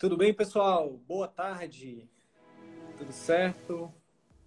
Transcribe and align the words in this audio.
Tudo 0.00 0.16
bem, 0.16 0.32
pessoal? 0.32 0.98
Boa 1.06 1.28
tarde. 1.28 2.08
Tudo 2.96 3.12
certo? 3.12 3.92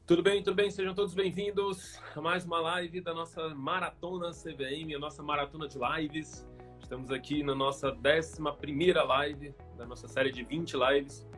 Tudo 0.03 0.23
bem, 0.23 0.41
tudo 0.41 0.55
bem? 0.55 0.71
Sejam 0.71 0.95
todos 0.95 1.13
bem-vindos 1.13 2.01
a 2.15 2.19
mais 2.19 2.43
uma 2.43 2.59
live 2.59 2.99
da 2.99 3.13
nossa 3.13 3.49
Maratona 3.49 4.31
CVM, 4.31 4.95
a 4.95 4.97
nossa 4.97 5.21
maratona 5.21 5.67
de 5.67 5.77
lives. 5.77 6.49
Estamos 6.81 7.11
aqui 7.11 7.43
na 7.43 7.53
nossa 7.53 7.95
11 7.95 8.41
live 8.93 9.53
da 9.77 9.85
nossa 9.85 10.07
série 10.07 10.31
de 10.31 10.43
20 10.43 10.75
lives, 10.75 11.29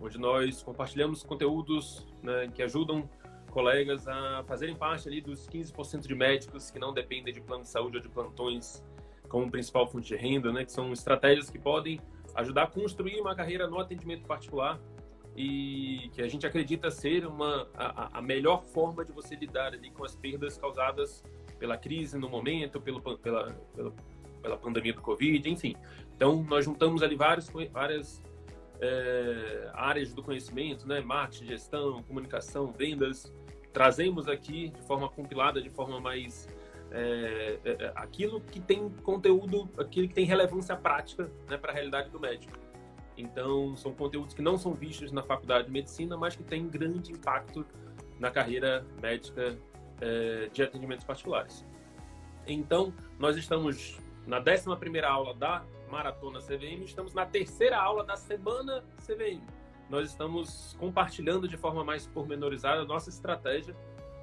onde 0.00 0.16
nós 0.16 0.62
compartilhamos 0.62 1.22
conteúdos 1.22 2.06
né, 2.22 2.48
que 2.48 2.62
ajudam 2.62 3.06
colegas 3.50 4.08
a 4.08 4.44
fazerem 4.44 4.76
parte 4.76 5.08
ali 5.08 5.20
dos 5.20 5.46
15% 5.46 6.06
de 6.06 6.14
médicos 6.14 6.70
que 6.70 6.78
não 6.78 6.94
dependem 6.94 7.34
de 7.34 7.42
plano 7.42 7.64
de 7.64 7.68
saúde 7.68 7.98
ou 7.98 8.02
de 8.02 8.08
plantões 8.08 8.82
como 9.28 9.50
principal 9.50 9.86
fonte 9.86 10.08
de 10.08 10.16
renda, 10.16 10.50
né, 10.50 10.64
que 10.64 10.72
são 10.72 10.90
estratégias 10.90 11.50
que 11.50 11.58
podem 11.58 12.00
ajudar 12.38 12.64
a 12.64 12.66
construir 12.66 13.20
uma 13.20 13.34
carreira 13.34 13.66
no 13.66 13.78
atendimento 13.78 14.24
particular 14.24 14.80
e 15.36 16.10
que 16.12 16.22
a 16.22 16.28
gente 16.28 16.46
acredita 16.46 16.90
ser 16.90 17.26
uma, 17.26 17.68
a, 17.74 18.18
a 18.18 18.22
melhor 18.22 18.64
forma 18.64 19.04
de 19.04 19.12
você 19.12 19.34
lidar 19.34 19.74
ali 19.74 19.90
com 19.90 20.04
as 20.04 20.14
perdas 20.14 20.56
causadas 20.56 21.22
pela 21.58 21.76
crise 21.76 22.16
no 22.16 22.28
momento, 22.28 22.80
pelo, 22.80 23.00
pela, 23.00 23.52
pela, 23.74 23.92
pela 24.40 24.56
pandemia 24.56 24.92
do 24.92 25.00
Covid, 25.00 25.48
enfim. 25.50 25.76
Então, 26.14 26.42
nós 26.44 26.64
juntamos 26.64 27.02
ali 27.02 27.16
várias, 27.16 27.50
várias 27.72 28.22
é, 28.80 29.70
áreas 29.74 30.12
do 30.12 30.22
conhecimento, 30.22 30.86
né? 30.86 31.00
marketing, 31.00 31.46
gestão, 31.46 32.02
comunicação, 32.04 32.72
vendas. 32.72 33.32
Trazemos 33.72 34.28
aqui 34.28 34.70
de 34.70 34.82
forma 34.82 35.08
compilada, 35.08 35.60
de 35.60 35.70
forma 35.70 36.00
mais 36.00 36.48
é, 36.90 37.58
é, 37.64 37.70
é, 37.70 37.92
aquilo 37.94 38.40
que 38.40 38.60
tem 38.60 38.88
conteúdo, 39.02 39.68
aquilo 39.78 40.08
que 40.08 40.14
tem 40.14 40.24
relevância 40.24 40.74
prática 40.76 41.30
né, 41.48 41.56
para 41.56 41.70
a 41.70 41.74
realidade 41.74 42.10
do 42.10 42.18
médico. 42.18 42.56
Então, 43.16 43.76
são 43.76 43.92
conteúdos 43.92 44.32
que 44.32 44.40
não 44.40 44.56
são 44.56 44.72
vistos 44.74 45.10
na 45.10 45.22
faculdade 45.22 45.66
de 45.66 45.72
medicina, 45.72 46.16
mas 46.16 46.36
que 46.36 46.42
têm 46.42 46.68
grande 46.68 47.12
impacto 47.12 47.66
na 48.18 48.30
carreira 48.30 48.86
médica 49.02 49.58
é, 50.00 50.48
de 50.52 50.62
atendimentos 50.62 51.04
particulares. 51.04 51.66
Então, 52.46 52.94
nós 53.18 53.36
estamos 53.36 53.98
na 54.26 54.38
11 54.38 55.00
aula 55.04 55.34
da 55.34 55.64
Maratona 55.90 56.38
CVM, 56.40 56.84
estamos 56.84 57.12
na 57.12 57.26
terceira 57.26 57.78
aula 57.78 58.04
da 58.04 58.16
Semana 58.16 58.84
CVM. 59.04 59.42
Nós 59.90 60.10
estamos 60.10 60.76
compartilhando 60.78 61.48
de 61.48 61.56
forma 61.56 61.82
mais 61.82 62.06
pormenorizada 62.06 62.82
a 62.82 62.84
nossa 62.84 63.08
estratégia 63.08 63.74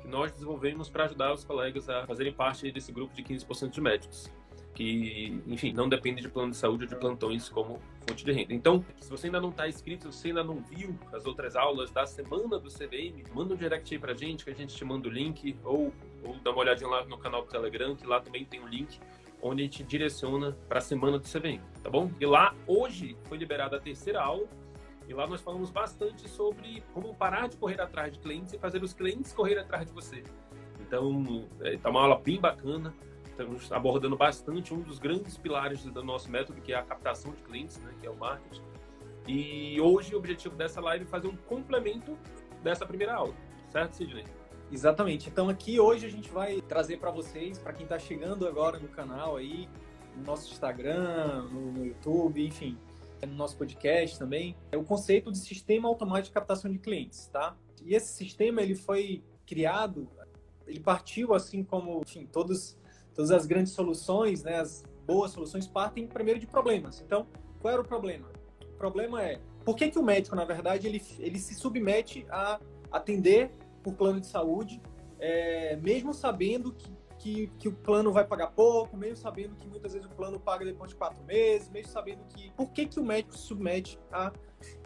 que 0.06 0.12
nós 0.12 0.32
desenvolvemos 0.32 0.88
para 0.88 1.06
ajudar 1.06 1.34
os 1.34 1.44
colegas 1.44 1.90
a 1.90 2.06
fazerem 2.06 2.32
parte 2.32 2.72
desse 2.72 2.92
grupo 2.92 3.14
de 3.16 3.24
15% 3.24 3.72
de 3.72 3.82
médicos 3.82 4.32
que, 4.76 5.42
enfim, 5.48 5.72
não 5.72 5.88
depende 5.88 6.22
de 6.22 6.28
plano 6.28 6.52
de 6.52 6.58
saúde 6.58 6.84
ou 6.84 6.90
de 6.90 6.96
plantões 6.98 7.48
como 7.48 7.80
fonte 8.06 8.26
de 8.26 8.32
renda. 8.34 8.54
Então, 8.54 8.86
se 9.00 9.10
você 9.10 9.28
ainda 9.28 9.40
não 9.40 9.50
está 9.50 9.70
inscrito, 9.70 10.12
se 10.12 10.20
você 10.20 10.28
ainda 10.28 10.44
não 10.44 10.62
viu 10.62 10.94
as 11.14 11.26
outras 11.26 11.56
aulas 11.56 11.92
da 11.92 12.06
semana 12.06 12.60
do 12.60 12.70
CVM, 12.70 13.24
manda 13.34 13.54
um 13.54 13.58
direct 13.58 13.94
aí 13.94 14.00
pra 14.00 14.14
gente, 14.14 14.44
que 14.44 14.52
a 14.52 14.54
gente 14.54 14.76
te 14.76 14.84
manda 14.84 15.08
o 15.08 15.12
link, 15.12 15.58
ou, 15.64 15.94
ou 16.22 16.36
dá 16.44 16.52
uma 16.52 16.60
olhadinha 16.60 16.90
lá 16.90 17.06
no 17.06 17.18
canal 17.18 17.44
do 17.44 17.48
Telegram, 17.48 17.96
que 17.96 18.06
lá 18.06 18.20
também 18.20 18.44
tem 18.44 18.60
um 18.60 18.68
link, 18.68 19.00
onde 19.42 19.62
a 19.62 19.66
gente 19.66 19.82
direciona 19.82 20.52
para 20.68 20.80
a 20.80 20.82
semana 20.82 21.18
do 21.18 21.26
CVM, 21.26 21.62
tá 21.82 21.90
bom? 21.90 22.12
E 22.20 22.26
lá, 22.26 22.54
hoje, 22.68 23.18
foi 23.24 23.38
liberada 23.38 23.78
a 23.78 23.80
terceira 23.80 24.22
aula, 24.22 24.46
e 25.08 25.14
lá 25.14 25.28
nós 25.28 25.42
falamos 25.42 25.70
bastante 25.70 26.28
sobre 26.28 26.84
como 26.94 27.14
parar 27.14 27.48
de 27.48 27.58
correr 27.58 27.80
atrás 27.80 28.14
de 28.14 28.20
clientes 28.20 28.54
e 28.54 28.58
fazer 28.58 28.84
os 28.84 28.94
clientes 28.94 29.34
correr 29.34 29.58
atrás 29.58 29.86
de 29.86 29.94
você. 29.94 30.24
Então, 30.80 31.48
é, 31.62 31.78
tá 31.78 31.90
uma 31.90 32.02
aula 32.02 32.20
bem 32.20 32.40
bacana. 32.40 32.94
Estamos 33.26 33.72
abordando 33.72 34.16
bastante 34.16 34.74
um 34.74 34.80
dos 34.80 34.98
grandes 34.98 35.38
pilares 35.38 35.84
do 35.84 36.04
nosso 36.04 36.32
método, 36.32 36.62
que 36.62 36.72
é 36.72 36.78
a 36.78 36.84
captação 36.84 37.34
de 37.34 37.44
clientes, 37.44 37.78
né, 37.80 37.94
que 38.00 38.08
é 38.08 38.10
o 38.10 38.16
marketing. 38.16 38.64
E 39.28 39.80
hoje 39.82 40.16
o 40.16 40.18
objetivo 40.18 40.56
dessa 40.56 40.80
live 40.80 41.04
é 41.04 41.08
fazer 41.08 41.28
um 41.28 41.36
complemento 41.36 42.18
dessa 42.64 42.86
primeira 42.86 43.16
aula, 43.16 43.34
certo, 43.70 43.94
Sidney? 43.94 44.24
Exatamente. 44.72 45.30
Então 45.30 45.50
aqui 45.50 45.80
hoje 45.80 46.06
a 46.06 46.10
gente 46.10 46.30
vai 46.30 46.62
trazer 46.62 46.98
para 46.98 47.12
vocês, 47.12 47.58
para 47.60 47.74
quem 47.74 47.84
está 47.84 48.00
chegando 48.00 48.48
agora 48.48 48.80
no 48.80 48.88
canal 48.88 49.36
aí, 49.38 49.68
no 50.16 50.24
nosso 50.24 50.52
Instagram, 50.52 51.44
no, 51.52 51.72
no 51.72 51.86
YouTube, 51.86 52.46
enfim, 52.46 52.78
no 53.26 53.34
nosso 53.36 53.58
podcast 53.58 54.18
também, 54.18 54.56
é 54.72 54.78
o 54.78 54.84
conceito 54.84 55.32
de 55.32 55.38
sistema 55.38 55.88
automático 55.88 56.28
de 56.28 56.34
captação 56.34 56.72
de 56.72 56.80
clientes, 56.80 57.28
tá? 57.28 57.56
E 57.84 57.94
esse 57.94 58.14
sistema 58.14 58.62
ele 58.62 58.76
foi 58.76 59.24
criado, 59.46 60.10
ele 60.66 60.80
partiu 60.80 61.34
assim 61.34 61.64
como, 61.64 62.02
enfim, 62.02 62.26
todos, 62.26 62.78
todas 63.14 63.32
as 63.32 63.46
grandes 63.46 63.74
soluções, 63.74 64.44
né, 64.44 64.60
as 64.60 64.84
boas 65.06 65.32
soluções 65.32 65.68
partem 65.68 66.08
primeiro 66.08 66.40
de 66.40 66.48
problemas. 66.48 67.02
Então, 67.02 67.28
qual 67.60 67.74
era 67.74 67.82
o 67.82 67.86
problema? 67.86 68.28
O 68.64 68.78
problema 68.78 69.22
é 69.22 69.40
por 69.64 69.76
que, 69.76 69.90
que 69.90 70.00
o 70.00 70.04
médico, 70.04 70.36
na 70.36 70.46
verdade, 70.46 70.88
ele, 70.88 71.02
ele 71.20 71.40
se 71.40 71.56
submete 71.56 72.26
a 72.30 72.60
atender 72.92 73.52
por 73.84 73.94
plano 73.94 74.20
de 74.20 74.28
saúde, 74.28 74.82
é, 75.20 75.76
mesmo 75.78 76.14
sabendo 76.14 76.72
que 76.72 76.92
que, 77.18 77.48
que 77.60 77.68
o 77.68 77.74
plano 77.74 78.12
vai 78.12 78.26
pagar 78.26 78.48
pouco, 78.48 78.96
mesmo 78.98 79.18
sabendo 79.18 79.56
que 79.56 79.68
muitas 79.68 79.94
vezes 79.94 80.08
o 80.08 80.12
plano 80.12 80.40
paga 80.40 80.66
depois 80.66 80.92
de 80.92 80.96
quatro 80.96 81.24
meses, 81.24 81.70
mesmo 81.70 81.92
sabendo 81.92 82.24
que. 82.26 82.52
Por 82.52 82.72
que, 82.72 82.86
que 82.86 83.00
o 83.00 83.04
médico 83.04 83.36
se 83.38 83.44
submete 83.44 84.00
a 84.12 84.32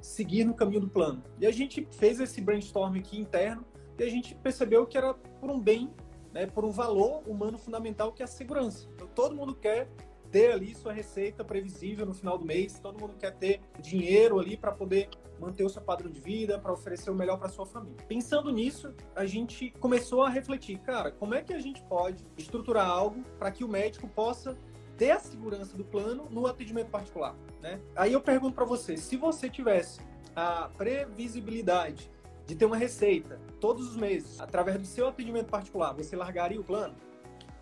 seguir 0.02 0.44
no 0.44 0.54
caminho 0.54 0.82
do 0.82 0.90
plano? 0.90 1.24
E 1.40 1.46
a 1.46 1.52
gente 1.52 1.88
fez 1.92 2.20
esse 2.20 2.42
brainstorm 2.42 2.96
aqui 2.98 3.20
interno 3.20 3.66
e 3.98 4.04
a 4.04 4.10
gente 4.10 4.36
percebeu 4.36 4.86
que 4.86 4.98
era 4.98 5.14
por 5.14 5.50
um 5.50 5.60
bem, 5.60 5.94
né, 6.34 6.46
por 6.46 6.64
um 6.64 6.72
valor 6.72 7.24
humano 7.28 7.58
fundamental 7.58 8.14
que 8.14 8.22
é 8.22 8.26
a 8.26 8.28
segurança. 8.28 8.88
Então, 8.94 9.08
todo 9.08 9.36
mundo 9.36 9.56
quer 9.56 9.90
ter 10.32 10.52
ali 10.52 10.76
sua 10.76 10.94
receita 10.94 11.44
previsível 11.44 12.06
no 12.06 12.14
final 12.14 12.38
do 12.38 12.46
mês, 12.46 12.80
todo 12.80 13.00
mundo 13.00 13.16
quer 13.18 13.32
ter 13.36 13.62
dinheiro 13.80 14.40
ali 14.40 14.56
para 14.56 14.72
poder 14.72 15.10
manter 15.40 15.64
o 15.64 15.70
seu 15.70 15.82
padrão 15.82 16.12
de 16.12 16.20
vida, 16.20 16.60
para 16.60 16.74
oferecer 16.74 17.10
o 17.10 17.16
melhor 17.16 17.38
para 17.38 17.50
sua 17.50 17.66
família. 17.66 17.98
Pensando 18.08 18.52
nisso, 18.52 18.94
a 19.16 19.26
gente 19.26 19.72
começou 19.80 20.24
a 20.24 20.30
refletir, 20.30 20.78
cara, 20.80 21.12
como 21.12 21.34
é 21.34 21.42
que 21.42 21.54
a 21.54 21.60
gente 21.60 21.82
pode 21.84 22.24
estruturar 22.38 22.88
algo 22.88 23.24
para 23.38 23.52
que 23.52 23.64
o 23.64 23.68
médico 23.68 24.08
possa 24.08 24.58
ter 24.98 25.12
a 25.12 25.20
segurança 25.20 25.78
do 25.78 25.86
plano 25.86 26.28
no 26.30 26.46
atendimento 26.46 26.90
particular, 26.90 27.34
né? 27.62 27.80
Aí 27.96 28.12
eu 28.12 28.20
pergunto 28.20 28.54
para 28.54 28.66
você, 28.66 28.98
se 28.98 29.16
você 29.16 29.50
tivesse 29.50 30.02
a 30.36 30.70
previsibilidade 30.78 32.12
de 32.46 32.56
ter 32.56 32.66
uma 32.66 32.76
receita 32.76 33.40
todos 33.62 33.88
os 33.88 33.96
meses 33.96 34.42
através 34.42 34.78
do 34.78 34.86
seu 34.86 35.08
atendimento 35.08 35.48
particular, 35.48 35.94
você 35.94 36.16
largaria 36.16 36.60
o 36.60 36.64
plano? 36.64 36.96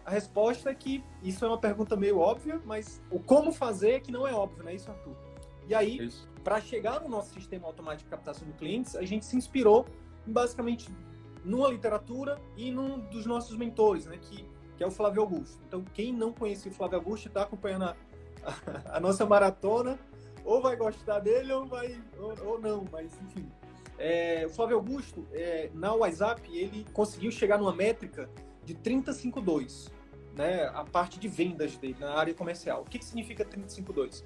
A 0.07 0.09
resposta 0.09 0.69
é 0.69 0.73
que 0.73 1.03
isso 1.21 1.43
é 1.43 1.49
uma 1.49 1.57
pergunta 1.57 1.93
meio 1.97 2.19
óbvia, 2.19 2.61
mas 2.63 3.01
o 3.11 3.19
como 3.19 3.51
fazer 3.51 3.91
é 3.91 3.99
que 3.99 4.09
não 4.09 4.25
é 4.25 4.33
óbvio, 4.33 4.63
né? 4.63 4.73
Isso, 4.73 4.89
Arthur. 4.89 5.13
E 5.67 5.75
aí, 5.75 6.09
para 6.45 6.61
chegar 6.61 7.01
no 7.01 7.09
nosso 7.09 7.33
sistema 7.33 7.67
automático 7.67 8.05
de 8.05 8.11
captação 8.11 8.47
de 8.47 8.53
clientes, 8.53 8.95
a 8.95 9.03
gente 9.03 9.25
se 9.25 9.35
inspirou 9.35 9.85
em, 10.25 10.31
basicamente 10.31 10.89
numa 11.43 11.67
literatura 11.67 12.39
e 12.55 12.71
num 12.71 12.99
dos 12.99 13.25
nossos 13.25 13.57
mentores, 13.57 14.05
né? 14.05 14.17
Que, 14.17 14.45
que 14.77 14.81
é 14.81 14.87
o 14.87 14.91
Flávio 14.91 15.23
Augusto. 15.23 15.61
Então, 15.67 15.83
quem 15.93 16.13
não 16.13 16.31
conhecia 16.31 16.71
o 16.71 16.73
Flávio 16.73 16.99
Augusto 16.99 17.27
está 17.27 17.41
acompanhando 17.41 17.83
a, 17.83 17.95
a, 18.45 18.95
a, 18.95 18.99
nossa 19.01 19.25
maratona, 19.25 19.99
ou 20.45 20.61
vai 20.61 20.77
gostar 20.77 21.19
dele 21.19 21.51
ou 21.51 21.65
vai 21.65 22.01
ou, 22.17 22.33
ou 22.51 22.61
não, 22.61 22.85
mas 22.89 23.11
enfim. 23.23 23.51
É, 23.97 24.45
o 24.45 24.49
Flávio 24.51 24.77
Augusto, 24.77 25.27
é, 25.33 25.69
na 25.73 25.93
WhatsApp, 25.93 26.49
ele 26.57 26.85
conseguiu 26.93 27.29
chegar 27.29 27.57
numa 27.57 27.73
métrica 27.75 28.29
de 28.63 28.73
352 28.73 29.96
né, 30.37 30.65
a 30.73 30.83
parte 30.83 31.19
de 31.19 31.27
vendas 31.27 31.75
dele 31.77 31.97
na 31.99 32.13
área 32.13 32.33
comercial. 32.33 32.81
O 32.81 32.85
que, 32.85 32.99
que 32.99 33.05
significa 33.05 33.43
352? 33.43 34.23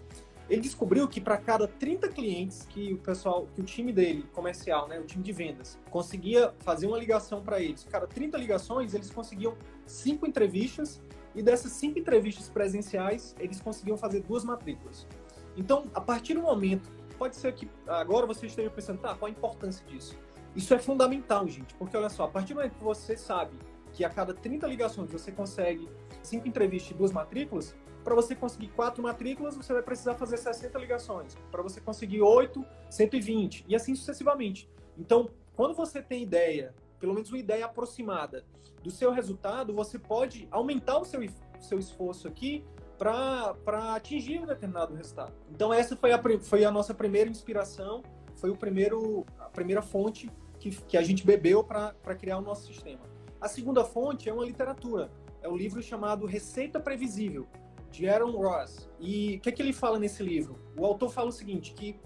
Ele 0.49 0.61
descobriu 0.61 1.07
que 1.07 1.21
para 1.21 1.37
cada 1.37 1.65
30 1.65 2.09
clientes 2.09 2.67
que 2.69 2.93
o 2.93 2.97
pessoal, 2.97 3.47
que 3.55 3.61
o 3.61 3.63
time 3.63 3.93
dele, 3.93 4.23
comercial, 4.33 4.87
né, 4.87 4.99
o 4.99 5.05
time 5.05 5.23
de 5.23 5.31
vendas, 5.31 5.79
conseguia 5.89 6.53
fazer 6.59 6.87
uma 6.87 6.97
ligação 6.97 7.41
para 7.41 7.61
eles, 7.61 7.87
cada 7.89 8.05
30 8.05 8.37
ligações, 8.37 8.93
eles 8.93 9.09
conseguiam 9.09 9.55
cinco 9.85 10.27
entrevistas 10.27 11.01
e 11.33 11.41
dessas 11.41 11.71
cinco 11.71 11.97
entrevistas 11.97 12.49
presenciais, 12.49 13.33
eles 13.39 13.61
conseguiam 13.61 13.95
fazer 13.95 14.21
duas 14.23 14.43
matrículas. 14.43 15.07
Então, 15.55 15.85
a 15.93 16.01
partir 16.01 16.33
do 16.33 16.41
momento, 16.41 16.89
pode 17.17 17.37
ser 17.37 17.53
que 17.53 17.69
agora 17.87 18.25
você 18.25 18.47
esteja 18.47 18.69
pensando, 18.69 18.99
tá, 18.99 19.15
qual 19.15 19.27
a 19.27 19.31
importância 19.31 19.85
disso? 19.87 20.17
Isso 20.53 20.73
é 20.73 20.79
fundamental, 20.79 21.47
gente, 21.47 21.73
porque 21.75 21.95
olha 21.95 22.09
só, 22.09 22.25
a 22.25 22.27
partir 22.27 22.53
do 22.53 22.57
momento 22.57 22.75
que 22.75 22.83
você 22.83 23.15
sabe 23.15 23.57
que 23.93 24.03
a 24.03 24.09
cada 24.09 24.33
30 24.33 24.67
ligações 24.67 25.11
você 25.11 25.31
consegue 25.31 25.87
cinco 26.23 26.47
entrevistas 26.47 26.91
e 26.91 26.93
duas 26.93 27.11
matrículas, 27.11 27.75
para 28.03 28.15
você 28.15 28.35
conseguir 28.35 28.69
quatro 28.69 29.03
matrículas, 29.03 29.55
você 29.55 29.73
vai 29.73 29.81
precisar 29.81 30.15
fazer 30.15 30.37
60 30.37 30.77
ligações. 30.79 31.37
Para 31.51 31.61
você 31.61 31.79
conseguir 31.79 32.21
oito, 32.21 32.65
120, 32.89 33.65
e 33.67 33.75
assim 33.75 33.93
sucessivamente. 33.95 34.69
Então, 34.97 35.29
quando 35.55 35.75
você 35.75 36.01
tem 36.01 36.23
ideia, 36.23 36.73
pelo 36.99 37.13
menos 37.13 37.29
uma 37.29 37.37
ideia 37.37 37.65
aproximada 37.65 38.43
do 38.83 38.89
seu 38.89 39.11
resultado, 39.11 39.73
você 39.73 39.99
pode 39.99 40.47
aumentar 40.49 40.97
o 40.97 41.05
seu, 41.05 41.21
seu 41.59 41.77
esforço 41.77 42.27
aqui 42.27 42.65
para 42.97 43.95
atingir 43.95 44.39
um 44.39 44.45
determinado 44.45 44.93
resultado. 44.95 45.33
Então, 45.49 45.73
essa 45.73 45.95
foi 45.95 46.11
a, 46.11 46.21
foi 46.41 46.65
a 46.65 46.71
nossa 46.71 46.93
primeira 46.93 47.29
inspiração, 47.29 48.03
foi 48.35 48.49
o 48.49 48.55
primeiro, 48.55 49.25
a 49.39 49.45
primeira 49.45 49.81
fonte 49.81 50.31
que, 50.59 50.69
que 50.69 50.97
a 50.97 51.01
gente 51.01 51.25
bebeu 51.25 51.63
para 51.63 51.93
criar 52.15 52.37
o 52.37 52.41
nosso 52.41 52.65
sistema. 52.65 53.01
A 53.39 53.47
segunda 53.47 53.83
fonte 53.83 54.29
é 54.29 54.33
uma 54.33 54.45
literatura. 54.45 55.11
É 55.41 55.49
um 55.49 55.55
livro 55.55 55.81
chamado 55.81 56.25
Receita 56.25 56.79
Previsível, 56.79 57.47
de 57.89 58.07
Aaron 58.07 58.31
Ross. 58.31 58.89
E 58.99 59.37
o 59.37 59.41
que, 59.41 59.49
é 59.49 59.51
que 59.51 59.61
ele 59.61 59.73
fala 59.73 59.97
nesse 59.99 60.23
livro? 60.23 60.59
O 60.77 60.85
autor 60.85 61.11
fala 61.11 61.29
o 61.29 61.31
seguinte, 61.31 61.73
que 61.73 61.99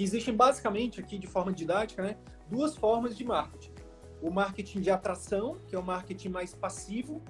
que 0.00 0.04
existem 0.04 0.34
basicamente 0.34 0.98
aqui 0.98 1.18
de 1.18 1.26
forma 1.26 1.52
didática, 1.52 2.02
né, 2.02 2.16
duas 2.48 2.74
formas 2.74 3.14
de 3.14 3.22
marketing. 3.22 3.74
O 4.22 4.30
marketing 4.30 4.80
de 4.80 4.90
atração, 4.90 5.58
que 5.66 5.74
é 5.74 5.78
o 5.78 5.82
marketing 5.82 6.30
mais 6.30 6.54
passivo, 6.54 7.22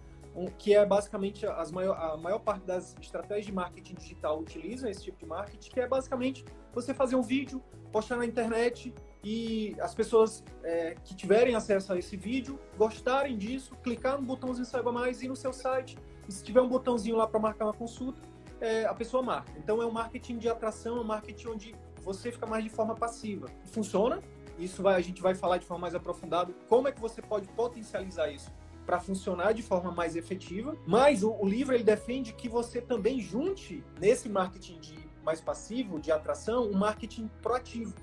que 0.57 0.75
é 0.75 0.87
basicamente 0.87 1.45
as 1.45 1.73
maior, 1.73 1.97
a 1.97 2.17
maior 2.17 2.39
parte 2.39 2.65
das 2.65 2.97
estratégias 3.01 3.47
de 3.47 3.53
marketing 3.53 3.95
digital 3.95 4.39
utilizam 4.39 4.89
esse 4.89 5.03
tipo 5.03 5.19
de 5.19 5.27
marketing, 5.27 5.69
que 5.69 5.81
é 5.81 5.89
basicamente 5.89 6.45
você 6.73 6.95
fazer 6.95 7.17
um 7.17 7.23
vídeo, 7.23 7.61
postar 7.91 8.17
na 8.17 8.25
internet 8.25 8.95
e 9.23 9.77
as 9.81 9.95
pessoas 9.95 10.43
é, 10.65 10.97
que 11.05 11.15
tiverem 11.15 11.55
acesso 11.55 11.93
a 11.93 11.99
esse 11.99 12.17
vídeo 12.17 12.59
gostarem 12.77 13.37
disso, 13.37 13.77
clicar 13.83 14.19
no 14.19 14.27
botãozinho 14.27 14.65
saiba 14.65 14.91
mais 14.91 15.23
e 15.23 15.29
no 15.29 15.37
seu 15.37 15.53
site. 15.53 15.99
E 16.27 16.33
se 16.33 16.43
tiver 16.43 16.61
um 16.61 16.69
botãozinho 16.69 17.17
lá 17.17 17.27
para 17.27 17.39
marcar 17.39 17.67
uma 17.67 17.75
consulta, 17.75 18.21
é, 18.61 18.85
a 18.85 18.95
pessoa 18.95 19.23
marca. 19.23 19.53
Então 19.59 19.83
é 19.83 19.87
um 19.87 19.91
marketing 19.91 20.39
de 20.39 20.49
atração, 20.49 20.99
é 20.99 21.01
um 21.01 21.05
marketing 21.05 21.49
onde 21.49 21.75
você 22.03 22.33
fica 22.33 22.47
mais 22.47 22.65
de 22.65 22.71
forma 22.71 22.95
passiva. 22.95 23.47
Funciona. 23.67 24.21
Isso 24.59 24.83
vai, 24.83 24.95
a 24.95 25.01
gente 25.01 25.23
vai 25.23 25.35
falar 25.35 25.59
de 25.59 25.65
forma 25.65 25.83
mais 25.83 25.95
aprofundada. 25.95 26.53
Como 26.69 26.87
é 26.89 26.93
que 26.93 27.01
você 27.01 27.23
pode 27.23 27.49
potencializar 27.49 28.31
isso 28.31 28.51
para 28.91 28.99
funcionar 28.99 29.53
de 29.53 29.63
forma 29.63 29.93
mais 29.93 30.17
efetiva. 30.17 30.77
Mas 30.85 31.23
o, 31.23 31.31
o, 31.31 31.47
livro 31.47 31.75
ele 31.75 31.85
defende 31.85 32.33
que 32.33 32.49
você 32.49 32.81
também 32.81 33.21
junte 33.21 33.85
nesse 34.01 34.29
marketing 34.29 34.81
de 34.81 34.99
mais 35.25 35.41
passivo, 35.41 36.01
de 36.01 36.11
atração, 36.11 36.69
um 36.69 36.77
marketing 36.77 37.31
proativo, 37.41 37.95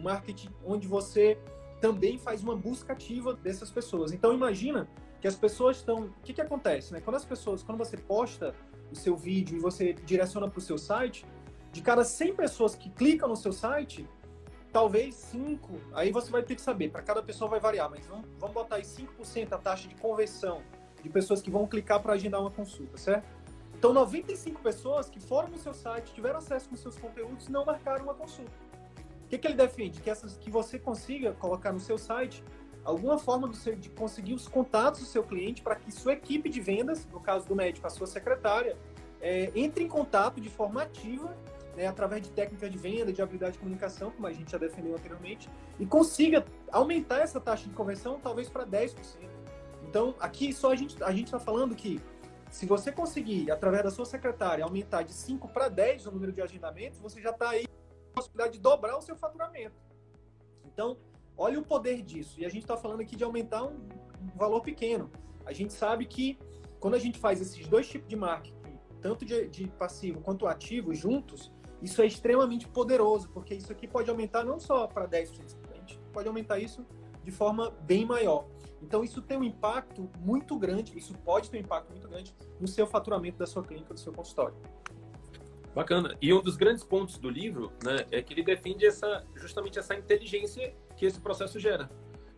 marketing 0.00 0.50
onde 0.64 0.88
você 0.88 1.38
também 1.80 2.18
faz 2.18 2.42
uma 2.42 2.56
busca 2.56 2.92
ativa 2.92 3.34
dessas 3.34 3.70
pessoas. 3.70 4.12
Então 4.12 4.32
imagina 4.32 4.88
que 5.20 5.28
as 5.28 5.36
pessoas 5.36 5.78
estão, 5.78 6.04
o 6.04 6.10
que 6.22 6.32
que 6.32 6.40
acontece, 6.40 6.92
né? 6.92 7.00
Quando 7.00 7.16
as 7.16 7.24
pessoas, 7.24 7.62
quando 7.62 7.78
você 7.78 7.96
posta 7.96 8.54
o 8.90 8.96
seu 8.96 9.16
vídeo 9.16 9.56
e 9.56 9.60
você 9.60 9.92
direciona 9.92 10.48
para 10.48 10.58
o 10.58 10.62
seu 10.62 10.78
site, 10.78 11.24
de 11.72 11.80
cada 11.82 12.04
100 12.04 12.34
pessoas 12.34 12.74
que 12.74 12.90
clicam 12.90 13.28
no 13.28 13.36
seu 13.36 13.52
site, 13.52 14.08
talvez 14.72 15.14
5, 15.14 15.68
aí 15.92 16.10
você 16.10 16.30
vai 16.30 16.42
ter 16.42 16.54
que 16.54 16.62
saber, 16.62 16.90
para 16.90 17.02
cada 17.02 17.22
pessoa 17.22 17.50
vai 17.50 17.60
variar, 17.60 17.90
mas 17.90 18.06
vamos, 18.06 18.26
vamos 18.38 18.54
botar 18.54 18.76
aí 18.76 18.82
5% 18.82 19.52
a 19.52 19.58
taxa 19.58 19.88
de 19.88 19.94
conversão 19.96 20.62
de 21.02 21.08
pessoas 21.08 21.40
que 21.40 21.50
vão 21.50 21.66
clicar 21.66 22.00
para 22.00 22.14
agendar 22.14 22.40
uma 22.40 22.50
consulta, 22.50 22.96
certo? 22.96 23.26
Então, 23.74 23.92
95 23.94 24.60
pessoas 24.60 25.08
que 25.08 25.18
foram 25.18 25.48
no 25.48 25.56
seu 25.56 25.72
site, 25.72 26.12
tiveram 26.12 26.38
acesso 26.38 26.68
com 26.68 26.76
seus 26.76 26.98
conteúdos, 26.98 27.48
não 27.48 27.64
marcaram 27.64 28.04
uma 28.04 28.14
consulta. 28.14 28.52
Que, 29.30 29.38
que 29.38 29.46
ele 29.46 29.54
defende? 29.54 30.00
Que, 30.00 30.10
essas, 30.10 30.36
que 30.36 30.50
você 30.50 30.76
consiga 30.76 31.32
colocar 31.34 31.72
no 31.72 31.78
seu 31.78 31.96
site 31.96 32.42
alguma 32.84 33.16
forma 33.16 33.52
seu, 33.54 33.76
de 33.76 33.88
conseguir 33.88 34.34
os 34.34 34.48
contatos 34.48 35.00
do 35.00 35.06
seu 35.06 35.22
cliente 35.22 35.62
para 35.62 35.76
que 35.76 35.92
sua 35.92 36.14
equipe 36.14 36.48
de 36.48 36.60
vendas, 36.60 37.06
no 37.06 37.20
caso 37.20 37.46
do 37.46 37.54
médico, 37.54 37.86
a 37.86 37.90
sua 37.90 38.08
secretária, 38.08 38.76
é, 39.20 39.52
entre 39.54 39.84
em 39.84 39.88
contato 39.88 40.40
de 40.40 40.48
forma 40.48 40.82
ativa 40.82 41.36
né, 41.76 41.86
através 41.86 42.22
de 42.22 42.30
técnicas 42.30 42.72
de 42.72 42.76
venda, 42.76 43.12
de 43.12 43.22
habilidade 43.22 43.52
de 43.52 43.58
comunicação, 43.60 44.10
como 44.10 44.26
a 44.26 44.32
gente 44.32 44.50
já 44.50 44.58
defendeu 44.58 44.96
anteriormente, 44.96 45.48
e 45.78 45.86
consiga 45.86 46.44
aumentar 46.72 47.20
essa 47.20 47.40
taxa 47.40 47.68
de 47.68 47.74
conversão 47.74 48.18
talvez 48.20 48.48
para 48.48 48.66
10%. 48.66 48.96
Então, 49.88 50.14
aqui 50.18 50.52
só 50.52 50.72
a 50.72 50.74
gente 50.74 51.02
a 51.04 51.12
está 51.12 51.38
falando 51.38 51.76
que 51.76 52.00
se 52.50 52.66
você 52.66 52.90
conseguir, 52.90 53.48
através 53.50 53.84
da 53.84 53.90
sua 53.92 54.04
secretária, 54.04 54.64
aumentar 54.64 55.02
de 55.02 55.12
5 55.12 55.48
para 55.48 55.68
10 55.68 56.06
o 56.06 56.10
número 56.10 56.32
de 56.32 56.42
agendamentos, 56.42 56.98
você 56.98 57.20
já 57.20 57.30
está 57.30 57.50
aí 57.50 57.64
possibilidade 58.10 58.54
de 58.54 58.60
dobrar 58.60 58.96
o 58.96 59.02
seu 59.02 59.16
faturamento. 59.16 59.76
Então, 60.64 60.98
olha 61.36 61.58
o 61.58 61.62
poder 61.62 62.02
disso. 62.02 62.40
E 62.40 62.44
a 62.44 62.48
gente 62.48 62.62
está 62.62 62.76
falando 62.76 63.00
aqui 63.00 63.16
de 63.16 63.24
aumentar 63.24 63.64
um, 63.64 63.88
valor 64.36 64.60
pequeno. 64.60 65.10
A 65.44 65.52
gente 65.52 65.72
sabe 65.72 66.04
que 66.06 66.38
quando 66.78 66.94
a 66.94 66.98
gente 66.98 67.18
faz 67.18 67.40
esses 67.40 67.66
dois 67.66 67.88
tipos 67.88 68.08
de 68.08 68.16
marketing, 68.16 68.78
tanto 69.00 69.24
de, 69.24 69.48
de 69.48 69.68
passivo 69.68 70.20
quanto 70.20 70.46
ativo, 70.46 70.94
juntos, 70.94 71.50
isso 71.82 72.02
é 72.02 72.06
extremamente 72.06 72.68
poderoso, 72.68 73.30
porque 73.30 73.54
isso 73.54 73.72
aqui 73.72 73.88
pode 73.88 74.10
aumentar 74.10 74.44
não 74.44 74.60
só 74.60 74.86
para 74.86 75.08
10%, 75.08 75.56
a 75.70 75.74
gente 75.76 75.98
pode 76.12 76.28
aumentar 76.28 76.58
isso 76.58 76.84
de 77.24 77.30
forma 77.30 77.70
bem 77.82 78.04
maior. 78.04 78.46
Então, 78.82 79.04
isso 79.04 79.20
tem 79.20 79.36
um 79.36 79.44
impacto 79.44 80.10
muito 80.20 80.58
grande, 80.58 80.96
isso 80.96 81.14
pode 81.18 81.50
ter 81.50 81.58
um 81.58 81.60
impacto 81.60 81.90
muito 81.90 82.08
grande 82.08 82.34
no 82.58 82.66
seu 82.66 82.86
faturamento 82.86 83.38
da 83.38 83.46
sua 83.46 83.62
clínica, 83.62 83.92
do 83.92 84.00
seu 84.00 84.12
consultório. 84.12 84.56
Bacana. 85.74 86.16
E 86.20 86.32
um 86.32 86.42
dos 86.42 86.56
grandes 86.56 86.82
pontos 86.82 87.16
do 87.18 87.30
livro 87.30 87.72
né, 87.84 88.04
é 88.10 88.20
que 88.20 88.34
ele 88.34 88.42
defende 88.42 88.84
essa, 88.84 89.24
justamente 89.36 89.78
essa 89.78 89.94
inteligência 89.94 90.74
que 90.96 91.06
esse 91.06 91.20
processo 91.20 91.58
gera. 91.60 91.88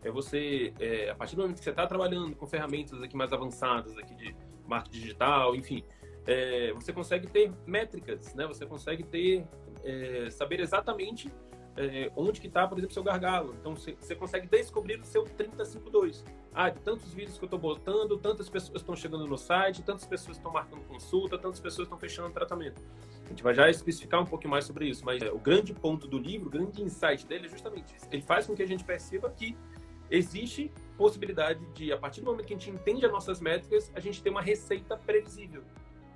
É 0.04 0.10
você, 0.10 0.74
é, 0.78 1.10
a 1.10 1.14
partir 1.14 1.36
do 1.36 1.42
momento 1.42 1.58
que 1.58 1.64
você 1.64 1.70
está 1.70 1.86
trabalhando 1.86 2.34
com 2.36 2.46
ferramentas 2.46 3.00
aqui 3.02 3.16
mais 3.16 3.32
avançadas 3.32 3.96
aqui 3.96 4.14
de 4.14 4.34
marketing 4.66 5.00
digital, 5.00 5.54
enfim, 5.54 5.84
é, 6.26 6.72
você 6.72 6.92
consegue 6.92 7.26
ter 7.26 7.52
métricas, 7.66 8.34
né? 8.34 8.46
Você 8.46 8.66
consegue 8.66 9.02
ter 9.02 9.46
é, 9.84 10.28
saber 10.30 10.60
exatamente 10.60 11.32
é, 11.76 12.10
onde 12.16 12.40
que 12.40 12.46
está, 12.46 12.66
por 12.66 12.78
exemplo, 12.78 12.92
seu 12.92 13.02
gargalo. 13.02 13.54
Então, 13.60 13.74
você, 13.74 14.14
consegue 14.14 14.46
descobrir 14.46 15.00
o 15.00 15.04
seu 15.04 15.24
3052. 15.24 16.24
Ah, 16.54 16.68
de 16.68 16.80
tantos 16.80 17.12
vídeos 17.14 17.38
que 17.38 17.44
eu 17.44 17.46
estou 17.46 17.58
botando, 17.58 18.18
tantas 18.18 18.48
pessoas 18.48 18.82
estão 18.82 18.94
chegando 18.94 19.26
no 19.26 19.38
site, 19.38 19.82
tantas 19.82 20.04
pessoas 20.04 20.36
estão 20.36 20.52
marcando 20.52 20.82
consulta, 20.86 21.38
tantas 21.38 21.60
pessoas 21.60 21.86
estão 21.86 21.98
fechando 21.98 22.30
tratamento. 22.30 22.82
A 23.24 23.28
gente 23.28 23.42
vai 23.42 23.54
já 23.54 23.70
especificar 23.70 24.20
um 24.20 24.26
pouco 24.26 24.46
mais 24.46 24.66
sobre 24.66 24.86
isso, 24.86 25.04
mas 25.04 25.22
é, 25.22 25.30
o 25.30 25.38
grande 25.38 25.72
ponto 25.72 26.06
do 26.06 26.18
livro, 26.18 26.48
o 26.48 26.50
grande 26.50 26.82
insight 26.82 27.26
dele 27.26 27.46
é 27.46 27.48
justamente 27.48 27.96
isso. 27.96 28.06
Ele 28.12 28.22
faz 28.22 28.46
com 28.46 28.54
que 28.54 28.62
a 28.62 28.66
gente 28.66 28.84
perceba 28.84 29.30
que 29.30 29.56
existe 30.10 30.70
possibilidade 30.98 31.64
de, 31.72 31.90
a 31.90 31.96
partir 31.96 32.20
do 32.20 32.26
momento 32.26 32.44
que 32.44 32.52
a 32.52 32.58
gente 32.58 32.70
entende 32.70 33.06
as 33.06 33.10
nossas 33.10 33.40
métricas, 33.40 33.90
a 33.94 34.00
gente 34.00 34.22
ter 34.22 34.28
uma 34.28 34.42
receita 34.42 34.94
previsível. 34.96 35.64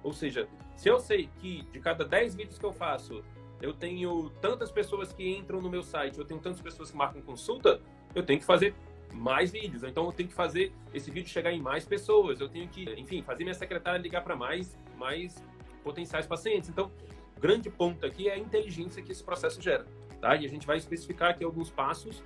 Ou 0.03 0.13
seja, 0.13 0.47
se 0.77 0.89
eu 0.89 1.01
sei 1.01 1.31
que 1.39 1.63
de 1.73 1.81
cada 1.81 2.05
10 2.05 2.35
vídeos 2.35 2.59
que 2.59 2.65
eu 2.65 2.73
faço, 2.73 3.25
eu 3.61 3.73
tenho 3.73 4.31
tantas 4.41 4.71
pessoas 4.71 5.13
que 5.13 5.29
entram 5.29 5.61
no 5.61 5.71
meu 5.71 5.83
site, 5.83 6.19
eu 6.19 6.25
tenho 6.25 6.41
tantas 6.41 6.61
pessoas 6.61 6.91
que 6.91 6.97
marcam 6.97 7.23
consulta, 7.23 7.81
eu 8.15 8.23
tenho 8.23 8.39
que 8.39 8.47
fazer 8.47 8.75
mais 9.13 9.51
vídeos. 9.51 9.83
Então 9.83 10.05
eu 10.05 10.13
tenho 10.13 10.29
que 10.29 10.35
fazer 10.35 10.73
esse 10.93 11.11
vídeo 11.11 11.29
chegar 11.29 11.53
em 11.53 11.61
mais 11.61 11.85
pessoas. 11.85 12.41
Eu 12.41 12.49
tenho 12.49 12.69
que, 12.69 12.85
enfim, 12.99 13.23
fazer 13.23 13.45
minha 13.45 13.55
secretária 13.55 13.99
ligar 13.99 14.23
para 14.23 14.37
mais, 14.37 14.77
mais 14.97 15.43
potenciais 15.83 16.27
pacientes. 16.27 16.69
Então, 16.69 16.91
o 17.37 17.41
grande 17.41 17.71
ponto 17.71 18.05
aqui 18.05 18.29
é 18.29 18.33
a 18.35 18.39
inteligência 18.39 19.03
que 19.03 19.13
esse 19.13 19.23
processo 19.23 19.61
gera, 19.61 19.87
tá? 20.21 20.35
E 20.37 20.45
a 20.45 20.49
gente 20.49 20.67
vai 20.67 20.77
especificar 20.77 21.31
aqui 21.31 21.45
alguns 21.45 21.71
passos 21.71 22.23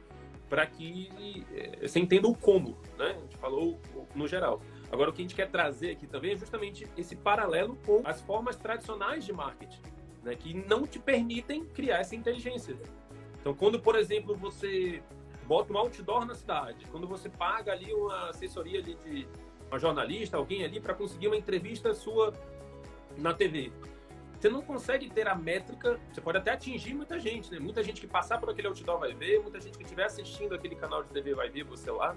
para 0.49 0.67
que 0.67 1.45
é, 1.53 1.87
você 1.87 2.01
entenda 2.01 2.27
o 2.27 2.35
como, 2.35 2.77
né? 2.99 3.17
A 3.17 3.21
gente 3.21 3.37
falou 3.37 3.79
no 4.15 4.27
geral. 4.27 4.61
Agora, 4.91 5.11
o 5.11 5.13
que 5.13 5.21
a 5.21 5.25
gente 5.25 5.35
quer 5.35 5.49
trazer 5.49 5.91
aqui 5.91 6.07
também 6.07 6.33
é 6.33 6.37
justamente 6.37 6.87
esse 6.97 7.15
paralelo 7.15 7.77
com 7.87 8.03
as 8.05 8.21
formas 8.21 8.57
tradicionais 8.57 9.25
de 9.25 9.33
marketing, 9.33 9.81
né, 10.23 10.35
que 10.35 10.55
não 10.55 10.87
te 10.87 10.99
permitem 10.99 11.65
criar 11.65 11.99
essa 11.99 12.15
inteligência. 12.15 12.77
Então, 13.41 13.55
quando, 13.55 13.81
por 13.81 13.97
exemplo, 13.97 14.37
você 14.37 15.03
bota 15.47 15.73
um 15.73 15.79
outdoor 15.79 16.25
na 16.25 16.35
cidade, 16.35 16.87
quando 16.91 17.07
você 17.07 17.29
paga 17.29 17.73
ali 17.73 17.93
uma 17.93 18.29
assessoria 18.29 18.79
ali 18.79 18.95
de 19.05 19.27
uma 19.69 19.79
jornalista, 19.79 20.37
alguém 20.37 20.65
ali 20.65 20.81
para 20.81 20.95
conseguir 20.95 21.29
uma 21.29 21.37
entrevista 21.37 21.95
sua 21.95 22.33
na 23.17 23.33
TV, 23.35 23.73
você 24.39 24.49
não 24.49 24.63
consegue 24.63 25.11
ter 25.11 25.29
a 25.29 25.35
métrica, 25.35 26.01
você 26.11 26.21
pode 26.21 26.39
até 26.39 26.53
atingir 26.53 26.95
muita 26.95 27.19
gente, 27.19 27.51
né? 27.51 27.59
Muita 27.59 27.83
gente 27.83 28.01
que 28.01 28.07
passar 28.07 28.39
por 28.39 28.49
aquele 28.49 28.69
outdoor 28.69 28.99
vai 28.99 29.13
ver, 29.13 29.41
muita 29.41 29.61
gente 29.61 29.77
que 29.77 29.85
estiver 29.85 30.05
assistindo 30.05 30.55
aquele 30.55 30.75
canal 30.75 31.03
de 31.03 31.11
TV 31.11 31.35
vai 31.35 31.51
ver 31.51 31.65
você 31.65 31.91
lá, 31.91 32.17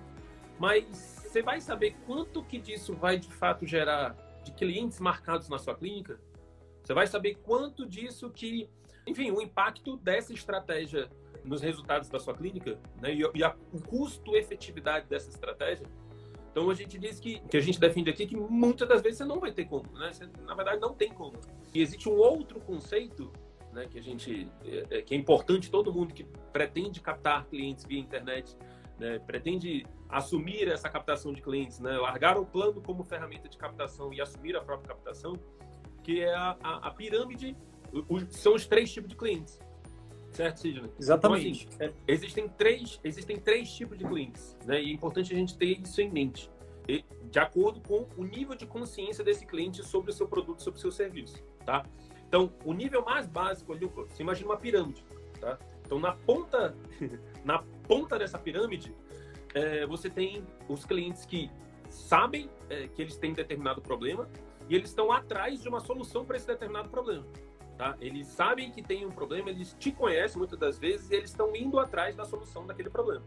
mas 0.57 0.85
você 0.85 1.41
vai 1.41 1.59
saber 1.59 1.95
quanto 2.05 2.43
que 2.43 2.57
disso 2.59 2.93
vai 2.93 3.17
de 3.17 3.27
fato 3.33 3.65
gerar 3.65 4.15
de 4.43 4.51
clientes 4.53 4.99
marcados 4.99 5.49
na 5.49 5.57
sua 5.57 5.75
clínica? 5.75 6.17
Você 6.83 6.93
vai 6.93 7.07
saber 7.07 7.35
quanto 7.35 7.85
disso 7.85 8.29
que, 8.29 8.69
enfim, 9.07 9.31
o 9.31 9.41
impacto 9.41 9.97
dessa 9.97 10.33
estratégia 10.33 11.09
nos 11.43 11.61
resultados 11.61 12.09
da 12.09 12.19
sua 12.19 12.33
clínica, 12.33 12.77
né? 13.01 13.13
E, 13.13 13.21
e 13.35 13.43
a, 13.43 13.55
o 13.71 13.81
custo-efetividade 13.81 15.07
dessa 15.07 15.29
estratégia. 15.29 15.87
Então 16.51 16.69
a 16.69 16.73
gente 16.73 16.99
diz 16.99 17.19
que, 17.19 17.39
que 17.39 17.57
a 17.57 17.61
gente 17.61 17.79
defende 17.79 18.09
aqui 18.09 18.27
que 18.27 18.35
muitas 18.35 18.87
das 18.87 19.01
vezes 19.01 19.17
você 19.17 19.25
não 19.25 19.39
vai 19.39 19.51
ter 19.51 19.65
como, 19.65 19.91
né? 19.97 20.11
Você, 20.11 20.29
na 20.45 20.53
verdade 20.53 20.79
não 20.79 20.93
tem 20.93 21.11
como. 21.11 21.39
E 21.73 21.81
existe 21.81 22.07
um 22.07 22.15
outro 22.15 22.59
conceito, 22.59 23.31
né? 23.71 23.87
Que 23.89 23.97
a 23.97 24.01
gente 24.01 24.47
é, 24.63 24.97
é 24.97 25.01
que 25.01 25.15
é 25.15 25.17
importante 25.17 25.71
todo 25.71 25.91
mundo 25.91 26.13
que 26.13 26.23
pretende 26.51 27.01
captar 27.01 27.45
clientes 27.45 27.85
via 27.85 27.99
internet, 27.99 28.55
né? 28.99 29.19
Pretende 29.19 29.85
assumir 30.07 30.67
essa 30.67 30.89
captação 30.89 31.33
de 31.33 31.41
clientes, 31.41 31.79
né? 31.79 31.97
largar 31.97 32.37
o 32.37 32.45
plano 32.45 32.79
como 32.81 33.03
ferramenta 33.03 33.49
de 33.49 33.57
captação 33.57 34.13
e 34.13 34.21
assumir 34.21 34.55
a 34.55 34.61
própria 34.61 34.89
captação, 34.89 35.39
que 36.03 36.21
é 36.21 36.33
a, 36.33 36.57
a, 36.61 36.87
a 36.87 36.91
pirâmide, 36.91 37.55
são 38.29 38.55
os 38.55 38.65
três 38.67 38.91
tipos 38.91 39.09
de 39.09 39.15
clientes. 39.15 39.59
Certo, 40.31 40.61
Sidney? 40.61 40.91
Exatamente. 40.99 41.69
Então, 41.75 41.87
assim, 41.87 41.95
existem, 42.07 42.49
três, 42.49 42.99
existem 43.03 43.39
três 43.39 43.71
tipos 43.71 43.97
de 43.97 44.03
clientes, 44.03 44.57
né? 44.65 44.81
e 44.81 44.89
é 44.89 44.93
importante 44.93 45.31
a 45.31 45.35
gente 45.35 45.55
ter 45.55 45.79
isso 45.79 46.01
em 46.01 46.09
mente, 46.11 46.49
e, 46.87 47.05
de 47.29 47.39
acordo 47.39 47.79
com 47.81 48.07
o 48.17 48.23
nível 48.23 48.55
de 48.55 48.65
consciência 48.65 49.23
desse 49.23 49.45
cliente 49.45 49.83
sobre 49.83 50.11
o 50.11 50.13
seu 50.13 50.27
produto, 50.27 50.61
sobre 50.61 50.79
o 50.79 50.81
seu 50.81 50.91
serviço. 50.91 51.41
Tá? 51.65 51.85
Então, 52.27 52.51
o 52.65 52.73
nível 52.73 53.03
mais 53.05 53.27
básico, 53.27 53.75
você 53.75 54.23
imagina 54.23 54.49
uma 54.49 54.57
pirâmide. 54.57 55.05
Tá? 55.39 55.57
Então, 55.85 55.99
na 55.99 56.13
ponta, 56.13 56.75
na 57.45 57.59
ponta 57.87 58.17
dessa 58.17 58.39
pirâmide, 58.39 58.93
é, 59.53 59.85
você 59.85 60.09
tem 60.09 60.43
os 60.67 60.83
clientes 60.83 61.25
que 61.25 61.49
sabem 61.89 62.49
é, 62.69 62.87
que 62.87 63.03
eles 63.03 63.17
têm 63.17 63.33
determinado 63.33 63.81
problema 63.81 64.27
e 64.69 64.75
eles 64.75 64.89
estão 64.89 65.11
atrás 65.11 65.61
de 65.61 65.69
uma 65.69 65.79
solução 65.79 66.25
para 66.25 66.37
esse 66.37 66.47
determinado 66.47 66.89
problema. 66.89 67.25
Tá? 67.77 67.95
Eles 67.99 68.27
sabem 68.27 68.71
que 68.71 68.81
tem 68.81 69.05
um 69.05 69.11
problema, 69.11 69.49
eles 69.49 69.75
te 69.79 69.91
conhecem 69.91 70.37
muitas 70.37 70.59
das 70.59 70.77
vezes 70.77 71.09
e 71.09 71.15
eles 71.15 71.31
estão 71.31 71.55
indo 71.55 71.79
atrás 71.79 72.15
da 72.15 72.23
solução 72.23 72.65
daquele 72.65 72.89
problema. 72.89 73.23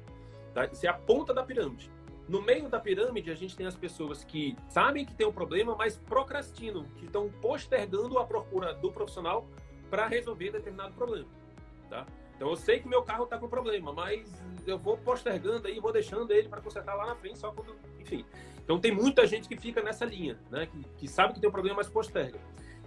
Tá? 0.54 0.66
Isso 0.66 0.86
é 0.86 0.88
a 0.88 0.94
ponta 0.94 1.34
da 1.34 1.42
pirâmide. 1.42 1.90
No 2.28 2.42
meio 2.42 2.68
da 2.68 2.80
pirâmide, 2.80 3.30
a 3.30 3.34
gente 3.34 3.56
tem 3.56 3.66
as 3.66 3.76
pessoas 3.76 4.24
que 4.24 4.56
sabem 4.68 5.04
que 5.04 5.14
tem 5.14 5.26
um 5.26 5.32
problema, 5.32 5.76
mas 5.76 5.96
procrastinam, 5.96 6.84
que 6.96 7.06
estão 7.06 7.30
postergando 7.40 8.18
a 8.18 8.24
procura 8.24 8.74
do 8.74 8.90
profissional 8.90 9.46
para 9.88 10.06
resolver 10.06 10.50
determinado 10.50 10.94
problema. 10.94 11.28
Tá? 11.88 12.04
Então 12.36 12.50
eu 12.50 12.56
sei 12.56 12.78
que 12.78 12.88
meu 12.88 13.02
carro 13.02 13.24
está 13.24 13.38
com 13.38 13.48
problema, 13.48 13.92
mas 13.92 14.30
eu 14.66 14.78
vou 14.78 14.96
postergando 14.98 15.66
aí, 15.66 15.80
vou 15.80 15.90
deixando 15.92 16.30
ele 16.30 16.48
para 16.48 16.60
consertar 16.60 16.94
lá 16.94 17.06
na 17.06 17.16
frente, 17.16 17.38
só 17.38 17.50
quando. 17.50 17.74
Enfim. 17.98 18.24
Então 18.62 18.78
tem 18.78 18.92
muita 18.92 19.26
gente 19.26 19.48
que 19.48 19.56
fica 19.56 19.82
nessa 19.82 20.04
linha, 20.04 20.38
né? 20.50 20.66
Que, 20.66 20.84
que 20.98 21.08
sabe 21.08 21.34
que 21.34 21.40
tem 21.40 21.48
um 21.48 21.52
problema, 21.52 21.78
mas 21.78 21.88
posterga. 21.88 22.38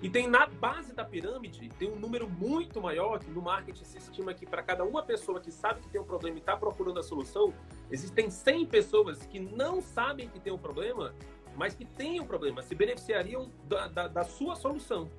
E 0.01 0.09
tem 0.09 0.27
na 0.27 0.45
base 0.45 0.93
da 0.93 1.03
pirâmide, 1.03 1.67
tem 1.77 1.91
um 1.91 1.97
número 1.97 2.29
muito 2.29 2.81
maior, 2.81 3.19
que 3.19 3.29
no 3.29 3.41
marketing 3.41 3.83
se 3.83 3.97
estima 3.97 4.33
que 4.33 4.45
para 4.45 4.63
cada 4.63 4.85
uma 4.85 5.03
pessoa 5.03 5.41
que 5.41 5.51
sabe 5.51 5.81
que 5.81 5.89
tem 5.89 5.99
um 5.99 6.05
problema 6.05 6.37
e 6.37 6.39
está 6.39 6.55
procurando 6.55 6.99
a 6.99 7.03
solução, 7.03 7.53
existem 7.91 8.29
100 8.29 8.65
pessoas 8.67 9.25
que 9.25 9.39
não 9.39 9.81
sabem 9.81 10.29
que 10.29 10.39
tem 10.39 10.53
um 10.53 10.57
problema, 10.57 11.13
mas 11.57 11.75
que 11.75 11.83
têm 11.83 12.21
um 12.21 12.25
problema, 12.25 12.61
se 12.61 12.73
beneficiariam 12.73 13.51
da, 13.65 13.87
da, 13.89 14.07
da 14.07 14.23
sua 14.23 14.55
solução. 14.55 15.09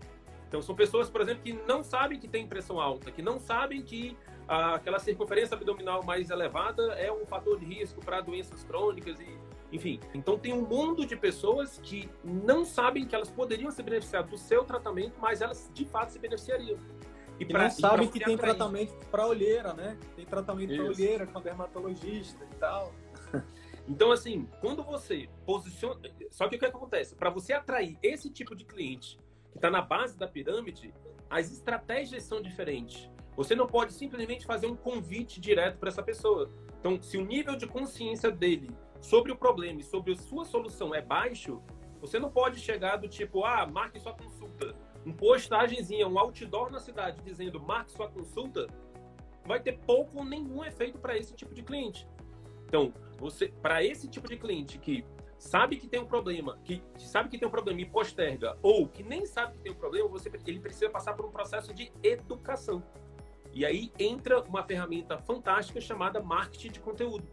Então, 0.50 0.60
são 0.60 0.74
pessoas, 0.74 1.08
por 1.08 1.20
exemplo, 1.20 1.44
que 1.44 1.52
não 1.52 1.80
sabem 1.80 2.18
que 2.18 2.26
tem 2.26 2.44
pressão 2.44 2.80
alta, 2.80 3.12
que 3.12 3.22
não 3.22 3.38
sabem 3.38 3.82
que 3.82 4.16
ah, 4.48 4.74
aquela 4.74 4.98
circunferência 4.98 5.54
abdominal 5.56 6.02
mais 6.02 6.28
elevada 6.28 6.94
é 6.94 7.10
um 7.12 7.24
fator 7.24 7.56
de 7.56 7.64
risco 7.64 8.04
para 8.04 8.20
doenças 8.20 8.64
crônicas 8.64 9.20
e 9.20 9.38
enfim, 9.72 10.00
então 10.12 10.36
tem 10.36 10.52
um 10.52 10.62
mundo 10.62 11.06
de 11.06 11.14
pessoas 11.14 11.78
que 11.80 12.10
não 12.24 12.64
sabem 12.64 13.06
que 13.06 13.14
elas 13.14 13.30
poderiam 13.30 13.70
se 13.70 13.80
beneficiar 13.80 14.24
do 14.24 14.36
seu 14.36 14.64
tratamento, 14.64 15.20
mas 15.20 15.40
elas 15.40 15.70
de 15.72 15.84
fato 15.84 16.10
se 16.10 16.18
beneficiariam. 16.18 16.76
E, 17.38 17.44
pra, 17.44 17.62
não 17.62 17.70
sabem 17.70 18.08
que 18.08 18.18
tem 18.18 18.36
tratamento 18.36 18.92
para 19.06 19.24
olheira, 19.28 19.72
né? 19.72 19.96
Tem 20.16 20.26
tratamento 20.26 20.74
para 20.74 20.84
olheira 20.84 21.26
com 21.28 21.40
dermatologista 21.40 22.44
e 22.50 22.54
tal. 22.56 22.92
Então, 23.88 24.12
assim, 24.12 24.46
quando 24.60 24.84
você 24.84 25.28
posiciona. 25.44 26.00
Só 26.30 26.48
que 26.48 26.54
o 26.54 26.58
que 26.60 26.66
acontece? 26.66 27.16
Para 27.16 27.28
você 27.28 27.52
atrair 27.52 27.98
esse 28.00 28.30
tipo 28.30 28.54
de 28.54 28.64
cliente 28.64 29.18
que 29.50 29.58
está 29.58 29.70
na 29.70 29.82
base 29.82 30.16
da 30.16 30.26
pirâmide, 30.26 30.94
as 31.28 31.50
estratégias 31.50 32.24
são 32.24 32.40
diferentes. 32.42 33.10
Você 33.36 33.54
não 33.54 33.66
pode 33.66 33.92
simplesmente 33.92 34.44
fazer 34.44 34.66
um 34.66 34.76
convite 34.76 35.40
direto 35.40 35.78
para 35.78 35.88
essa 35.88 36.02
pessoa. 36.02 36.50
Então, 36.78 37.00
se 37.00 37.16
o 37.16 37.24
nível 37.24 37.56
de 37.56 37.66
consciência 37.66 38.30
dele 38.30 38.70
sobre 39.00 39.32
o 39.32 39.36
problema 39.36 39.80
e 39.80 39.84
sobre 39.84 40.12
a 40.12 40.16
sua 40.16 40.44
solução 40.44 40.94
é 40.94 41.00
baixo, 41.00 41.62
você 42.00 42.18
não 42.18 42.30
pode 42.30 42.58
chegar 42.60 42.96
do 42.96 43.08
tipo, 43.08 43.44
ah, 43.44 43.66
marque 43.66 44.00
sua 44.00 44.14
consulta. 44.14 44.74
Um 45.04 45.12
postagemzinha, 45.12 46.06
um 46.08 46.18
outdoor 46.18 46.70
na 46.70 46.80
cidade 46.80 47.22
dizendo 47.22 47.60
marque 47.60 47.92
sua 47.92 48.08
consulta, 48.08 48.66
vai 49.46 49.60
ter 49.60 49.78
pouco 49.78 50.18
ou 50.18 50.24
nenhum 50.24 50.64
efeito 50.64 50.98
para 50.98 51.16
esse 51.16 51.34
tipo 51.34 51.54
de 51.54 51.62
cliente. 51.62 52.06
Então, 52.66 52.92
você, 53.18 53.48
para 53.48 53.82
esse 53.84 54.08
tipo 54.08 54.28
de 54.28 54.36
cliente 54.36 54.78
que 54.78 55.04
sabe 55.40 55.78
que 55.78 55.88
tem 55.88 55.98
um 55.98 56.06
problema, 56.06 56.58
que, 56.62 56.82
sabe 56.98 57.30
que 57.30 57.38
tem 57.38 57.48
um 57.48 57.50
problema 57.50 57.80
e 57.80 57.86
posterga, 57.86 58.56
ou 58.62 58.86
que 58.86 59.02
nem 59.02 59.24
sabe 59.24 59.54
que 59.54 59.62
tem 59.62 59.72
um 59.72 59.76
problema, 59.76 60.06
você, 60.06 60.30
ele 60.46 60.60
precisa 60.60 60.90
passar 60.90 61.14
por 61.14 61.24
um 61.24 61.30
processo 61.30 61.72
de 61.72 61.90
educação. 62.02 62.82
E 63.52 63.64
aí 63.64 63.90
entra 63.98 64.42
uma 64.42 64.62
ferramenta 64.62 65.18
fantástica 65.18 65.80
chamada 65.80 66.22
marketing 66.22 66.72
de 66.72 66.80
conteúdo 66.80 67.26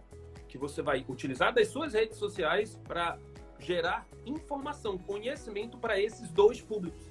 que 0.47 0.57
você 0.57 0.81
vai 0.81 1.05
utilizar 1.09 1.53
das 1.53 1.67
suas 1.67 1.93
redes 1.93 2.17
sociais 2.17 2.79
para 2.87 3.19
gerar 3.59 4.07
informação, 4.25 4.97
conhecimento 4.97 5.77
para 5.77 5.99
esses 5.99 6.31
dois 6.31 6.61
públicos, 6.61 7.09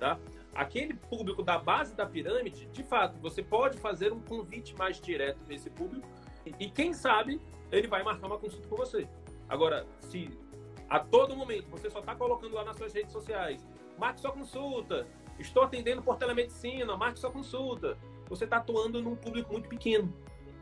tá? 0.00 0.18
Aquele 0.54 0.94
público 0.94 1.42
da 1.42 1.58
base 1.58 1.94
da 1.94 2.06
pirâmide, 2.06 2.66
de 2.72 2.82
fato, 2.82 3.18
você 3.20 3.42
pode 3.42 3.76
fazer 3.78 4.12
um 4.12 4.20
convite 4.20 4.74
mais 4.76 4.98
direto 4.98 5.38
para 5.44 5.54
esse 5.54 5.68
público 5.68 6.08
e 6.58 6.70
quem 6.70 6.94
sabe 6.94 7.38
ele 7.70 7.86
vai 7.86 8.02
marcar 8.02 8.26
uma 8.26 8.38
consulta 8.38 8.66
com 8.66 8.76
você. 8.76 9.06
Agora, 9.48 9.86
se 10.00 10.30
a 10.88 10.98
todo 10.98 11.36
momento 11.36 11.68
você 11.70 11.90
só 11.90 12.00
está 12.00 12.14
colocando 12.14 12.54
lá 12.54 12.64
nas 12.64 12.76
suas 12.76 12.92
redes 12.92 13.12
sociais, 13.12 13.66
marque 13.98 14.20
sua 14.20 14.32
consulta, 14.32 15.06
estou 15.38 15.62
atendendo 15.62 16.02
por 16.02 16.16
telemedicina, 16.16 16.96
marque 16.96 17.18
sua 17.18 17.30
consulta, 17.30 17.96
você 18.28 18.44
está 18.44 18.58
atuando 18.58 19.02
num 19.02 19.16
público 19.16 19.52
muito 19.52 19.68
pequeno, 19.68 20.12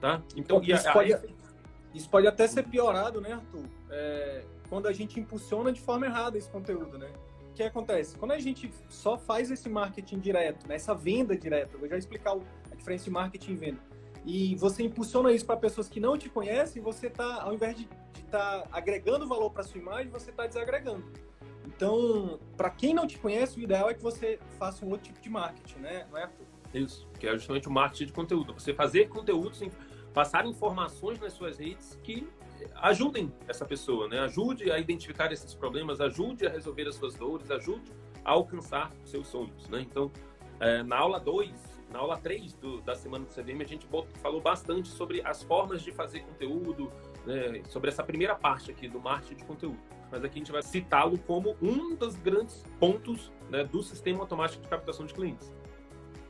tá? 0.00 0.22
Então, 0.36 0.62
e 0.62 0.72
a, 0.72 0.92
pode... 0.92 1.14
a 1.14 1.20
isso 1.96 2.10
pode 2.10 2.26
até 2.26 2.46
ser 2.46 2.64
piorado, 2.64 3.22
né, 3.22 3.32
Arthur? 3.32 3.64
É, 3.90 4.44
quando 4.68 4.86
a 4.86 4.92
gente 4.92 5.18
impulsiona 5.18 5.72
de 5.72 5.80
forma 5.80 6.04
errada 6.04 6.36
esse 6.36 6.50
conteúdo, 6.50 6.98
né? 6.98 7.10
O 7.50 7.54
que 7.54 7.62
acontece? 7.62 8.18
Quando 8.18 8.32
a 8.32 8.38
gente 8.38 8.70
só 8.90 9.16
faz 9.16 9.50
esse 9.50 9.66
marketing 9.70 10.18
direto, 10.18 10.68
né, 10.68 10.74
essa 10.74 10.94
venda 10.94 11.34
direta, 11.34 11.74
eu 11.74 11.80
vou 11.80 11.88
já 11.88 11.96
explicar 11.96 12.36
a 12.70 12.74
diferença 12.74 13.04
de 13.04 13.10
marketing 13.10 13.52
e 13.52 13.56
venda, 13.56 13.80
e 14.26 14.56
você 14.56 14.82
impulsiona 14.82 15.30
isso 15.30 15.46
para 15.46 15.56
pessoas 15.56 15.88
que 15.88 16.00
não 16.00 16.18
te 16.18 16.28
conhecem, 16.28 16.82
você 16.82 17.06
está, 17.06 17.42
ao 17.42 17.54
invés 17.54 17.76
de 17.76 17.88
estar 18.24 18.62
tá 18.62 18.68
agregando 18.72 19.26
valor 19.26 19.50
para 19.50 19.62
sua 19.62 19.80
imagem, 19.80 20.10
você 20.10 20.30
está 20.30 20.46
desagregando. 20.48 21.04
Então, 21.64 22.40
para 22.56 22.68
quem 22.70 22.92
não 22.92 23.06
te 23.06 23.18
conhece, 23.18 23.58
o 23.58 23.62
ideal 23.62 23.88
é 23.88 23.94
que 23.94 24.02
você 24.02 24.40
faça 24.58 24.84
um 24.84 24.90
outro 24.90 25.06
tipo 25.06 25.20
de 25.20 25.30
marketing, 25.30 25.78
né? 25.78 26.06
Não 26.10 26.18
é? 26.18 26.28
Isso, 26.74 27.06
que 27.20 27.28
é 27.28 27.32
justamente 27.34 27.68
o 27.68 27.70
marketing 27.70 28.06
de 28.06 28.12
conteúdo. 28.12 28.52
Você 28.54 28.74
fazer 28.74 29.08
conteúdo 29.08 29.54
sem 29.54 29.70
passar 30.12 30.44
informações 30.44 31.20
nas 31.20 31.32
suas 31.32 31.58
redes 31.58 31.98
que 32.02 32.28
ajudem 32.76 33.32
essa 33.46 33.64
pessoa, 33.64 34.08
né? 34.08 34.18
Ajude 34.20 34.72
a 34.72 34.78
identificar 34.78 35.30
esses 35.30 35.54
problemas, 35.54 36.00
ajude 36.00 36.46
a 36.46 36.50
resolver 36.50 36.88
as 36.88 36.96
suas 36.96 37.14
dores, 37.14 37.48
ajude 37.50 37.92
a 38.24 38.32
alcançar 38.32 38.90
seus 39.04 39.28
sonhos, 39.28 39.68
né? 39.68 39.82
Então, 39.82 40.10
é, 40.58 40.82
na 40.82 40.96
aula 40.96 41.20
2, 41.20 41.75
na 41.90 42.00
aula 42.00 42.16
3 42.18 42.52
do, 42.54 42.80
da 42.80 42.94
semana 42.94 43.24
do 43.24 43.30
CVM, 43.30 43.62
a 43.62 43.66
gente 43.66 43.86
falou 44.20 44.40
bastante 44.40 44.88
sobre 44.88 45.22
as 45.24 45.42
formas 45.42 45.82
de 45.82 45.92
fazer 45.92 46.20
conteúdo, 46.20 46.92
né? 47.24 47.62
sobre 47.68 47.90
essa 47.90 48.02
primeira 48.02 48.34
parte 48.34 48.70
aqui 48.70 48.88
do 48.88 49.00
marketing 49.00 49.36
de 49.36 49.44
conteúdo. 49.44 49.78
Mas 50.10 50.24
aqui 50.24 50.36
a 50.36 50.38
gente 50.38 50.52
vai 50.52 50.62
citá-lo 50.62 51.18
como 51.18 51.56
um 51.60 51.94
dos 51.94 52.16
grandes 52.16 52.64
pontos 52.78 53.32
né, 53.50 53.64
do 53.64 53.82
sistema 53.82 54.20
automático 54.20 54.62
de 54.62 54.68
captação 54.68 55.06
de 55.06 55.14
clientes. 55.14 55.52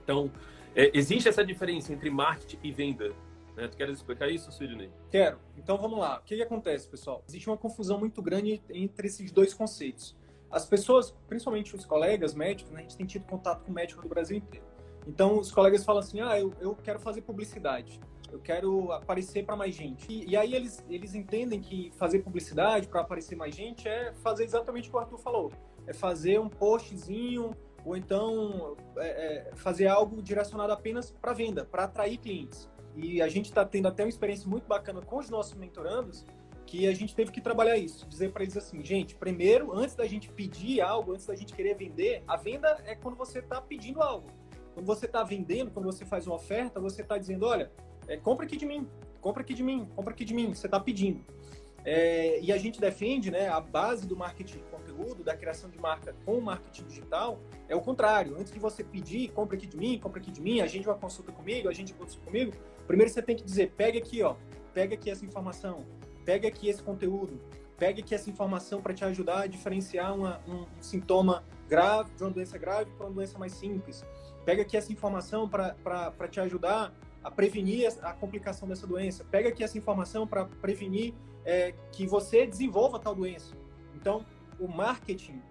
Então, 0.03 0.31
é, 0.75 0.91
existe 0.95 1.29
essa 1.29 1.45
diferença 1.45 1.93
entre 1.93 2.11
marketing 2.11 2.59
e 2.63 2.73
venda. 2.73 3.15
Né? 3.57 3.67
Tu 3.67 3.77
queres 3.77 3.97
explicar 3.97 4.29
isso, 4.29 4.53
Sidney? 4.53 4.91
Quero. 5.11 5.39
Então 5.57 5.79
vamos 5.79 5.99
lá. 5.99 6.19
O 6.19 6.23
que, 6.23 6.37
que 6.37 6.43
acontece, 6.43 6.89
pessoal? 6.89 7.25
Existe 7.27 7.49
uma 7.49 7.57
confusão 7.57 7.99
muito 7.99 8.23
grande 8.23 8.63
entre 8.71 9.07
esses 9.09 9.33
dois 9.33 9.55
conceitos. 9.55 10.15
As 10.51 10.65
pessoas, 10.65 11.11
principalmente 11.27 11.75
os 11.75 11.85
colegas 11.85 12.35
médicos, 12.35 12.71
né, 12.71 12.81
a 12.81 12.83
gente 12.83 12.97
tem 12.97 13.07
tido 13.07 13.25
contato 13.25 13.65
com 13.65 13.73
médicos 13.73 14.03
do 14.03 14.09
Brasil 14.09 14.37
inteiro. 14.37 14.65
Então 15.07 15.39
os 15.39 15.53
colegas 15.53 15.85
falam 15.85 16.01
assim: 16.01 16.21
ah, 16.21 16.39
eu, 16.39 16.53
eu 16.61 16.75
quero 16.75 16.99
fazer 16.99 17.23
publicidade, 17.23 18.01
eu 18.31 18.41
quero 18.41 18.93
aparecer 18.93 19.45
para 19.45 19.57
mais 19.57 19.75
gente. 19.75 20.11
E, 20.11 20.31
e, 20.31 20.37
aí 20.37 20.55
eles, 20.55 20.85
eles 20.89 21.15
entendem 21.15 21.61
que 21.61 21.93
fazer 21.97 22.21
publicidade 22.21 22.89
para 22.89 23.01
aparecer 23.01 23.37
mais 23.37 23.55
gente 23.55 23.89
é 23.89 24.13
fazer 24.23 24.45
exatamente 24.45 24.89
o 24.89 24.91
que 24.91 24.97
o 24.97 25.01
Arthur 25.01 25.19
falou: 25.19 25.53
é 25.87 25.93
fazer 25.93 26.41
um 26.41 26.49
postzinho 26.49 27.53
ou 27.85 27.97
então 27.97 28.77
é, 28.97 29.51
é, 29.51 29.55
fazer 29.55 29.87
algo 29.87 30.21
direcionado 30.21 30.73
apenas 30.73 31.13
para 31.13 31.33
venda, 31.33 31.65
para 31.65 31.85
atrair 31.85 32.19
clientes. 32.19 32.69
E 32.97 33.23
a 33.23 33.29
gente 33.29 33.47
está 33.47 33.65
tendo 33.65 33.87
até 33.87 34.03
uma 34.03 34.09
experiência 34.09 34.49
muito 34.49 34.67
bacana 34.67 35.01
com 35.01 35.19
os 35.19 35.31
nossos 35.31 35.55
mentorandos, 35.55 36.25
que 36.67 36.89
a 36.89 36.95
gente 36.95 37.15
teve 37.15 37.31
que 37.31 37.41
trabalhar 37.41 37.77
isso, 37.77 38.09
dizer 38.09 38.33
para 38.33 38.43
eles 38.43 38.57
assim, 38.57 38.83
gente, 38.83 39.15
primeiro, 39.15 39.73
antes 39.73 39.95
da 39.95 40.05
gente 40.05 40.29
pedir 40.33 40.81
algo, 40.81 41.13
antes 41.13 41.27
da 41.27 41.37
gente 41.37 41.55
querer 41.55 41.77
vender, 41.77 42.25
a 42.27 42.37
venda 42.37 42.83
é 42.87 42.97
quando 42.97 43.17
você 43.17 43.39
está 43.39 43.61
pedindo 43.61 44.03
algo. 44.03 44.29
Quando 44.77 44.87
você 44.87 45.07
está 45.07 45.25
vendendo, 45.25 45.71
quando 45.71 45.87
você 45.87 46.05
faz 46.05 46.27
uma 46.27 46.37
oferta, 46.37 46.79
você 46.79 47.01
está 47.01 47.17
dizendo, 47.17 47.47
olha, 47.47 47.73
é, 48.07 48.19
compra 48.19 48.45
aqui 48.45 48.59
de 48.59 48.67
mim, 48.67 48.87
compra 49.23 49.41
aqui 49.43 49.55
de 49.55 49.63
mim, 49.63 49.89
compra 49.97 50.13
aqui 50.13 50.23
de 50.23 50.35
mim, 50.35 50.53
você 50.53 50.67
está 50.67 50.79
pedindo. 50.79 51.25
É, 51.83 52.41
e 52.43 52.53
a 52.53 52.59
gente 52.59 52.79
defende, 52.79 53.31
né, 53.31 53.49
a 53.49 53.59
base 53.61 54.07
do 54.07 54.15
marketing 54.15 54.59
de 54.59 54.65
conteúdo, 54.65 55.25
da 55.25 55.35
criação 55.35 55.71
de 55.71 55.81
marca 55.81 56.15
com 56.27 56.41
marketing 56.41 56.85
digital, 56.85 57.41
é 57.69 57.75
o 57.75 57.81
contrário. 57.81 58.37
Antes 58.39 58.53
de 58.53 58.59
você 58.59 58.85
pedir, 58.85 59.29
compra 59.31 59.57
aqui 59.57 59.67
de 59.67 59.79
mim, 59.79 59.99
compra 59.99 60.21
aqui 60.21 60.31
de 60.31 60.43
mim, 60.43 60.61
a 60.61 60.67
gente 60.67 60.87
uma 60.87 60.97
consulta 60.97 61.33
comigo, 61.33 61.71
a 61.71 61.73
gente 61.73 61.95
consulta 61.95 62.27
comigo, 62.27 62.53
Primeiro 62.87 63.11
você 63.11 63.21
tem 63.21 63.35
que 63.35 63.43
dizer, 63.43 63.73
pega 63.77 63.99
aqui, 63.99 64.23
ó, 64.23 64.37
pega 64.73 64.95
aqui 64.95 65.11
essa 65.11 65.25
informação, 65.25 65.85
pega 66.25 66.47
aqui 66.47 66.69
esse 66.69 66.83
conteúdo, 66.83 67.41
pega 67.77 68.01
aqui 68.01 68.15
essa 68.15 68.31
informação 68.31 68.81
para 68.81 68.95
te 68.95 69.05
ajudar 69.05 69.41
a 69.41 69.47
diferenciar 69.47 70.15
uma, 70.15 70.41
um, 70.47 70.63
um, 70.63 70.67
sintoma 70.81 71.45
grave 71.69 72.11
de 72.15 72.23
uma 72.23 72.31
doença 72.31 72.59
grave 72.59 72.91
para 72.93 73.07
uma 73.07 73.15
doença 73.15 73.39
mais 73.39 73.53
simples. 73.53 74.05
Pega 74.45 74.63
aqui 74.63 74.77
essa 74.77 74.93
informação 74.93 75.49
para 75.49 76.29
te 76.31 76.41
ajudar 76.41 76.95
a 77.23 77.31
prevenir 77.31 77.93
a 78.03 78.13
complicação 78.13 78.69
dessa 78.69 78.87
doença. 78.87 79.25
Pega 79.25 79.49
aqui 79.49 79.65
essa 79.65 79.77
informação 79.77 80.27
para 80.27 80.45
prevenir 80.45 81.15
é, 81.45 81.75
que 81.93 82.07
você 82.07 82.47
desenvolva 82.47 82.99
tal 82.99 83.15
doença. 83.15 83.55
Então, 83.95 84.25
o 84.59 84.69
marketing 84.69 85.43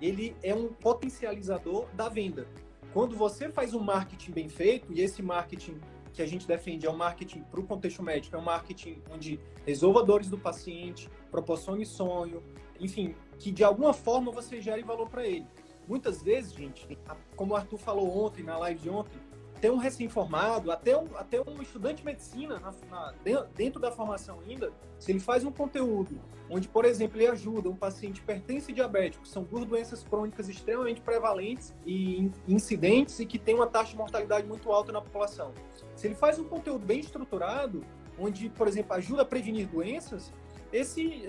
ele 0.00 0.34
é 0.42 0.54
um 0.54 0.68
potencializador 0.68 1.86
da 1.94 2.08
venda. 2.08 2.48
Quando 2.92 3.14
você 3.16 3.48
faz 3.48 3.74
um 3.74 3.80
marketing 3.80 4.32
bem 4.32 4.48
feito 4.48 4.92
e 4.92 5.00
esse 5.00 5.22
marketing 5.22 5.78
que 6.12 6.22
a 6.22 6.26
gente 6.26 6.46
defende 6.46 6.86
é 6.86 6.90
um 6.90 6.96
marketing 6.96 7.42
para 7.42 7.60
o 7.60 7.64
contexto 7.64 8.02
médico, 8.02 8.34
é 8.34 8.38
um 8.38 8.42
marketing 8.42 9.00
onde 9.12 9.38
resolva 9.64 10.02
dores 10.02 10.28
do 10.28 10.38
paciente, 10.38 11.08
proporcione 11.30 11.86
sonho, 11.86 12.42
enfim, 12.80 13.14
que 13.38 13.52
de 13.52 13.62
alguma 13.62 13.92
forma 13.92 14.32
você 14.32 14.60
gere 14.60 14.82
valor 14.82 15.08
para 15.08 15.26
ele. 15.26 15.46
Muitas 15.90 16.22
vezes, 16.22 16.52
gente, 16.52 16.96
como 17.34 17.52
o 17.52 17.56
Arthur 17.56 17.76
falou 17.76 18.24
ontem, 18.24 18.44
na 18.44 18.56
live 18.58 18.80
de 18.80 18.88
ontem, 18.88 19.18
tem 19.60 19.72
um 19.72 19.76
recém-formado, 19.76 20.70
até 20.70 20.96
um, 20.96 21.08
até 21.16 21.40
um 21.40 21.60
estudante 21.60 21.96
de 21.96 22.04
medicina, 22.04 22.60
na, 22.60 22.72
na, 22.88 23.12
dentro 23.56 23.80
da 23.80 23.90
formação 23.90 24.38
ainda, 24.48 24.72
se 25.00 25.10
ele 25.10 25.18
faz 25.18 25.44
um 25.44 25.50
conteúdo 25.50 26.18
onde, 26.48 26.68
por 26.68 26.84
exemplo, 26.84 27.18
ele 27.18 27.26
ajuda 27.26 27.68
um 27.68 27.74
paciente 27.74 28.18
hipertenso 28.18 28.70
e 28.70 28.74
diabético, 28.74 29.26
são 29.26 29.42
duas 29.42 29.64
doenças 29.66 30.02
crônicas 30.04 30.48
extremamente 30.48 31.00
prevalentes 31.00 31.74
e 31.84 32.30
incidentes 32.48 33.18
e 33.18 33.26
que 33.26 33.38
tem 33.38 33.56
uma 33.56 33.66
taxa 33.66 33.90
de 33.90 33.98
mortalidade 33.98 34.46
muito 34.46 34.70
alta 34.70 34.92
na 34.92 35.00
população. 35.00 35.52
Se 35.96 36.06
ele 36.06 36.14
faz 36.14 36.38
um 36.38 36.44
conteúdo 36.44 36.86
bem 36.86 37.00
estruturado, 37.00 37.84
onde, 38.18 38.48
por 38.48 38.68
exemplo, 38.68 38.94
ajuda 38.94 39.22
a 39.22 39.24
prevenir 39.24 39.66
doenças, 39.66 40.32
esse, 40.72 41.24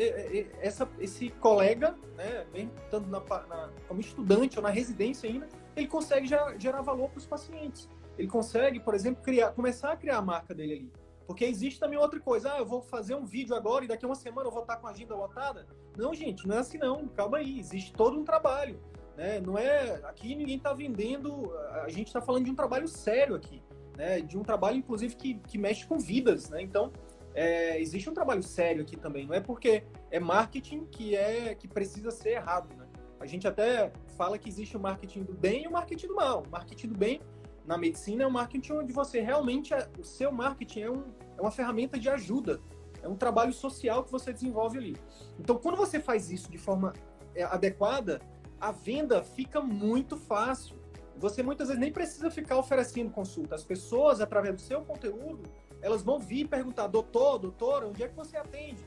essa, 0.60 0.88
esse 1.00 1.30
colega, 1.32 1.96
né, 2.16 2.46
mesmo 2.54 2.72
estando 2.84 3.08
na, 3.08 3.20
na, 3.20 3.70
como 3.88 4.00
estudante 4.00 4.58
ou 4.58 4.64
na 4.64 4.70
residência 4.70 5.30
ainda, 5.30 5.48
ele 5.76 5.88
consegue 5.88 6.28
gerar, 6.28 6.58
gerar 6.60 6.82
valor 6.82 7.10
para 7.10 7.18
os 7.18 7.26
pacientes. 7.26 7.90
Ele 8.18 8.28
consegue, 8.28 8.80
por 8.80 8.94
exemplo, 8.94 9.24
criar, 9.24 9.52
começar 9.52 9.92
a 9.92 9.98
criar 9.98 10.18
a 10.18 10.22
marca 10.22 10.54
dele 10.54 10.74
ali. 10.74 10.92
Porque 11.26 11.46
existe 11.46 11.80
também 11.80 11.98
outra 11.98 12.20
coisa. 12.20 12.54
Ah, 12.54 12.60
eu 12.60 12.66
vou 12.66 12.82
fazer 12.82 13.16
um 13.16 13.26
vídeo 13.26 13.56
agora 13.56 13.86
e 13.86 13.88
daqui 13.88 14.04
a 14.04 14.08
uma 14.08 14.16
semana 14.16 14.48
eu 14.48 14.52
vou 14.52 14.64
estar 14.64 14.76
com 14.76 14.88
a 14.88 14.92
agenda 14.92 15.16
lotada. 15.16 15.66
Não, 15.98 16.14
gente, 16.14 16.46
não 16.46 16.58
é 16.58 16.60
assim 16.60 16.78
não. 16.78 17.08
Calma 17.08 17.38
aí. 17.38 17.58
Existe 17.58 17.94
todo 17.94 18.20
um 18.20 18.26
trabalho. 18.26 18.78
Né? 19.16 19.40
Não 19.40 19.58
é. 19.58 20.02
Aqui 20.04 20.36
ninguém 20.36 20.58
está 20.58 20.74
vendendo. 20.74 21.54
A 21.84 21.90
gente 21.90 22.08
está 22.08 22.22
falando 22.22 22.46
de 22.46 22.52
um 22.52 22.56
trabalho 22.56 22.88
sério 22.88 23.36
aqui. 23.36 23.64
Né? 23.98 24.20
De 24.20 24.38
um 24.38 24.44
trabalho, 24.44 24.78
inclusive, 24.78 25.16
que, 25.16 25.36
que 25.36 25.58
mexe 25.58 25.86
com 25.86 25.98
vidas. 25.98 26.50
Né? 26.50 26.62
Então, 26.62 26.92
é, 27.34 27.80
existe 27.80 28.10
um 28.10 28.14
trabalho 28.14 28.44
sério 28.44 28.82
aqui 28.82 28.98
também. 28.98 29.26
Não 29.26 29.34
é 29.34 29.40
porque 29.40 29.84
é 30.10 30.20
marketing 30.20 30.86
que 30.86 31.16
é 31.16 31.56
que 31.56 31.68
precisa 31.68 32.12
ser 32.12 32.32
errado. 32.32 32.76
Né? 32.76 32.86
A 33.20 33.26
gente 33.26 33.48
até 33.48 33.92
fala 34.18 34.38
que 34.38 34.50
existe 34.50 34.76
o 34.76 34.80
marketing 34.80 35.24
do 35.24 35.34
bem 35.34 35.64
e 35.64 35.68
o 35.68 35.72
marketing 35.72 36.08
do 36.08 36.16
mal. 36.16 36.44
O 36.46 36.50
marketing 36.50 36.88
do 36.88 36.98
bem 36.98 37.22
na 37.66 37.78
medicina 37.78 38.24
é 38.24 38.28
um 38.28 38.32
marketing 38.32 38.74
onde 38.74 38.94
você 38.94 39.22
realmente 39.22 39.74
é, 39.74 39.88
o 40.00 40.04
seu 40.04 40.32
marketing 40.32 40.82
é, 40.82 40.92
um, 40.92 41.04
é 41.38 41.42
uma 41.42 41.52
ferramenta 41.52 42.00
de 42.00 42.10
ajuda, 42.10 42.60
é 43.02 43.08
um 43.08 43.16
trabalho 43.16 43.54
social 43.54 44.04
que 44.04 44.12
você 44.12 44.34
desenvolve 44.34 44.78
ali. 44.78 44.98
Então, 45.40 45.58
quando 45.58 45.76
você 45.76 46.00
faz 46.00 46.30
isso 46.32 46.52
de 46.52 46.58
forma 46.58 46.94
é, 47.36 47.44
adequada, 47.44 48.22
a 48.60 48.72
venda 48.72 49.24
fica 49.24 49.62
muito 49.62 50.18
fácil. 50.18 50.76
Você 51.18 51.44
muitas 51.44 51.68
vezes 51.68 51.80
nem 51.80 51.92
precisa 51.92 52.30
ficar 52.30 52.58
oferecendo 52.58 53.12
consulta. 53.12 53.56
As 53.56 53.64
pessoas, 53.64 54.22
através 54.22 54.56
do 54.56 54.62
seu 54.62 54.82
conteúdo, 54.82 55.44
elas 55.82 56.04
vão 56.04 56.20
vir 56.20 56.48
perguntar: 56.48 56.88
doutor, 56.88 57.38
doutora, 57.40 57.88
onde 57.88 58.04
é 58.04 58.08
que 58.08 58.16
você 58.16 58.38
atende? 58.38 58.84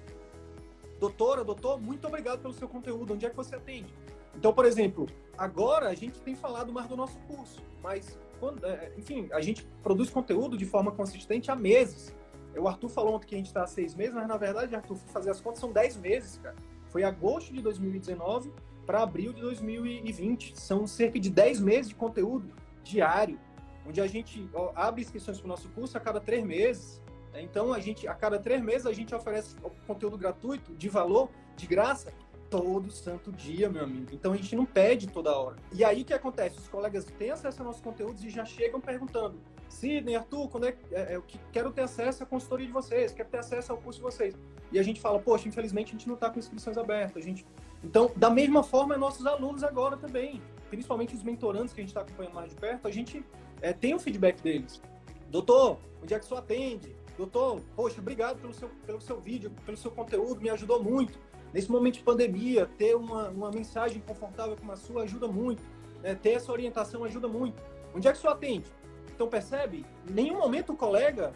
Doutora, 0.98 1.44
doutor, 1.44 1.80
muito 1.80 2.06
obrigado 2.06 2.40
pelo 2.40 2.54
seu 2.54 2.68
conteúdo, 2.68 3.14
onde 3.14 3.26
é 3.26 3.30
que 3.30 3.36
você 3.36 3.56
atende? 3.56 3.92
Então, 4.36 4.52
por 4.52 4.64
exemplo, 4.64 5.06
agora 5.36 5.88
a 5.88 5.94
gente 5.94 6.20
tem 6.20 6.34
falado 6.34 6.72
mais 6.72 6.88
do 6.88 6.96
nosso 6.96 7.18
curso, 7.20 7.62
mas 7.82 8.18
quando, 8.40 8.64
é, 8.64 8.92
enfim, 8.96 9.28
a 9.32 9.40
gente 9.40 9.66
produz 9.82 10.10
conteúdo 10.10 10.56
de 10.56 10.64
forma 10.64 10.90
consistente 10.92 11.50
há 11.50 11.56
meses. 11.56 12.14
O 12.56 12.68
Arthur 12.68 12.88
falou 12.88 13.14
ontem 13.14 13.26
que 13.26 13.34
a 13.34 13.38
gente 13.38 13.46
está 13.46 13.64
há 13.64 13.66
seis 13.66 13.94
meses, 13.94 14.14
mas 14.14 14.28
na 14.28 14.36
verdade, 14.36 14.74
Arthur, 14.74 14.96
fazer 14.96 15.30
as 15.30 15.40
contas, 15.40 15.60
são 15.60 15.72
dez 15.72 15.96
meses, 15.96 16.38
cara. 16.38 16.54
Foi 16.88 17.02
agosto 17.02 17.52
de 17.52 17.60
2019 17.60 18.52
para 18.86 19.02
abril 19.02 19.32
de 19.32 19.40
2020. 19.40 20.58
São 20.58 20.86
cerca 20.86 21.18
de 21.18 21.30
dez 21.30 21.58
meses 21.58 21.88
de 21.88 21.94
conteúdo 21.94 22.52
diário, 22.84 23.38
onde 23.86 24.00
a 24.00 24.06
gente 24.06 24.48
abre 24.74 25.02
inscrições 25.02 25.38
para 25.38 25.46
o 25.46 25.48
nosso 25.48 25.68
curso 25.70 25.96
a 25.96 26.00
cada 26.00 26.20
três 26.20 26.44
meses. 26.44 27.02
Né? 27.32 27.42
Então, 27.42 27.72
a 27.72 27.80
gente, 27.80 28.06
a 28.08 28.14
cada 28.14 28.38
três 28.38 28.62
meses, 28.62 28.86
a 28.86 28.92
gente 28.92 29.14
oferece 29.14 29.56
conteúdo 29.86 30.16
gratuito, 30.16 30.74
de 30.74 30.88
valor, 30.88 31.28
de 31.56 31.66
graça, 31.66 32.12
todo 32.54 32.88
santo 32.92 33.32
dia, 33.32 33.68
meu 33.68 33.82
amigo. 33.82 34.10
Então 34.12 34.32
a 34.32 34.36
gente 34.36 34.54
não 34.54 34.64
pede 34.64 35.08
toda 35.08 35.36
hora. 35.36 35.56
E 35.72 35.82
aí 35.82 36.02
o 36.02 36.04
que 36.04 36.14
acontece? 36.14 36.56
Os 36.58 36.68
colegas 36.68 37.04
têm 37.18 37.32
acesso 37.32 37.58
aos 37.58 37.66
nossos 37.66 37.82
conteúdos 37.82 38.22
e 38.22 38.30
já 38.30 38.44
chegam 38.44 38.80
perguntando: 38.80 39.40
Sidney, 39.68 40.14
Arthur, 40.14 40.48
quando 40.48 40.66
é, 40.66 40.76
é, 40.92 41.00
é, 41.00 41.16
eu 41.16 41.24
quero 41.50 41.72
ter 41.72 41.82
acesso 41.82 42.22
à 42.22 42.26
consultoria 42.26 42.66
de 42.66 42.72
vocês, 42.72 43.12
quero 43.12 43.28
ter 43.28 43.38
acesso 43.38 43.72
ao 43.72 43.78
curso 43.78 43.98
de 43.98 44.04
vocês. 44.04 44.34
E 44.70 44.78
a 44.78 44.82
gente 44.84 45.00
fala: 45.00 45.18
Poxa, 45.18 45.48
infelizmente 45.48 45.88
a 45.88 45.92
gente 45.92 46.06
não 46.06 46.14
está 46.14 46.30
com 46.30 46.38
inscrições 46.38 46.78
abertas. 46.78 47.24
A 47.24 47.26
gente... 47.26 47.44
Então, 47.82 48.10
da 48.16 48.30
mesma 48.30 48.62
forma, 48.62 48.96
nossos 48.96 49.26
alunos 49.26 49.64
agora 49.64 49.96
também, 49.96 50.40
principalmente 50.70 51.14
os 51.14 51.22
mentorandos 51.22 51.72
que 51.72 51.80
a 51.80 51.82
gente 51.82 51.90
está 51.90 52.02
acompanhando 52.02 52.34
mais 52.34 52.50
de 52.50 52.56
perto, 52.56 52.86
a 52.86 52.90
gente 52.90 53.24
é, 53.64 53.72
tem 53.72 53.94
o 53.94 53.98
feedback 53.98 54.42
deles. 54.42 54.82
Doutor, 55.30 55.78
onde 56.02 56.12
é 56.12 56.18
que 56.18 56.24
o 56.26 56.28
senhor 56.28 56.40
atende? 56.40 56.94
Doutor, 57.16 57.60
poxa, 57.74 57.98
obrigado 57.98 58.38
pelo 58.38 58.52
seu, 58.52 58.68
pelo 58.84 59.00
seu 59.00 59.18
vídeo, 59.18 59.50
pelo 59.64 59.76
seu 59.76 59.90
conteúdo, 59.90 60.38
me 60.42 60.50
ajudou 60.50 60.82
muito. 60.82 61.18
Nesse 61.50 61.70
momento 61.70 61.94
de 61.94 62.02
pandemia, 62.02 62.66
ter 62.76 62.94
uma, 62.94 63.30
uma 63.30 63.50
mensagem 63.50 64.02
confortável 64.06 64.54
como 64.54 64.70
a 64.70 64.76
sua 64.76 65.04
ajuda 65.04 65.26
muito. 65.26 65.62
Né? 66.02 66.14
Ter 66.14 66.32
essa 66.32 66.52
orientação 66.52 67.04
ajuda 67.04 67.26
muito. 67.26 67.62
Onde 67.94 68.06
é 68.06 68.12
que 68.12 68.18
o 68.18 68.20
senhor 68.20 68.34
atende? 68.34 68.70
Então, 69.14 69.28
percebe? 69.28 69.86
Em 70.10 70.12
nenhum 70.12 70.36
momento 70.36 70.74
o 70.74 70.76
colega, 70.76 71.32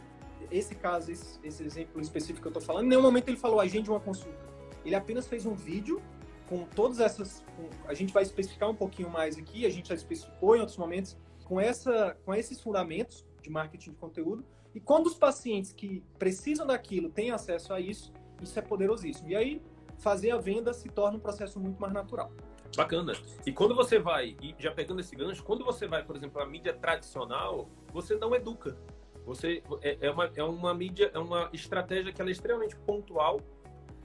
esse 0.50 0.74
caso, 0.74 1.10
esse, 1.10 1.38
esse 1.42 1.62
exemplo 1.62 1.98
específico 1.98 2.42
que 2.42 2.48
eu 2.48 2.50
estou 2.50 2.62
falando, 2.62 2.84
em 2.84 2.88
nenhum 2.88 3.02
momento 3.02 3.28
ele 3.28 3.38
falou 3.38 3.58
agende 3.58 3.88
uma 3.88 4.00
consulta. 4.00 4.38
Ele 4.84 4.94
apenas 4.94 5.26
fez 5.26 5.46
um 5.46 5.54
vídeo 5.54 6.02
com 6.46 6.64
todas 6.64 7.00
essas. 7.00 7.42
Com, 7.56 7.70
a 7.88 7.94
gente 7.94 8.12
vai 8.12 8.22
especificar 8.22 8.68
um 8.68 8.74
pouquinho 8.74 9.08
mais 9.08 9.38
aqui, 9.38 9.64
a 9.64 9.70
gente 9.70 9.88
já 9.88 9.94
especificou 9.94 10.56
em 10.56 10.60
outros 10.60 10.76
momentos, 10.76 11.16
com, 11.48 11.58
essa, 11.58 12.16
com 12.24 12.34
esses 12.34 12.60
fundamentos 12.60 13.26
de 13.42 13.50
marketing 13.50 13.90
de 13.90 13.96
conteúdo. 13.96 14.44
E 14.74 14.80
quando 14.80 15.06
os 15.06 15.14
pacientes 15.14 15.72
que 15.72 16.04
precisam 16.18 16.66
daquilo 16.66 17.08
têm 17.08 17.30
acesso 17.30 17.72
a 17.72 17.80
isso, 17.80 18.12
isso 18.40 18.56
é 18.58 18.62
poderosíssimo. 18.62 19.28
E 19.30 19.34
aí, 19.34 19.62
fazer 19.98 20.30
a 20.30 20.36
venda 20.36 20.72
se 20.72 20.88
torna 20.88 21.16
um 21.16 21.20
processo 21.20 21.58
muito 21.58 21.80
mais 21.80 21.92
natural. 21.92 22.30
Bacana. 22.76 23.14
E 23.46 23.52
quando 23.52 23.74
você 23.74 23.98
vai, 23.98 24.36
e 24.42 24.54
já 24.58 24.70
pegando 24.70 25.00
esse 25.00 25.16
gancho, 25.16 25.42
quando 25.42 25.64
você 25.64 25.88
vai, 25.88 26.04
por 26.04 26.14
exemplo, 26.14 26.40
a 26.40 26.46
mídia 26.46 26.74
tradicional, 26.74 27.68
você 27.92 28.14
não 28.14 28.34
educa. 28.34 28.76
Você 29.24 29.62
é, 29.82 29.98
é, 30.02 30.10
uma, 30.10 30.30
é 30.36 30.42
uma 30.42 30.74
mídia, 30.74 31.10
é 31.12 31.18
uma 31.18 31.48
estratégia 31.52 32.12
que 32.12 32.20
ela 32.20 32.30
é 32.30 32.32
extremamente 32.32 32.76
pontual, 32.76 33.40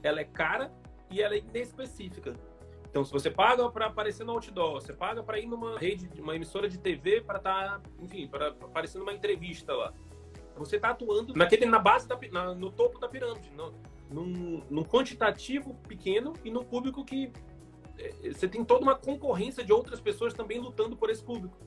ela 0.02 0.20
é 0.20 0.24
cara 0.24 0.72
e 1.10 1.22
ela 1.22 1.34
é 1.34 1.38
inespecífica. 1.38 2.34
Então, 2.94 3.04
se 3.04 3.10
você 3.10 3.28
paga 3.28 3.68
para 3.68 3.86
aparecer 3.86 4.22
no 4.22 4.34
outdoor, 4.34 4.74
você 4.74 4.92
paga 4.92 5.20
para 5.20 5.36
ir 5.40 5.46
numa 5.46 5.76
rede, 5.76 6.08
uma 6.16 6.36
emissora 6.36 6.68
de 6.68 6.78
TV 6.78 7.20
para 7.20 7.38
estar, 7.38 7.80
tá, 7.80 7.90
enfim, 7.98 8.28
para 8.28 8.50
aparecer 8.50 8.98
numa 8.98 9.12
entrevista 9.12 9.74
lá. 9.74 9.92
Você 10.56 10.76
está 10.76 10.90
atuando 10.90 11.34
naquele, 11.34 11.66
na 11.66 11.80
base, 11.80 12.06
da, 12.06 12.16
na, 12.30 12.54
no 12.54 12.70
topo 12.70 13.00
da 13.00 13.08
pirâmide. 13.08 13.50
No, 13.50 13.74
num, 14.08 14.62
num 14.70 14.84
quantitativo 14.84 15.74
pequeno 15.88 16.34
e 16.44 16.52
num 16.52 16.62
público 16.62 17.04
que 17.04 17.32
é, 17.98 18.30
você 18.30 18.46
tem 18.46 18.64
toda 18.64 18.84
uma 18.84 18.94
concorrência 18.94 19.64
de 19.64 19.72
outras 19.72 20.00
pessoas 20.00 20.32
também 20.32 20.60
lutando 20.60 20.96
por 20.96 21.10
esse 21.10 21.24
público. 21.24 21.58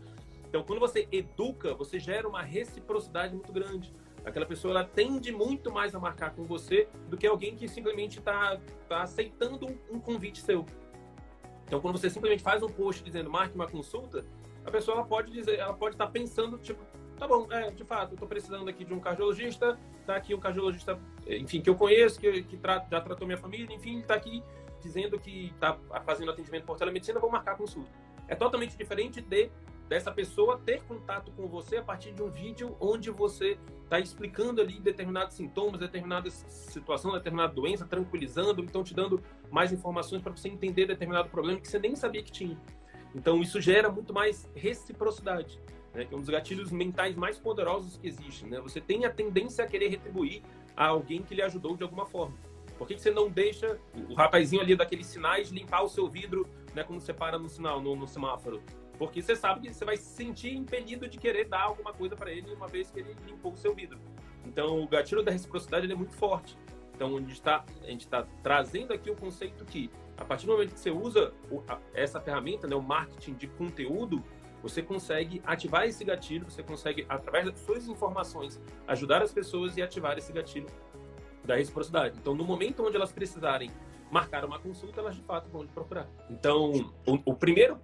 Então, 0.48 0.64
quando 0.64 0.80
você 0.80 1.10
educa, 1.12 1.74
você 1.74 2.00
gera 2.00 2.26
uma 2.26 2.42
reciprocidade 2.42 3.36
muito 3.36 3.52
grande. 3.52 3.92
Aquela 4.24 4.46
pessoa 4.46 4.72
ela 4.72 4.86
tende 4.86 5.34
muito 5.34 5.74
mais 5.74 5.94
a 5.94 6.00
marcar 6.00 6.34
com 6.34 6.46
você 6.46 6.88
do 7.10 7.18
que 7.18 7.28
alguém 7.28 7.54
que 7.54 7.68
simplesmente 7.68 8.20
está 8.20 8.58
tá 8.88 9.02
aceitando 9.02 9.68
um 9.92 10.00
convite 10.00 10.40
seu. 10.40 10.66
Então, 11.68 11.82
quando 11.82 11.98
você 11.98 12.10
simplesmente 12.10 12.42
faz 12.42 12.64
um 12.64 12.68
post 12.68 13.04
dizendo 13.04 13.30
marque 13.30 13.54
uma 13.54 13.68
consulta, 13.68 14.26
a 14.66 14.72
pessoa 14.72 15.06
pode 15.06 15.32
dizer, 15.32 15.60
ela 15.60 15.74
pode 15.74 15.96
estar 15.96 16.08
pensando 16.08 16.58
tipo, 16.58 16.82
tá 17.18 17.28
bom, 17.28 17.46
é, 17.52 17.70
de 17.72 17.84
fato, 17.84 18.14
eu 18.14 18.18
tô 18.18 18.26
precisando 18.26 18.70
aqui 18.70 18.86
de 18.86 18.94
um 18.94 19.00
cardiologista, 19.00 19.78
tá 20.06 20.16
aqui 20.16 20.34
um 20.34 20.40
cardiologista, 20.40 20.98
enfim, 21.28 21.62
que 21.62 21.70
eu 21.70 21.76
conheço, 21.76 22.20
que, 22.20 22.44
que 22.44 22.58
tra 22.58 22.86
já 22.90 23.02
tratou 23.02 23.28
minha 23.28 23.38
família, 23.38 23.76
enfim, 23.76 23.96
ele 23.96 24.04
tá 24.04 24.16
aqui 24.16 24.42
dizendo 24.82 25.20
que 25.20 25.54
tá 25.60 25.78
fazendo 26.06 26.32
atendimento 26.32 26.64
por 26.64 26.78
telemedicina, 26.78 27.20
vou 27.20 27.30
marcar 27.30 27.58
consulta. 27.58 27.92
É 28.30 28.36
totalmente 28.36 28.78
diferente 28.78 29.22
de 29.22 29.50
dessa 29.88 30.12
pessoa 30.12 30.60
ter 30.60 30.82
contato 30.84 31.32
com 31.32 31.48
você 31.48 31.78
a 31.78 31.84
partir 31.84 32.12
de 32.14 32.22
um 32.22 32.30
vídeo 32.30 32.76
onde 32.80 33.10
você 33.10 33.58
está 33.84 34.00
explicando 34.00 34.62
ali 34.62 34.80
determinados 34.80 35.36
sintomas, 35.36 35.80
determinadas 35.80 36.34
situações, 36.50 37.14
determinada 37.14 37.54
doença, 37.54 37.86
tranquilizando, 37.86 38.62
então 38.62 38.84
te 38.84 38.94
dando 38.94 39.22
mais 39.50 39.72
informações 39.72 40.22
para 40.22 40.32
você 40.32 40.50
entender 40.50 40.86
determinado 40.86 41.30
problema 41.30 41.60
que 41.60 41.68
você 41.68 41.80
nem 41.80 41.96
sabia 41.96 42.22
que 42.22 42.32
tinha. 42.32 42.60
Então 43.16 43.42
isso 43.42 43.62
gera 43.62 43.90
muito 43.90 44.14
mais 44.14 44.50
reciprocidade 44.54 45.60
né, 45.98 46.06
que 46.06 46.14
é 46.14 46.18
um 46.18 46.20
dos 46.20 46.30
gatilhos 46.30 46.72
mentais 46.72 47.16
mais 47.16 47.38
poderosos 47.40 47.98
que 47.98 48.08
existem. 48.08 48.50
Né? 48.50 48.62
Você 48.62 48.80
tem 48.80 49.06
a 49.06 49.10
tendência 49.10 49.66
a 49.66 49.68
querer 49.68 49.90
retribuir 49.90 50.44
a 50.76 50.88
alguém 50.88 51.24
que 51.24 51.34
lhe 51.34 51.42
ajudou 51.42 51.76
de 51.76 51.84
alguma 51.84 52.06
forma. 52.06 52.38
Por 52.78 52.88
que, 52.88 52.94
que 52.94 53.02
você 53.02 53.10
não 53.10 53.28
deixa 53.28 53.80
o 54.08 54.14
rapazinho 54.14 54.62
ali 54.62 54.76
daqueles 54.76 55.08
sinais 55.08 55.50
limpar 55.50 55.82
o 55.82 55.90
seu 55.90 56.08
vidro 56.08 56.48
né, 56.76 56.84
quando 56.84 57.00
você 57.00 57.12
para 57.12 57.40
no 57.40 57.50
sinal, 57.50 57.82
no, 57.82 57.96
no 57.96 58.08
semáforo? 58.08 58.62
Porque 58.98 59.22
você 59.22 59.36
sabe 59.36 59.68
que 59.68 59.74
você 59.74 59.86
vai 59.86 59.98
se 59.98 60.16
sentir 60.16 60.56
impelido 60.56 61.08
de 61.08 61.18
querer 61.18 61.48
dar 61.48 61.64
alguma 61.64 61.94
coisa 61.94 62.16
para 62.16 62.32
ele 62.32 62.54
uma 62.54 62.68
vez 62.68 62.90
que 62.90 63.00
ele 63.00 63.16
limpou 63.26 63.54
o 63.54 63.58
seu 63.58 63.74
vidro. 63.74 64.00
Então, 64.46 64.82
o 64.82 64.88
gatilho 64.88 65.22
da 65.22 65.32
reciprocidade 65.32 65.92
é 65.92 65.96
muito 65.96 66.14
forte. 66.14 66.58
Então, 66.96 67.16
a 67.16 67.20
gente 67.20 67.34
está 67.34 67.64
tá 68.10 68.28
trazendo 68.42 68.92
aqui 68.92 69.10
o 69.12 69.16
conceito 69.16 69.64
que, 69.66 69.90
a 70.18 70.26
partir 70.26 70.48
do 70.48 70.54
momento 70.54 70.74
que 70.74 70.80
você 70.80 70.90
usa 70.90 71.32
essa 71.94 72.20
ferramenta, 72.20 72.68
né, 72.68 72.76
o 72.76 72.82
marketing 72.82 73.34
de 73.34 73.48
conteúdo, 73.48 74.24
você 74.64 74.82
consegue 74.82 75.42
ativar 75.46 75.86
esse 75.86 76.04
gatilho, 76.04 76.50
você 76.50 76.64
consegue, 76.64 77.06
através 77.08 77.46
das 77.46 77.60
suas 77.60 77.88
informações, 77.88 78.60
ajudar 78.88 79.22
as 79.22 79.32
pessoas 79.32 79.78
e 79.78 79.82
ativar 79.82 80.18
esse 80.18 80.34
gatilho 80.34 80.68
da 81.46 81.56
reciprocidade. 81.56 82.18
Então, 82.20 82.34
no 82.34 82.44
momento 82.44 82.84
onde 82.84 82.96
elas 82.96 83.12
precisarem 83.12 83.70
marcar 84.12 84.46
uma 84.46 84.60
consulta, 84.60 85.00
elas 85.00 85.16
de 85.16 85.22
fato 85.22 85.50
vão 85.50 85.64
lhe 85.64 85.70
procurar. 85.70 86.08
Então, 86.30 86.72
o, 87.06 87.32
o 87.32 87.36
primeiro, 87.36 87.80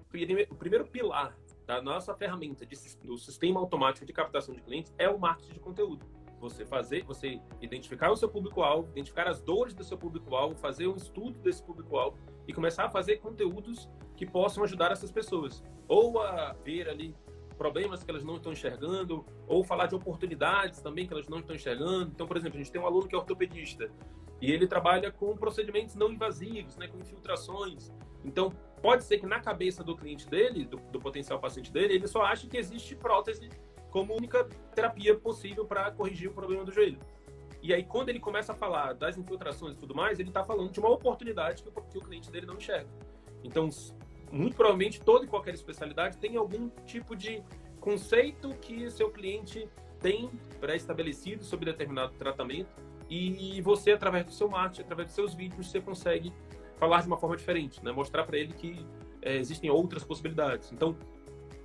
o 0.50 0.56
primeiro 0.56 0.86
pilar 0.86 1.36
da 1.66 1.82
nossa 1.82 2.14
ferramenta 2.14 2.66
de, 2.66 2.76
do 3.04 3.18
sistema 3.18 3.60
automático 3.60 4.06
de 4.06 4.14
captação 4.14 4.54
de 4.54 4.62
clientes 4.62 4.94
é 4.98 5.10
o 5.10 5.18
marketing 5.18 5.54
de 5.54 5.60
conteúdo. 5.60 6.06
Você 6.40 6.66
fazer, 6.66 7.04
você 7.06 7.40
identificar 7.62 8.12
o 8.12 8.18
seu 8.18 8.28
público-alvo, 8.28 8.90
identificar 8.92 9.28
as 9.30 9.42
dores 9.42 9.74
do 9.74 9.84
seu 9.84 9.98
público-alvo, 9.98 10.56
fazer 10.56 10.88
um 10.88 10.96
estudo 10.96 11.40
desse 11.40 11.64
público-alvo 11.64 12.18
e 12.46 12.54
começar 12.54 12.86
a 12.86 12.90
fazer 12.90 13.18
conteúdos 13.18 13.90
que 14.16 14.26
possam 14.26 14.64
ajudar 14.64 14.92
essas 14.92 15.10
pessoas. 15.10 15.64
Ou 15.88 16.22
a 16.22 16.54
ver 16.64 16.90
ali 16.90 17.16
problemas 17.54 18.04
que 18.04 18.12
elas 18.12 18.26
não 18.26 18.36
estão 18.36 18.52
enxergando, 18.52 19.26
ou 19.48 19.64
falar 19.64 19.86
de 19.86 19.96
oportunidades 19.96 20.82
também 20.82 21.08
que 21.08 21.14
elas 21.14 21.30
não 21.30 21.40
estão 21.40 21.56
enxergando. 21.56 22.12
Então, 22.14 22.28
por 22.28 22.36
exemplo, 22.36 22.60
a 22.60 22.62
gente 22.62 22.72
tem 22.72 22.82
um 22.82 22.86
aluno 22.86 23.08
que 23.08 23.16
é 23.16 23.18
ortopedista 23.18 23.90
e 24.44 24.52
ele 24.52 24.68
trabalha 24.68 25.10
com 25.10 25.38
procedimentos 25.38 25.96
não 25.96 26.12
invasivos, 26.12 26.76
né, 26.76 26.90
com 26.90 27.00
infiltrações. 27.00 27.94
Então, 28.26 28.52
pode 28.82 29.06
ser 29.06 29.18
que 29.18 29.26
na 29.26 29.40
cabeça 29.40 29.82
do 29.86 29.96
cliente 29.96 30.28
dele, 30.28 30.66
do, 30.66 30.76
do 30.92 31.00
potencial 31.00 31.40
paciente 31.40 31.72
dele, 31.72 31.94
ele 31.94 32.08
só 32.10 32.24
ache 32.24 32.48
que 32.48 32.58
existe 32.58 32.94
prótese 32.94 33.48
como 33.90 34.14
única 34.14 34.44
terapia 34.76 35.18
possível 35.18 35.66
para 35.66 35.90
corrigir 35.92 36.30
o 36.30 36.34
problema 36.34 36.66
do 36.66 36.74
joelho. 36.74 37.00
E 37.62 37.74
aí, 37.74 37.86
quando 37.86 38.10
ele 38.10 38.20
começa 38.20 38.52
a 38.52 38.56
falar 38.56 38.92
das 38.92 39.18
infiltrações 39.18 39.76
e 39.76 39.78
tudo 39.78 39.96
mais, 39.96 40.20
ele 40.20 40.28
está 40.28 40.44
falando 40.44 40.74
de 40.74 40.80
uma 40.82 40.90
oportunidade 40.90 41.64
que 41.64 41.70
o, 41.70 41.72
que 41.72 41.98
o 41.98 42.02
cliente 42.02 42.30
dele 42.30 42.46
não 42.46 42.58
enxerga. 42.58 42.90
Então, 43.46 43.70
muito 44.30 44.58
provavelmente, 44.58 45.00
toda 45.00 45.24
e 45.24 45.28
qualquer 45.30 45.54
especialidade 45.54 46.18
tem 46.18 46.36
algum 46.36 46.68
tipo 46.86 47.16
de 47.16 47.42
conceito 47.80 48.50
que 48.56 48.92
seu 48.92 49.10
cliente 49.10 49.70
tem 50.02 50.30
pré-estabelecido 50.60 51.46
sobre 51.46 51.64
determinado 51.64 52.14
tratamento 52.16 52.76
e 53.14 53.62
você, 53.62 53.92
através 53.92 54.26
do 54.26 54.32
seu 54.32 54.50
marketing, 54.50 54.82
através 54.82 55.08
dos 55.08 55.16
seus 55.16 55.34
vídeos, 55.34 55.70
você 55.70 55.80
consegue 55.80 56.34
falar 56.78 57.02
de 57.02 57.08
uma 57.08 57.18
forma 57.18 57.38
diferente, 57.38 57.84
né? 57.84 57.92
mostrar 57.92 58.24
para 58.24 58.38
ele 58.38 58.54
que 58.54 58.86
é, 59.22 59.38
existem 59.38 59.70
outras 59.70 60.04
possibilidades. 60.04 60.72
Então, 60.72 60.96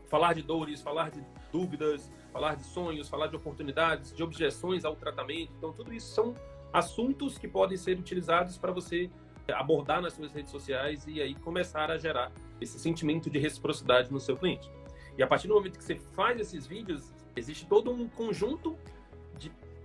falar 0.09 0.35
de 0.35 0.43
dores, 0.43 0.81
falar 0.81 1.11
de 1.11 1.25
dúvidas, 1.53 2.11
falar 2.33 2.55
de 2.55 2.65
sonhos, 2.65 3.09
falar 3.09 3.29
de 3.29 3.37
oportunidades, 3.37 4.15
de 4.15 4.23
objeções 4.23 4.85
ao 4.85 4.95
tratamento. 4.95 5.53
Então, 5.57 5.73
tudo 5.73 5.93
isso 5.93 6.15
são 6.15 6.35
assuntos 6.73 7.39
que 7.39 7.49
podem 7.49 7.77
ser 7.77 7.99
utilizados 7.99 8.59
para 8.59 8.73
você 8.73 9.11
abordar 9.53 10.03
nas 10.03 10.13
suas 10.13 10.31
redes 10.33 10.51
sociais 10.51 11.07
e 11.07 11.23
aí 11.23 11.35
começar 11.35 11.91
a 11.91 11.97
gerar 11.97 12.31
esse 12.61 12.79
sentimento 12.79 13.31
de 13.31 13.39
reciprocidade 13.39 14.13
no 14.13 14.21
seu 14.21 14.37
cliente. 14.37 14.71
E 15.17 15.23
a 15.23 15.27
partir 15.27 15.49
do 15.49 15.55
momento 15.55 15.79
que 15.79 15.85
você 15.85 15.97
faz 16.13 16.39
esses 16.39 16.67
vídeos, 16.67 17.13
existe 17.35 17.67
todo 17.67 17.91
um 17.91 18.09
conjunto 18.09 18.77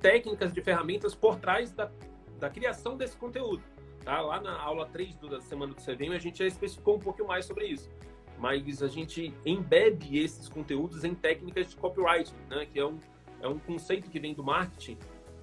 técnicas, 0.04 0.52
de 0.54 0.62
ferramentas 0.62 1.16
por 1.16 1.40
trás 1.40 1.72
da, 1.72 1.90
da 2.38 2.50
criação 2.50 2.98
desse 2.98 3.16
conteúdo. 3.16 3.64
Tá? 4.04 4.20
Lá 4.20 4.42
na 4.42 4.62
aula 4.62 4.86
3 4.86 5.16
da 5.16 5.40
semana 5.40 5.74
do 5.74 5.82
CVM, 5.82 6.14
a 6.14 6.20
gente 6.20 6.40
já 6.40 6.46
especificou 6.46 6.98
um 6.98 7.00
pouquinho 7.00 7.30
mais 7.30 7.46
sobre 7.46 7.68
isso. 7.68 7.90
Mas 8.38 8.84
a 8.84 8.90
gente 8.90 9.34
embebe 9.46 10.20
esses 10.20 10.50
conteúdos 10.50 11.06
em 11.06 11.16
técnicas 11.16 11.70
de 11.70 11.78
copywriting, 11.78 12.36
né? 12.50 12.66
que 12.66 12.78
é 12.78 12.86
um, 12.86 13.00
é 13.42 13.48
um 13.48 13.58
conceito 13.58 14.10
que 14.10 14.20
vem 14.20 14.34
do 14.34 14.44
marketing. 14.44 14.98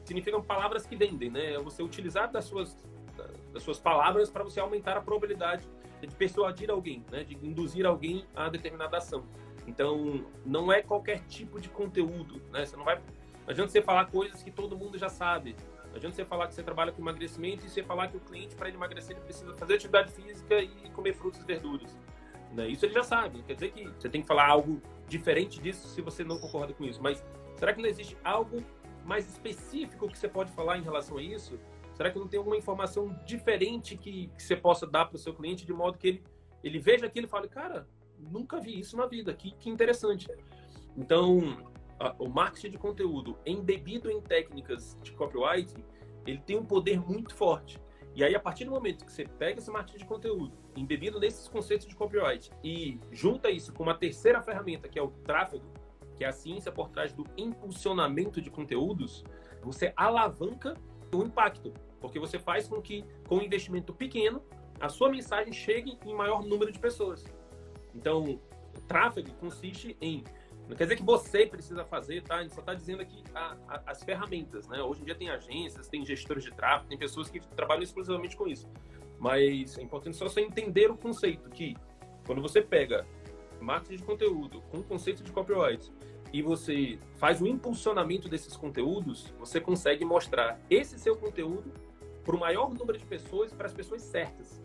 Significam 0.04 0.42
palavras 0.42 0.86
que 0.86 0.94
vendem, 0.94 1.30
né? 1.30 1.54
É 1.54 1.58
você 1.58 1.82
utilizar 1.82 2.30
das 2.30 2.44
suas, 2.44 2.76
das 3.52 3.62
suas 3.62 3.78
palavras 3.78 4.28
para 4.28 4.42
você 4.42 4.60
aumentar 4.60 4.96
a 4.96 5.00
probabilidade 5.00 5.66
de 6.00 6.14
persuadir 6.14 6.70
alguém, 6.70 7.04
né? 7.10 7.22
de 7.22 7.34
induzir 7.34 7.86
alguém 7.86 8.26
a 8.34 8.48
determinada 8.48 8.98
ação. 8.98 9.24
Então, 9.66 10.24
não 10.44 10.72
é 10.72 10.82
qualquer 10.82 11.20
tipo 11.26 11.60
de 11.60 11.68
conteúdo, 11.68 12.42
né? 12.50 12.66
Você 12.66 12.76
não 12.76 12.84
vai 12.84 13.00
não 13.50 13.52
adianta 13.52 13.72
você 13.72 13.82
falar 13.82 14.04
coisas 14.06 14.42
que 14.44 14.50
todo 14.50 14.76
mundo 14.76 14.96
já 14.96 15.08
sabe. 15.08 15.56
Não 15.88 15.96
adianta 15.96 16.14
você 16.14 16.24
falar 16.24 16.46
que 16.46 16.54
você 16.54 16.62
trabalha 16.62 16.92
com 16.92 17.02
emagrecimento 17.02 17.66
e 17.66 17.68
você 17.68 17.82
falar 17.82 18.06
que 18.06 18.16
o 18.16 18.20
cliente, 18.20 18.54
para 18.54 18.68
emagrecer, 18.68 19.16
ele 19.16 19.24
precisa 19.24 19.52
fazer 19.56 19.74
atividade 19.74 20.12
física 20.12 20.60
e 20.62 20.88
comer 20.90 21.14
frutas 21.14 21.42
e 21.42 21.44
verduras. 21.44 21.98
Né? 22.52 22.68
Isso 22.68 22.86
ele 22.86 22.94
já 22.94 23.02
sabe. 23.02 23.42
Quer 23.42 23.54
dizer 23.54 23.72
que 23.72 23.88
você 23.88 24.08
tem 24.08 24.22
que 24.22 24.28
falar 24.28 24.46
algo 24.46 24.80
diferente 25.08 25.60
disso 25.60 25.88
se 25.88 26.00
você 26.00 26.22
não 26.22 26.38
concorda 26.38 26.72
com 26.72 26.84
isso. 26.84 27.02
Mas 27.02 27.24
será 27.56 27.74
que 27.74 27.82
não 27.82 27.88
existe 27.88 28.16
algo 28.22 28.64
mais 29.04 29.28
específico 29.28 30.06
que 30.06 30.16
você 30.16 30.28
pode 30.28 30.52
falar 30.52 30.78
em 30.78 30.82
relação 30.82 31.18
a 31.18 31.22
isso? 31.22 31.58
Será 31.94 32.08
que 32.08 32.20
não 32.20 32.28
tem 32.28 32.38
alguma 32.38 32.56
informação 32.56 33.18
diferente 33.26 33.96
que, 33.96 34.28
que 34.28 34.42
você 34.44 34.54
possa 34.54 34.86
dar 34.86 35.06
para 35.06 35.16
o 35.16 35.18
seu 35.18 35.34
cliente 35.34 35.66
de 35.66 35.72
modo 35.72 35.98
que 35.98 36.06
ele, 36.06 36.24
ele 36.62 36.78
veja 36.78 37.06
aquilo 37.06 37.26
e 37.26 37.28
fale, 37.28 37.48
cara, 37.48 37.88
nunca 38.16 38.60
vi 38.60 38.78
isso 38.78 38.96
na 38.96 39.06
vida, 39.06 39.34
que, 39.34 39.50
que 39.56 39.68
interessante. 39.68 40.28
Então, 40.96 41.58
o 42.18 42.28
marketing 42.28 42.70
de 42.70 42.78
conteúdo 42.78 43.38
embebido 43.44 44.10
em 44.10 44.20
técnicas 44.20 44.98
de 45.02 45.12
copywriting, 45.12 45.84
ele 46.26 46.38
tem 46.38 46.56
um 46.58 46.64
poder 46.64 47.00
muito 47.00 47.34
forte. 47.34 47.80
E 48.14 48.24
aí, 48.24 48.34
a 48.34 48.40
partir 48.40 48.64
do 48.64 48.72
momento 48.72 49.04
que 49.04 49.12
você 49.12 49.24
pega 49.24 49.60
esse 49.60 49.70
marketing 49.70 49.98
de 49.98 50.04
conteúdo, 50.04 50.52
embebido 50.76 51.20
nesses 51.20 51.46
conceitos 51.46 51.86
de 51.86 51.94
copyright, 51.94 52.50
e 52.62 52.98
junta 53.12 53.50
isso 53.50 53.72
com 53.72 53.82
uma 53.82 53.94
terceira 53.94 54.42
ferramenta, 54.42 54.88
que 54.88 54.98
é 54.98 55.02
o 55.02 55.08
tráfego, 55.08 55.64
que 56.16 56.24
é 56.24 56.28
a 56.28 56.32
ciência 56.32 56.72
por 56.72 56.90
trás 56.90 57.12
do 57.12 57.24
impulsionamento 57.36 58.42
de 58.42 58.50
conteúdos, 58.50 59.24
você 59.62 59.92
alavanca 59.96 60.74
o 61.14 61.22
impacto, 61.22 61.72
porque 62.00 62.18
você 62.18 62.38
faz 62.38 62.68
com 62.68 62.80
que, 62.80 63.04
com 63.28 63.36
um 63.36 63.42
investimento 63.42 63.94
pequeno, 63.94 64.42
a 64.80 64.88
sua 64.88 65.08
mensagem 65.08 65.52
chegue 65.52 65.98
em 66.04 66.14
maior 66.14 66.42
número 66.42 66.72
de 66.72 66.78
pessoas. 66.78 67.24
Então, 67.94 68.40
o 68.76 68.80
tráfego 68.88 69.32
consiste 69.34 69.96
em 70.00 70.24
não 70.70 70.76
quer 70.76 70.84
dizer 70.84 70.96
que 70.96 71.02
você 71.02 71.44
precisa 71.44 71.84
fazer, 71.84 72.22
tá? 72.22 72.36
A 72.36 72.42
gente 72.42 72.54
só 72.54 72.60
está 72.60 72.74
dizendo 72.74 73.02
aqui 73.02 73.24
a, 73.34 73.56
a, 73.68 73.82
as 73.86 74.04
ferramentas, 74.04 74.68
né? 74.68 74.80
Hoje 74.80 75.02
em 75.02 75.04
dia 75.04 75.16
tem 75.16 75.28
agências, 75.28 75.88
tem 75.88 76.04
gestores 76.04 76.44
de 76.44 76.52
tráfego, 76.52 76.88
tem 76.88 76.96
pessoas 76.96 77.28
que 77.28 77.40
trabalham 77.40 77.82
exclusivamente 77.82 78.36
com 78.36 78.46
isso. 78.46 78.68
Mas 79.18 79.76
é 79.76 79.82
importante 79.82 80.16
só 80.16 80.28
você 80.28 80.40
entender 80.40 80.88
o 80.88 80.96
conceito 80.96 81.50
que 81.50 81.76
quando 82.24 82.40
você 82.40 82.62
pega 82.62 83.04
marketing 83.60 83.96
de 83.96 84.02
conteúdo 84.04 84.62
com 84.70 84.78
o 84.78 84.84
conceito 84.84 85.24
de 85.24 85.32
copyright 85.32 85.92
e 86.32 86.40
você 86.40 87.00
faz 87.16 87.42
o 87.42 87.46
impulsionamento 87.48 88.28
desses 88.28 88.56
conteúdos, 88.56 89.34
você 89.40 89.60
consegue 89.60 90.04
mostrar 90.04 90.60
esse 90.70 91.00
seu 91.00 91.16
conteúdo 91.16 91.72
para 92.24 92.36
o 92.36 92.38
maior 92.38 92.72
número 92.72 92.96
de 92.96 93.04
pessoas, 93.04 93.52
para 93.52 93.66
as 93.66 93.74
pessoas 93.74 94.02
certas. 94.02 94.59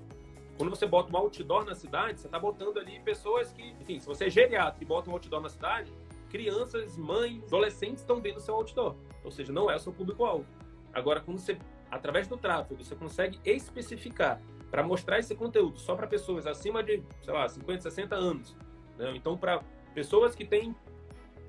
Quando 0.57 0.69
você 0.69 0.85
bota 0.85 1.11
um 1.13 1.17
outdoor 1.17 1.65
na 1.65 1.75
cidade, 1.75 2.19
você 2.19 2.27
está 2.27 2.39
botando 2.39 2.77
ali 2.77 2.99
pessoas 3.01 3.51
que, 3.51 3.75
enfim, 3.81 3.99
se 3.99 4.07
você 4.07 4.25
é 4.25 4.29
geriatra 4.29 4.81
e 4.81 4.85
bota 4.85 5.09
um 5.09 5.13
outdoor 5.13 5.41
na 5.41 5.49
cidade, 5.49 5.91
crianças, 6.29 6.97
mães, 6.97 7.43
adolescentes 7.43 8.01
estão 8.01 8.21
vendo 8.21 8.39
seu 8.39 8.55
outdoor. 8.55 8.95
Ou 9.23 9.31
seja, 9.31 9.51
não 9.51 9.69
é 9.69 9.75
o 9.75 9.79
seu 9.79 9.91
público-alvo. 9.91 10.45
Agora, 10.93 11.19
quando 11.19 11.39
você, 11.39 11.57
através 11.91 12.27
do 12.27 12.37
tráfego, 12.37 12.81
você 12.81 12.95
consegue 12.95 13.39
especificar 13.43 14.41
para 14.71 14.81
mostrar 14.81 15.19
esse 15.19 15.35
conteúdo 15.35 15.77
só 15.77 15.95
para 15.95 16.07
pessoas 16.07 16.47
acima 16.47 16.81
de, 16.81 17.03
sei 17.21 17.33
lá, 17.33 17.47
50, 17.47 17.81
60 17.81 18.15
anos. 18.15 18.55
Né? 18.97 19.13
Então, 19.15 19.37
para 19.37 19.61
pessoas 19.93 20.35
que 20.35 20.45
têm 20.45 20.73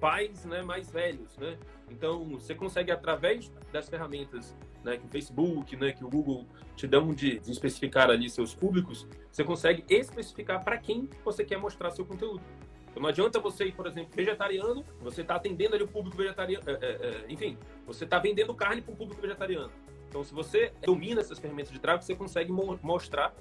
pais 0.01 0.45
né, 0.45 0.63
mais 0.63 0.91
velhos. 0.91 1.37
Né? 1.37 1.57
Então, 1.91 2.25
você 2.31 2.55
consegue, 2.55 2.91
através 2.91 3.53
das 3.73 3.89
ferramentas 3.89 4.57
né, 4.87 4.97
que 4.97 5.05
o 5.05 5.09
Facebook, 5.09 5.77
né, 5.77 5.91
que 5.91 6.05
o 6.05 6.09
Google 6.09 6.47
te 6.77 6.87
dão 6.87 7.13
de, 7.13 7.41
de 7.41 7.51
especificar 7.51 8.09
ali 8.09 8.31
seus 8.31 8.55
públicos, 8.55 9.07
você 9.31 9.43
consegue 9.43 9.85
especificar 9.89 10.65
para 10.65 10.79
quem 10.79 11.11
você 11.25 11.45
quer 11.45 11.59
mostrar 11.59 11.91
seu 11.91 12.07
conteúdo. 12.07 12.41
Então, 12.89 13.03
não 13.03 13.11
adianta 13.11 13.41
você 13.41 13.67
ir, 13.67 13.73
por 13.73 13.87
exemplo, 13.87 14.11
vegetariano, 14.15 14.85
você 15.01 15.23
está 15.23 15.35
atendendo 15.35 15.75
ali 15.75 15.83
o 15.83 15.89
público 15.89 16.17
vegetariano, 16.17 16.65
é, 16.67 16.73
é, 16.73 16.77
é 16.77 17.25
enfim, 17.29 17.59
você 17.85 18.05
está 18.05 18.21
vendendo 18.21 18.55
carne 18.55 18.81
para 18.81 18.95
o 18.95 18.97
público 18.97 19.21
vegetariano. 19.21 19.73
Então, 20.09 20.23
se 20.23 20.33
você 20.33 20.73
domina 20.83 21.21
essas 21.21 21.39
ferramentas 21.39 21.73
de 21.73 21.81
tráfego, 21.81 22.05
você 22.05 22.15
consegue 22.15 22.53
mo 22.53 22.79
mostrar 22.81 23.35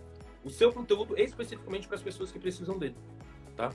o 0.44 0.50
seu 0.50 0.74
conteúdo 0.74 1.18
especificamente 1.18 1.88
para 1.88 1.96
as 1.96 2.02
pessoas 2.02 2.32
que 2.32 2.40
precisam 2.40 2.78
dele, 2.78 2.96
tá? 3.56 3.72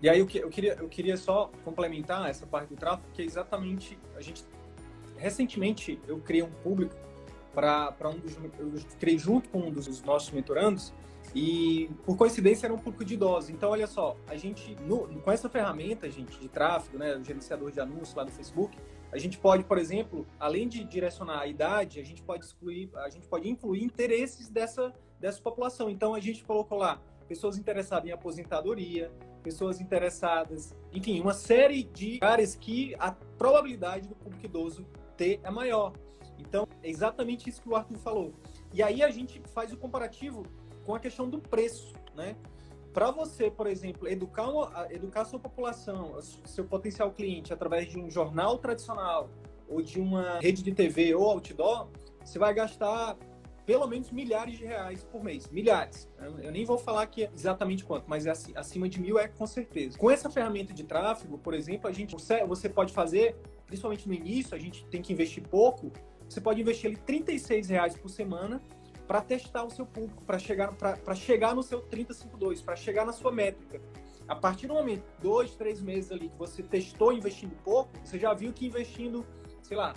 E 0.00 0.08
aí 0.08 0.18
eu, 0.18 0.28
eu, 0.34 0.48
queria, 0.48 0.74
eu 0.74 0.88
queria 0.88 1.16
só 1.16 1.50
complementar 1.64 2.28
essa 2.28 2.46
parte 2.46 2.70
do 2.70 2.76
tráfego, 2.76 3.08
que 3.12 3.22
é 3.22 3.24
exatamente 3.24 3.98
a 4.16 4.20
gente 4.20 4.44
recentemente 5.22 6.00
eu 6.06 6.18
criei 6.18 6.42
um 6.42 6.50
público 6.50 6.94
para 7.54 8.08
um 8.08 8.18
dos 8.18 8.36
eu 8.58 8.72
criei 8.98 9.18
junto 9.18 9.48
com 9.48 9.60
um 9.60 9.70
dos 9.70 10.02
nossos 10.02 10.30
mentorandos 10.30 10.92
e 11.34 11.88
por 12.04 12.16
coincidência 12.16 12.66
era 12.66 12.74
um 12.74 12.78
público 12.78 13.04
de 13.04 13.14
idosos. 13.14 13.50
Então 13.50 13.70
olha 13.70 13.86
só, 13.86 14.16
a 14.26 14.36
gente 14.36 14.74
no, 14.82 15.06
com 15.20 15.30
essa 15.30 15.48
ferramenta, 15.48 16.10
gente, 16.10 16.38
de 16.38 16.48
tráfego, 16.48 16.98
né, 16.98 17.16
o 17.16 17.24
gerenciador 17.24 17.70
de 17.70 17.80
anúncios 17.80 18.14
lá 18.14 18.24
do 18.24 18.32
Facebook, 18.32 18.76
a 19.10 19.18
gente 19.18 19.38
pode, 19.38 19.64
por 19.64 19.78
exemplo, 19.78 20.26
além 20.40 20.66
de 20.66 20.84
direcionar 20.84 21.40
a 21.40 21.46
idade, 21.46 22.00
a 22.00 22.04
gente 22.04 22.22
pode 22.22 22.44
excluir, 22.44 22.90
a 22.96 23.08
gente 23.08 23.28
pode 23.28 23.48
incluir 23.48 23.84
interesses 23.84 24.48
dessa 24.48 24.92
dessa 25.20 25.40
população. 25.40 25.88
Então 25.88 26.14
a 26.14 26.20
gente 26.20 26.42
colocou 26.44 26.78
lá 26.78 27.00
pessoas 27.28 27.56
interessadas 27.56 28.08
em 28.08 28.12
aposentadoria, 28.12 29.10
pessoas 29.42 29.80
interessadas, 29.80 30.74
enfim, 30.92 31.20
uma 31.20 31.32
série 31.32 31.84
de 31.84 32.18
áreas 32.20 32.54
que 32.54 32.94
a 32.98 33.12
probabilidade 33.12 34.08
do 34.08 34.14
público 34.14 34.44
idoso 34.44 34.86
é 35.42 35.50
maior. 35.50 35.92
Então, 36.38 36.66
é 36.82 36.88
exatamente 36.88 37.48
isso 37.48 37.62
que 37.62 37.68
o 37.68 37.76
Arthur 37.76 37.98
falou. 37.98 38.32
E 38.72 38.82
aí 38.82 39.02
a 39.02 39.10
gente 39.10 39.40
faz 39.54 39.72
o 39.72 39.76
comparativo 39.76 40.44
com 40.84 40.94
a 40.94 41.00
questão 41.00 41.28
do 41.28 41.38
preço, 41.38 41.94
né? 42.14 42.36
Para 42.92 43.10
você, 43.10 43.50
por 43.50 43.66
exemplo, 43.66 44.06
educar, 44.06 44.46
educar 44.90 45.24
sua 45.24 45.38
população, 45.38 46.20
seu 46.44 46.64
potencial 46.64 47.10
cliente, 47.10 47.52
através 47.52 47.88
de 47.88 47.98
um 47.98 48.10
jornal 48.10 48.58
tradicional 48.58 49.30
ou 49.68 49.80
de 49.80 49.98
uma 49.98 50.38
rede 50.40 50.62
de 50.62 50.72
TV 50.72 51.14
ou 51.14 51.24
outdoor, 51.24 51.88
você 52.22 52.38
vai 52.38 52.52
gastar 52.52 53.16
pelo 53.64 53.86
menos 53.86 54.10
milhares 54.10 54.58
de 54.58 54.64
reais 54.64 55.04
por 55.04 55.22
mês. 55.22 55.48
Milhares. 55.50 56.08
Eu 56.42 56.50
nem 56.50 56.64
vou 56.64 56.78
falar 56.78 57.06
que 57.06 57.24
é 57.24 57.30
exatamente 57.34 57.84
quanto, 57.84 58.04
mas 58.08 58.26
é 58.26 58.32
acima 58.54 58.88
de 58.88 59.00
mil 59.00 59.18
é 59.18 59.28
com 59.28 59.46
certeza. 59.46 59.96
Com 59.96 60.10
essa 60.10 60.28
ferramenta 60.28 60.74
de 60.74 60.84
tráfego, 60.84 61.38
por 61.38 61.54
exemplo, 61.54 61.88
a 61.88 61.92
gente 61.92 62.14
você 62.46 62.68
pode 62.68 62.92
fazer, 62.92 63.36
principalmente 63.66 64.08
no 64.08 64.14
início, 64.14 64.54
a 64.54 64.58
gente 64.58 64.84
tem 64.86 65.00
que 65.00 65.12
investir 65.12 65.46
pouco. 65.46 65.92
Você 66.28 66.40
pode 66.40 66.60
investir 66.60 66.90
ali 66.90 66.96
36 66.96 67.68
reais 67.68 67.96
por 67.96 68.08
semana 68.08 68.60
para 69.06 69.20
testar 69.20 69.64
o 69.64 69.70
seu 69.70 69.84
público, 69.84 70.24
para 70.24 70.38
chegar, 70.38 70.72
para 70.72 71.14
chegar 71.14 71.54
no 71.54 71.62
seu 71.62 71.80
352, 71.80 72.62
para 72.62 72.74
chegar 72.74 73.04
na 73.04 73.12
sua 73.12 73.30
métrica. 73.30 73.80
A 74.26 74.34
partir 74.34 74.66
do 74.66 74.74
momento, 74.74 75.04
dois, 75.20 75.54
três 75.54 75.80
meses 75.82 76.10
ali 76.10 76.28
que 76.28 76.38
você 76.38 76.62
testou 76.62 77.12
investindo 77.12 77.54
pouco, 77.62 77.90
você 78.02 78.18
já 78.18 78.32
viu 78.32 78.52
que 78.52 78.66
investindo, 78.66 79.26
sei 79.62 79.76
lá, 79.76 79.94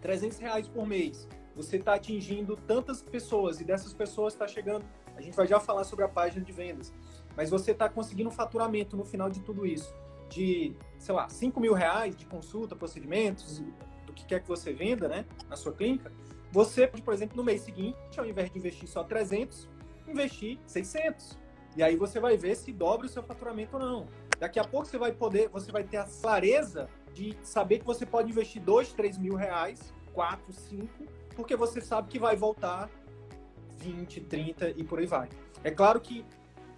300 0.00 0.38
reais 0.38 0.68
por 0.68 0.86
mês, 0.86 1.28
você 1.58 1.76
está 1.76 1.94
atingindo 1.94 2.56
tantas 2.56 3.02
pessoas 3.02 3.60
e 3.60 3.64
dessas 3.64 3.92
pessoas 3.92 4.32
está 4.32 4.46
chegando. 4.46 4.84
A 5.16 5.20
gente 5.20 5.36
vai 5.36 5.46
já 5.46 5.58
falar 5.58 5.82
sobre 5.82 6.04
a 6.04 6.08
página 6.08 6.44
de 6.44 6.52
vendas, 6.52 6.94
mas 7.36 7.50
você 7.50 7.72
está 7.72 7.88
conseguindo 7.88 8.28
um 8.28 8.32
faturamento 8.32 8.96
no 8.96 9.04
final 9.04 9.28
de 9.28 9.40
tudo 9.40 9.66
isso 9.66 9.92
de, 10.28 10.76
sei 10.98 11.14
lá, 11.14 11.28
5 11.28 11.60
mil 11.60 11.72
reais 11.72 12.14
de 12.14 12.26
consulta, 12.26 12.76
procedimentos, 12.76 13.60
do 14.06 14.12
que 14.12 14.24
quer 14.24 14.40
que 14.40 14.48
você 14.48 14.72
venda, 14.72 15.08
né, 15.08 15.24
na 15.48 15.56
sua 15.56 15.72
clínica. 15.72 16.12
Você 16.52 16.86
pode, 16.86 17.02
por 17.02 17.12
exemplo, 17.12 17.36
no 17.36 17.42
mês 17.42 17.62
seguinte, 17.62 17.96
ao 18.16 18.24
invés 18.24 18.50
de 18.52 18.58
investir 18.58 18.88
só 18.88 19.02
300, 19.02 19.68
investir 20.06 20.58
600. 20.66 21.38
E 21.76 21.82
aí 21.82 21.96
você 21.96 22.20
vai 22.20 22.36
ver 22.36 22.54
se 22.54 22.72
dobra 22.72 23.06
o 23.06 23.10
seu 23.10 23.22
faturamento 23.22 23.76
ou 23.76 23.82
não. 23.82 24.06
Daqui 24.38 24.60
a 24.60 24.64
pouco 24.64 24.86
você 24.86 24.96
vai 24.96 25.12
poder, 25.12 25.48
você 25.48 25.72
vai 25.72 25.82
ter 25.82 25.96
a 25.96 26.04
clareza 26.04 26.88
de 27.12 27.36
saber 27.42 27.80
que 27.80 27.84
você 27.84 28.06
pode 28.06 28.30
investir 28.30 28.62
2, 28.62 28.92
3 28.92 29.18
mil 29.18 29.34
reais, 29.34 29.92
4, 30.12 30.52
5, 30.52 30.88
porque 31.38 31.54
você 31.54 31.80
sabe 31.80 32.08
que 32.08 32.18
vai 32.18 32.34
voltar 32.34 32.90
20, 33.78 34.22
30 34.22 34.70
e 34.70 34.82
por 34.82 34.98
aí 34.98 35.06
vai. 35.06 35.28
É 35.62 35.70
claro 35.70 36.00
que, 36.00 36.24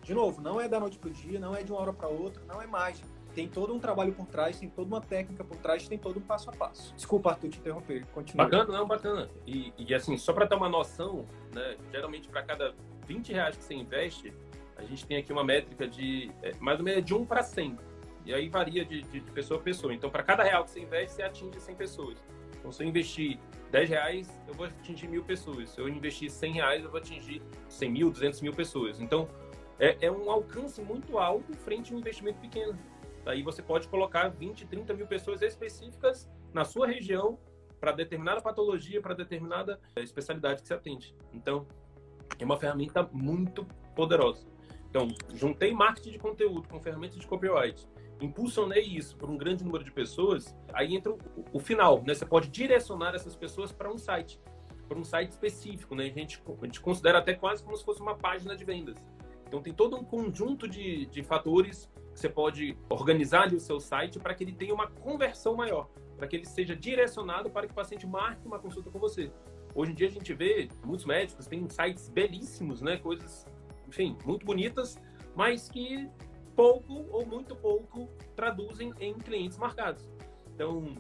de 0.03 0.13
novo, 0.13 0.43
não 0.43 0.61
é 0.61 0.69
da 0.69 0.79
noite 0.79 0.99
para 0.99 1.09
o 1.09 1.13
dia, 1.13 1.41
não 1.41 1.57
é 1.57 1.63
de 1.63 1.73
uma 1.73 1.81
hora 1.81 1.95
para 1.95 2.09
outra, 2.09 2.43
não 2.47 2.61
é 2.61 2.67
mágica. 2.67 3.09
Tem 3.35 3.49
todo 3.49 3.73
um 3.73 3.79
trabalho 3.79 4.13
por 4.13 4.27
trás, 4.27 4.59
tem 4.59 4.69
toda 4.69 4.87
uma 4.87 5.01
técnica 5.01 5.43
por 5.43 5.57
trás, 5.57 5.89
tem 5.89 5.97
todo 5.97 6.19
um 6.19 6.21
passo 6.21 6.51
a 6.51 6.53
passo. 6.53 6.95
Desculpa, 6.95 7.31
Arthur, 7.31 7.49
te 7.49 7.59
interromper. 7.59 8.05
Continua. 8.09 8.45
Bacana, 8.45 8.79
não, 8.79 8.87
bacana. 8.87 9.31
E, 9.47 9.73
e 9.79 9.95
assim, 9.95 10.19
só 10.19 10.35
para 10.35 10.47
ter 10.47 10.57
uma 10.57 10.69
noção, 10.69 11.25
né, 11.55 11.79
geralmente 11.91 12.29
para 12.29 12.43
cada 12.43 12.75
20 13.07 13.33
reais 13.33 13.57
que 13.57 13.65
você 13.65 13.73
investe, 13.73 14.31
a 14.77 14.83
gente 14.83 15.07
tem 15.07 15.17
aqui 15.17 15.33
uma 15.33 15.43
métrica 15.43 15.89
de 15.89 16.31
é, 16.43 16.53
mais 16.61 16.79
ou 16.79 16.85
menos 16.85 17.03
de 17.03 17.15
1 17.15 17.25
para 17.25 17.43
100. 17.43 17.79
E 18.27 18.35
aí 18.35 18.51
varia 18.51 18.85
de, 18.85 19.01
de, 19.05 19.21
de 19.21 19.31
pessoa 19.31 19.59
a 19.59 19.63
pessoa. 19.63 19.95
Então, 19.95 20.11
para 20.11 20.23
cada 20.23 20.43
real 20.43 20.65
que 20.65 20.71
você 20.71 20.81
investe, 20.81 21.15
você 21.15 21.23
atinge 21.23 21.59
100 21.59 21.75
pessoas. 21.77 22.23
Então, 22.61 22.71
se 22.71 22.85
eu 22.85 22.89
investir 22.89 23.39
10 23.73 23.89
reais, 23.89 24.41
eu 24.47 24.55
vou 24.55 24.67
atingir 24.67 25.09
mil 25.09 25.25
pessoas. 25.25 25.71
Se 25.71 25.81
eu 25.81 25.89
investir 25.89 26.31
100 26.31 26.53
reais, 26.53 26.85
eu 26.85 26.91
vou 26.91 26.99
atingir 26.99 27.43
100 27.69 27.91
mil, 27.91 28.11
200 28.11 28.41
mil 28.43 28.53
pessoas. 28.53 29.01
Então, 29.01 29.29
é, 29.79 29.97
é 30.07 30.11
um 30.11 30.31
alcance 30.31 30.81
muito 30.83 31.19
alto 31.19 31.53
frente 31.55 31.93
a 31.93 31.97
um 31.97 31.99
investimento 31.99 32.39
pequeno. 32.39 32.79
Aí 33.25 33.43
você 33.43 33.63
pode 33.63 33.89
colocar 33.89 34.29
20, 34.29 34.67
30 34.67 34.95
mil 34.95 35.07
pessoas 35.07 35.43
específicas 35.43 36.29
na 36.53 36.65
sua 36.65 36.87
região 36.87 37.39
para 37.81 37.93
determinada 37.93 38.41
patologia, 38.43 39.01
para 39.01 39.15
determinada 39.15 39.81
é, 39.97 40.03
especialidade 40.03 40.61
que 40.63 40.69
você 40.69 40.75
atende. 40.75 41.15
Então, 41.33 41.67
é 42.39 42.45
uma 42.45 42.59
ferramenta 42.59 43.09
muito 43.13 43.65
poderosa. 43.95 44.47
Então, 44.89 45.09
juntei 45.35 45.73
marketing 45.73 46.11
de 46.11 46.19
conteúdo 46.19 46.69
com 46.69 46.81
ferramentas 46.81 47.17
de 47.17 47.27
copyright 47.27 47.89
impulsionei 48.21 48.83
isso 48.83 49.17
por 49.17 49.31
um 49.31 49.37
grande 49.37 49.65
número 49.65 49.85
de 49.85 49.91
pessoas, 49.91 50.57
aí 50.73 50.95
entra 50.95 51.13
o, 51.13 51.19
o 51.53 51.59
final, 51.59 52.03
né? 52.07 52.15
Você 52.15 52.27
pode 52.27 52.49
direcionar 52.49 53.15
essas 53.15 53.35
pessoas 53.35 53.73
para 53.73 53.91
um 53.91 53.99
site, 53.99 54.41
para 54.89 54.99
um 54.99 55.05
site 55.05 55.31
específico, 55.31 55.95
né? 55.95 56.05
A 56.05 56.19
gente, 56.19 56.43
a 56.47 56.65
gente 56.65 56.81
considera 56.81 57.19
até 57.19 57.35
quase 57.35 57.63
como 57.63 57.77
se 57.77 57.85
fosse 57.85 58.01
uma 58.01 58.17
página 58.17 58.57
de 58.57 58.65
vendas. 58.65 58.97
Então 59.47 59.61
tem 59.61 59.73
todo 59.73 59.97
um 59.97 60.05
conjunto 60.05 60.69
de, 60.69 61.07
de 61.07 61.23
fatores 61.23 61.91
que 62.13 62.21
você 62.21 62.29
pode 62.29 62.77
organizar 62.89 63.43
ali 63.43 63.57
o 63.57 63.61
seu 63.61 63.81
site 63.81 64.19
para 64.19 64.35
que 64.35 64.45
ele 64.45 64.53
tenha 64.53 64.73
uma 64.73 64.89
conversão 64.89 65.55
maior, 65.55 65.89
para 66.17 66.29
que 66.29 66.37
ele 66.37 66.45
seja 66.45 66.77
direcionado 66.77 67.51
para 67.51 67.67
que 67.67 67.73
o 67.73 67.75
paciente 67.75 68.07
marque 68.07 68.47
uma 68.47 68.59
consulta 68.59 68.91
com 68.91 68.99
você. 68.99 69.33
Hoje 69.75 69.93
em 69.93 69.95
dia 69.95 70.09
a 70.09 70.11
gente 70.11 70.33
vê 70.35 70.69
muitos 70.85 71.05
médicos 71.05 71.47
têm 71.47 71.69
sites 71.69 72.09
belíssimos, 72.09 72.81
né? 72.81 72.97
Coisas, 72.97 73.47
enfim, 73.89 74.17
muito 74.25 74.45
bonitas, 74.45 75.01
mas 75.35 75.69
que 75.69 76.09
pouco 76.61 77.07
ou 77.11 77.25
muito 77.25 77.57
pouco 77.57 78.07
traduzem 78.37 78.93
em 79.01 79.15
clientes 79.15 79.57
marcados. 79.57 80.07
Então, 80.55 80.95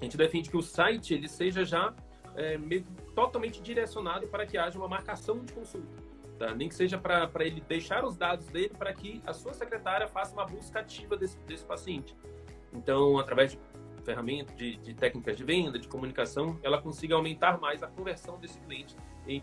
a 0.00 0.02
gente 0.02 0.16
defende 0.16 0.48
que 0.48 0.56
o 0.56 0.62
site 0.62 1.12
ele 1.12 1.28
seja 1.28 1.62
já 1.62 1.94
é, 2.34 2.56
meio, 2.56 2.86
totalmente 3.14 3.60
direcionado 3.60 4.26
para 4.28 4.46
que 4.46 4.56
haja 4.56 4.78
uma 4.78 4.88
marcação 4.88 5.40
de 5.40 5.52
consulta. 5.52 6.02
Tá? 6.38 6.54
Nem 6.54 6.70
que 6.70 6.74
seja 6.74 6.96
para 6.96 7.28
ele 7.40 7.60
deixar 7.60 8.02
os 8.02 8.16
dados 8.16 8.46
dele 8.46 8.72
para 8.78 8.94
que 8.94 9.20
a 9.26 9.34
sua 9.34 9.52
secretária 9.52 10.08
faça 10.08 10.32
uma 10.32 10.46
busca 10.46 10.80
ativa 10.80 11.18
desse, 11.18 11.36
desse 11.40 11.66
paciente. 11.66 12.16
Então, 12.72 13.18
através 13.18 13.52
de 13.52 13.58
ferramentas, 14.04 14.56
de, 14.56 14.76
de, 14.76 14.94
técnicas 14.94 15.36
de 15.36 15.44
venda, 15.44 15.78
de 15.78 15.86
comunicação, 15.86 16.58
ela 16.62 16.80
consiga 16.80 17.14
aumentar 17.14 17.60
mais 17.60 17.82
a 17.82 17.88
conversão 17.88 18.38
desse 18.38 18.58
cliente, 18.60 18.96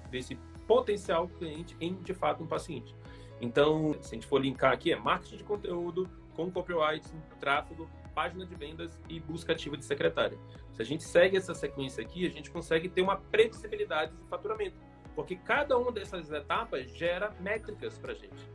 desse 0.09 0.39
potencial 0.65 1.27
cliente 1.27 1.77
em, 1.79 1.93
de 2.01 2.15
fato, 2.15 2.43
um 2.43 2.47
paciente. 2.47 2.95
Então, 3.45 3.95
se 4.01 4.09
a 4.09 4.15
gente 4.15 4.25
for 4.25 4.41
linkar 4.41 4.73
aqui, 4.73 4.91
é 4.91 4.95
marketing 4.95 5.37
de 5.37 5.43
conteúdo 5.43 6.09
com 6.35 6.51
copyright, 6.51 7.07
tráfego, 7.39 7.87
página 8.13 8.43
de 8.43 8.55
vendas 8.55 8.99
e 9.07 9.19
busca 9.19 9.53
ativa 9.53 9.77
de 9.77 9.85
secretária. 9.85 10.37
Se 10.73 10.81
a 10.81 10.85
gente 10.85 11.03
segue 11.03 11.37
essa 11.37 11.53
sequência 11.53 12.03
aqui, 12.03 12.25
a 12.25 12.29
gente 12.29 12.49
consegue 12.49 12.89
ter 12.89 13.01
uma 13.01 13.17
previsibilidade 13.17 14.15
de 14.15 14.27
faturamento, 14.27 14.75
porque 15.13 15.35
cada 15.35 15.77
uma 15.77 15.91
dessas 15.91 16.31
etapas 16.31 16.89
gera 16.89 17.31
métricas 17.39 17.99
para 17.99 18.13
a 18.13 18.15
gente. 18.15 18.49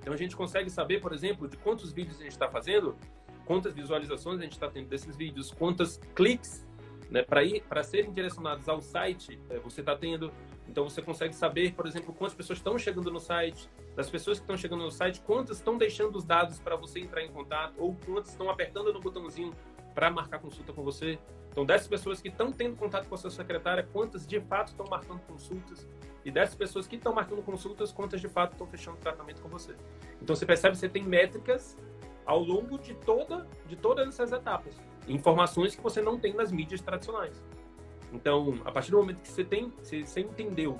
Então, 0.00 0.12
a 0.12 0.16
gente 0.16 0.34
consegue 0.34 0.68
saber, 0.68 1.00
por 1.00 1.12
exemplo, 1.12 1.46
de 1.46 1.56
quantos 1.56 1.92
vídeos 1.92 2.16
a 2.18 2.24
gente 2.24 2.32
está 2.32 2.48
fazendo, 2.48 2.96
quantas 3.44 3.72
visualizações 3.72 4.40
a 4.40 4.42
gente 4.42 4.52
está 4.52 4.68
tendo 4.68 4.88
desses 4.88 5.16
vídeos, 5.16 5.52
quantos 5.52 5.98
cliques 6.16 6.66
né, 7.08 7.22
para 7.22 7.84
serem 7.84 8.10
direcionados 8.10 8.68
ao 8.68 8.80
site 8.80 9.38
eh, 9.50 9.60
você 9.60 9.80
está 9.80 9.96
tendo. 9.96 10.32
Então 10.72 10.88
você 10.88 11.02
consegue 11.02 11.34
saber, 11.34 11.74
por 11.74 11.86
exemplo, 11.86 12.14
quantas 12.14 12.34
pessoas 12.34 12.58
estão 12.58 12.78
chegando 12.78 13.10
no 13.10 13.20
site, 13.20 13.68
das 13.94 14.08
pessoas 14.08 14.38
que 14.38 14.44
estão 14.44 14.56
chegando 14.56 14.82
no 14.82 14.90
site, 14.90 15.20
quantas 15.20 15.58
estão 15.58 15.76
deixando 15.76 16.16
os 16.16 16.24
dados 16.24 16.58
para 16.58 16.76
você 16.76 16.98
entrar 16.98 17.22
em 17.22 17.30
contato, 17.30 17.74
ou 17.76 17.94
quantas 18.06 18.30
estão 18.30 18.48
apertando 18.48 18.90
no 18.90 18.98
botãozinho 18.98 19.52
para 19.94 20.10
marcar 20.10 20.38
consulta 20.38 20.72
com 20.72 20.82
você. 20.82 21.18
Então, 21.50 21.66
dessas 21.66 21.86
pessoas 21.86 22.22
que 22.22 22.28
estão 22.28 22.50
tendo 22.50 22.74
contato 22.74 23.06
com 23.06 23.14
a 23.14 23.18
sua 23.18 23.30
secretária, 23.30 23.86
quantas 23.92 24.26
de 24.26 24.40
fato 24.40 24.68
estão 24.68 24.86
marcando 24.88 25.20
consultas? 25.26 25.86
E 26.24 26.30
dessas 26.30 26.54
pessoas 26.54 26.86
que 26.86 26.96
estão 26.96 27.12
marcando 27.12 27.42
consultas, 27.42 27.92
quantas 27.92 28.18
de 28.18 28.28
fato 28.30 28.52
estão 28.52 28.66
fechando 28.66 28.96
tratamento 28.96 29.42
com 29.42 29.50
você? 29.50 29.76
Então, 30.22 30.34
você 30.34 30.46
percebe 30.46 30.72
que 30.72 30.78
você 30.78 30.88
tem 30.88 31.02
métricas 31.02 31.76
ao 32.24 32.42
longo 32.42 32.78
de, 32.78 32.94
toda, 32.94 33.46
de 33.66 33.76
todas 33.76 34.08
essas 34.08 34.32
etapas. 34.32 34.74
Informações 35.06 35.76
que 35.76 35.82
você 35.82 36.00
não 36.00 36.18
tem 36.18 36.32
nas 36.32 36.50
mídias 36.50 36.80
tradicionais. 36.80 37.44
Então, 38.12 38.60
a 38.64 38.70
partir 38.70 38.90
do 38.90 38.98
momento 38.98 39.20
que 39.22 39.28
você 39.28 39.44
tem, 39.44 39.70
você, 39.70 40.04
você 40.04 40.20
entendeu 40.20 40.78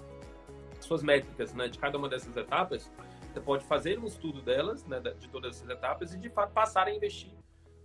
suas 0.80 1.02
métricas 1.02 1.54
né, 1.54 1.68
de 1.68 1.78
cada 1.78 1.96
uma 1.96 2.08
dessas 2.08 2.36
etapas, 2.36 2.92
você 3.32 3.40
pode 3.40 3.64
fazer 3.64 3.98
um 3.98 4.04
estudo 4.04 4.42
delas, 4.42 4.84
né, 4.84 5.00
de 5.00 5.28
todas 5.28 5.56
essas 5.56 5.68
etapas, 5.68 6.12
e 6.12 6.18
de 6.18 6.28
fato 6.28 6.52
passar 6.52 6.86
a 6.86 6.94
investir 6.94 7.32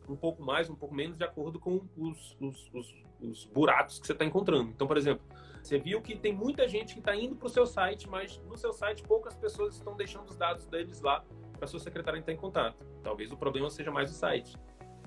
um 0.09 0.15
pouco 0.15 0.41
mais, 0.41 0.69
um 0.69 0.75
pouco 0.75 0.95
menos, 0.95 1.17
de 1.17 1.23
acordo 1.23 1.59
com 1.59 1.81
os, 1.97 2.37
os, 2.39 2.69
os, 2.73 2.95
os 3.21 3.45
buracos 3.45 3.99
que 3.99 4.07
você 4.07 4.13
está 4.13 4.25
encontrando. 4.25 4.69
Então, 4.69 4.87
por 4.87 4.97
exemplo, 4.97 5.25
você 5.61 5.77
viu 5.77 6.01
que 6.01 6.15
tem 6.15 6.33
muita 6.33 6.67
gente 6.67 6.93
que 6.93 6.99
está 6.99 7.15
indo 7.15 7.35
para 7.35 7.47
o 7.47 7.49
seu 7.49 7.65
site, 7.65 8.09
mas 8.09 8.41
no 8.47 8.57
seu 8.57 8.71
site 8.71 9.03
poucas 9.03 9.35
pessoas 9.35 9.75
estão 9.75 9.95
deixando 9.95 10.29
os 10.29 10.37
dados 10.37 10.65
deles 10.67 11.01
lá 11.01 11.25
para 11.53 11.65
a 11.65 11.67
sua 11.67 11.79
secretária 11.79 12.17
entrar 12.17 12.33
em 12.33 12.37
contato. 12.37 12.85
Talvez 13.03 13.31
o 13.31 13.37
problema 13.37 13.69
seja 13.69 13.91
mais 13.91 14.09
o 14.09 14.13
site. 14.13 14.55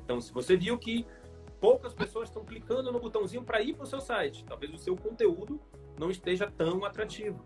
Então, 0.04 0.20
se 0.20 0.32
você 0.32 0.56
viu 0.56 0.78
que 0.78 1.06
poucas 1.60 1.92
pessoas 1.92 2.28
estão 2.28 2.44
clicando 2.44 2.90
no 2.90 2.98
botãozinho 2.98 3.44
para 3.44 3.60
ir 3.60 3.74
para 3.74 3.84
o 3.84 3.86
seu 3.86 4.00
site, 4.00 4.44
talvez 4.44 4.72
o 4.72 4.78
seu 4.78 4.96
conteúdo 4.96 5.60
não 5.98 6.10
esteja 6.10 6.50
tão 6.50 6.84
atrativo. 6.84 7.44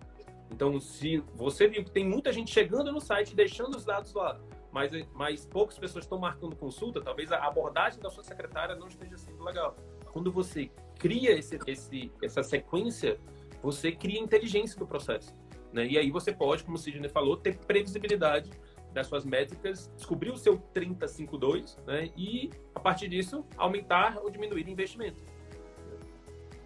Então, 0.51 0.79
se 0.81 1.19
você 1.35 1.67
viu 1.67 1.83
que 1.83 1.91
tem 1.91 2.09
muita 2.09 2.33
gente 2.33 2.53
chegando 2.53 2.93
no 2.93 3.01
site 3.01 3.35
deixando 3.35 3.77
os 3.77 3.85
dados 3.85 4.15
lá, 4.15 4.41
mas, 4.71 4.91
mas 5.13 5.47
poucas 5.47 5.79
pessoas 5.79 6.05
estão 6.05 6.19
marcando 6.19 6.55
consulta, 6.55 7.01
talvez 7.01 7.33
a 7.33 7.39
abordagem 7.45 8.01
da 8.01 8.11
sua 8.11 8.23
secretária 8.23 8.75
não 8.77 8.87
esteja 8.87 9.17
sendo 9.17 9.43
legal. 9.43 9.77
Quando 10.13 10.31
você 10.31 10.71
cria 10.99 11.37
esse, 11.37 11.59
esse, 11.67 12.13
essa 12.23 12.43
sequência, 12.43 13.19
você 13.63 13.91
cria 13.91 14.21
inteligência 14.21 14.79
do 14.79 14.87
processo. 14.87 15.35
Né? 15.73 15.87
E 15.87 15.99
aí 15.99 16.11
você 16.11 16.33
pode, 16.33 16.63
como 16.63 16.77
o 16.77 16.79
Sidney 16.79 17.09
falou, 17.09 17.37
ter 17.37 17.57
previsibilidade 17.57 18.51
das 18.95 19.07
suas 19.09 19.25
métricas, 19.25 19.91
descobrir 19.97 20.31
o 20.31 20.37
seu 20.37 20.59
3052 20.73 21.77
né? 21.87 22.11
e, 22.17 22.51
a 22.75 22.81
partir 22.81 23.09
disso, 23.09 23.45
aumentar 23.57 24.19
ou 24.23 24.31
diminuir 24.31 24.65
o 24.65 24.71
investimento. 24.71 25.21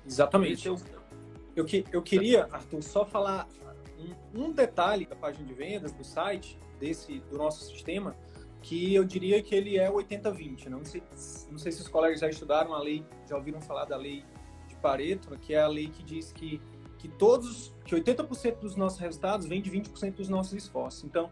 Exatamente. 0.07 0.69
É 0.69 0.71
o... 0.71 0.77
eu, 1.57 1.65
que, 1.65 1.85
eu 1.91 2.03
queria, 2.03 2.47
Arthur, 2.53 2.83
só 2.83 3.05
falar 3.05 3.49
um, 4.35 4.45
um 4.45 4.53
detalhe 4.53 5.07
da 5.07 5.17
página 5.17 5.47
de 5.47 5.55
vendas 5.55 5.93
do 5.93 6.05
site, 6.05 6.59
desse 6.79 7.21
do 7.21 7.37
nosso 7.37 7.65
sistema, 7.65 8.15
que 8.63 8.95
eu 8.95 9.05
diria 9.05 9.43
que 9.43 9.55
ele 9.55 9.79
é 9.79 9.91
80-20. 9.91 10.67
Não 10.67 10.85
sei, 10.85 11.03
não 11.51 11.59
sei 11.59 11.73
se 11.73 11.81
os 11.81 11.89
colegas 11.89 12.21
já 12.21 12.29
estudaram 12.29 12.75
a 12.75 12.81
lei, 12.81 13.05
já 13.29 13.37
ouviram 13.37 13.61
falar 13.61 13.87
da 13.87 13.97
lei 13.97 14.25
de 14.69 14.77
Pareto, 14.77 15.37
que 15.39 15.55
é 15.55 15.61
a 15.61 15.67
lei 15.67 15.89
que 15.89 16.03
diz 16.03 16.33
que 16.33 16.61
que 16.99 17.09
todos, 17.09 17.73
que 17.85 17.95
80% 17.95 18.59
dos 18.59 18.77
nossos 18.77 18.99
resultados 18.99 19.47
vem 19.47 19.63
de 19.63 19.71
20% 19.71 20.17
dos 20.17 20.29
nossos 20.29 20.53
esforços. 20.53 21.05
Então, 21.05 21.31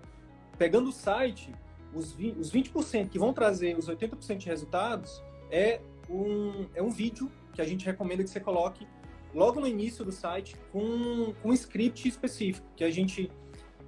pegando 0.59 0.88
o 0.88 0.92
site, 0.92 1.55
os 1.95 2.14
20%, 2.14 2.37
os 2.38 2.51
20 2.51 3.09
que 3.09 3.19
vão 3.19 3.33
trazer 3.33 3.77
os 3.77 3.88
80% 3.88 4.37
de 4.37 4.47
resultados 4.47 5.23
é 5.51 5.81
um, 6.09 6.66
é 6.75 6.83
um 6.83 6.90
vídeo 6.90 7.31
que 7.53 7.61
a 7.61 7.64
gente 7.64 7.85
recomenda 7.85 8.23
que 8.23 8.31
você 8.31 8.40
coloque 8.40 8.87
logo 9.35 9.61
no 9.61 9.66
início 9.66 10.05
do 10.05 10.12
site 10.12 10.57
com, 10.73 11.35
com 11.42 11.51
um 11.51 11.53
script 11.53 12.09
específico, 12.09 12.66
que 12.77 12.85
a 12.85 12.90
gente, 12.90 13.31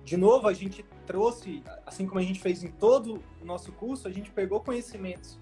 de 0.04 0.16
novo, 0.16 0.48
a 0.48 0.52
gente 0.52 0.85
trouxe, 1.07 1.62
assim 1.87 2.07
como 2.07 2.18
a 2.18 2.22
gente 2.22 2.40
fez 2.40 2.62
em 2.62 2.68
todo 2.68 3.22
o 3.40 3.44
nosso 3.44 3.72
curso, 3.72 4.07
a 4.09 4.11
gente 4.11 4.31
pegou 4.31 4.61
conhecimentos, 4.61 5.38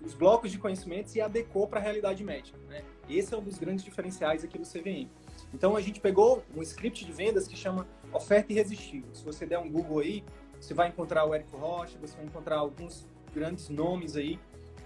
os 0.00 0.14
blocos 0.14 0.50
de 0.50 0.58
conhecimentos 0.58 1.14
e 1.14 1.20
adequou 1.20 1.66
para 1.66 1.78
a 1.78 1.82
realidade 1.82 2.24
médica. 2.24 2.58
Né? 2.68 2.82
Esse 3.08 3.34
é 3.34 3.36
um 3.36 3.42
dos 3.42 3.58
grandes 3.58 3.84
diferenciais 3.84 4.44
aqui 4.44 4.58
do 4.58 4.64
CVM. 4.66 5.08
Então 5.52 5.76
a 5.76 5.80
gente 5.80 6.00
pegou 6.00 6.42
um 6.56 6.62
script 6.62 7.04
de 7.04 7.12
vendas 7.12 7.46
que 7.46 7.56
chama 7.56 7.86
oferta 8.12 8.52
irresistível. 8.52 9.10
Se 9.12 9.24
você 9.24 9.44
der 9.44 9.58
um 9.58 9.70
Google 9.70 10.00
aí, 10.00 10.24
você 10.60 10.74
vai 10.74 10.88
encontrar 10.88 11.24
o 11.24 11.34
Érico 11.34 11.56
Rocha, 11.56 11.98
você 12.00 12.16
vai 12.16 12.26
encontrar 12.26 12.58
alguns 12.58 13.06
grandes 13.34 13.68
nomes 13.68 14.16
aí 14.16 14.38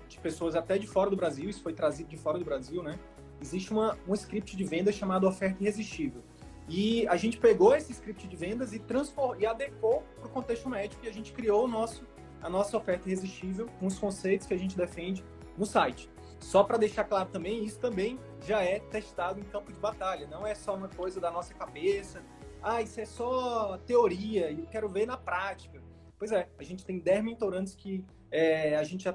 de 0.09 0.19
pessoas 0.19 0.55
até 0.55 0.79
de 0.79 0.87
fora 0.87 1.11
do 1.11 1.17
Brasil, 1.17 1.51
isso 1.51 1.63
foi 1.63 1.73
trazido 1.73 2.09
de 2.09 2.17
fora 2.17 2.39
do 2.39 2.45
Brasil, 2.45 2.83
né? 2.83 2.99
Existe 3.41 3.73
uma, 3.73 3.99
um 4.07 4.15
script 4.15 4.57
de 4.57 4.65
vendas 4.65 4.95
chamado 4.95 5.27
oferta 5.27 5.63
irresistível. 5.63 6.23
E 6.69 7.07
a 7.09 7.17
gente 7.17 7.37
pegou 7.37 7.75
esse 7.75 7.93
script 7.93 8.27
de 8.27 8.37
vendas 8.37 8.73
e 8.73 8.79
transformou 8.79 9.37
e 9.39 9.45
adequou 9.45 10.03
para 10.17 10.27
o 10.27 10.31
contexto 10.31 10.69
médico 10.69 11.05
e 11.05 11.09
a 11.09 11.13
gente 11.13 11.33
criou 11.33 11.65
o 11.65 11.69
nosso, 11.69 12.05
a 12.41 12.49
nossa 12.49 12.77
oferta 12.77 13.09
irresistível 13.09 13.69
com 13.79 13.87
os 13.87 13.99
conceitos 13.99 14.47
que 14.47 14.55
a 14.55 14.57
gente 14.57 14.77
defende 14.77 15.25
no 15.59 15.67
site. 15.67 16.09
Só 16.39 16.63
para 16.63 16.77
deixar 16.77 17.05
claro 17.05 17.29
também, 17.31 17.65
isso 17.65 17.79
também 17.79 18.19
já 18.47 18.63
é 18.63 18.79
testado 18.79 19.41
em 19.41 19.45
campo 19.45 19.73
de 19.73 19.79
batalha, 19.79 20.27
não 20.27 20.47
é 20.47 20.55
só 20.55 20.75
uma 20.75 20.89
coisa 20.89 21.21
da 21.21 21.31
nossa 21.31 21.55
cabeça. 21.55 22.23
Ah, 22.67 22.81
isso 22.81 22.99
é 22.99 23.05
só 23.05 23.77
teoria 23.85 24.51
eu 24.51 24.67
quero 24.67 24.89
ver 24.89 25.07
na 25.07 25.19
prática. 25.19 25.83
Pois 26.19 26.33
é, 26.33 26.49
a 26.59 26.63
gente 26.63 26.83
tem 26.83 26.99
10 26.99 27.23
mentorantes 27.23 27.75
que 27.75 28.03
é, 28.31 28.75
a 28.75 28.83
gente 28.83 29.07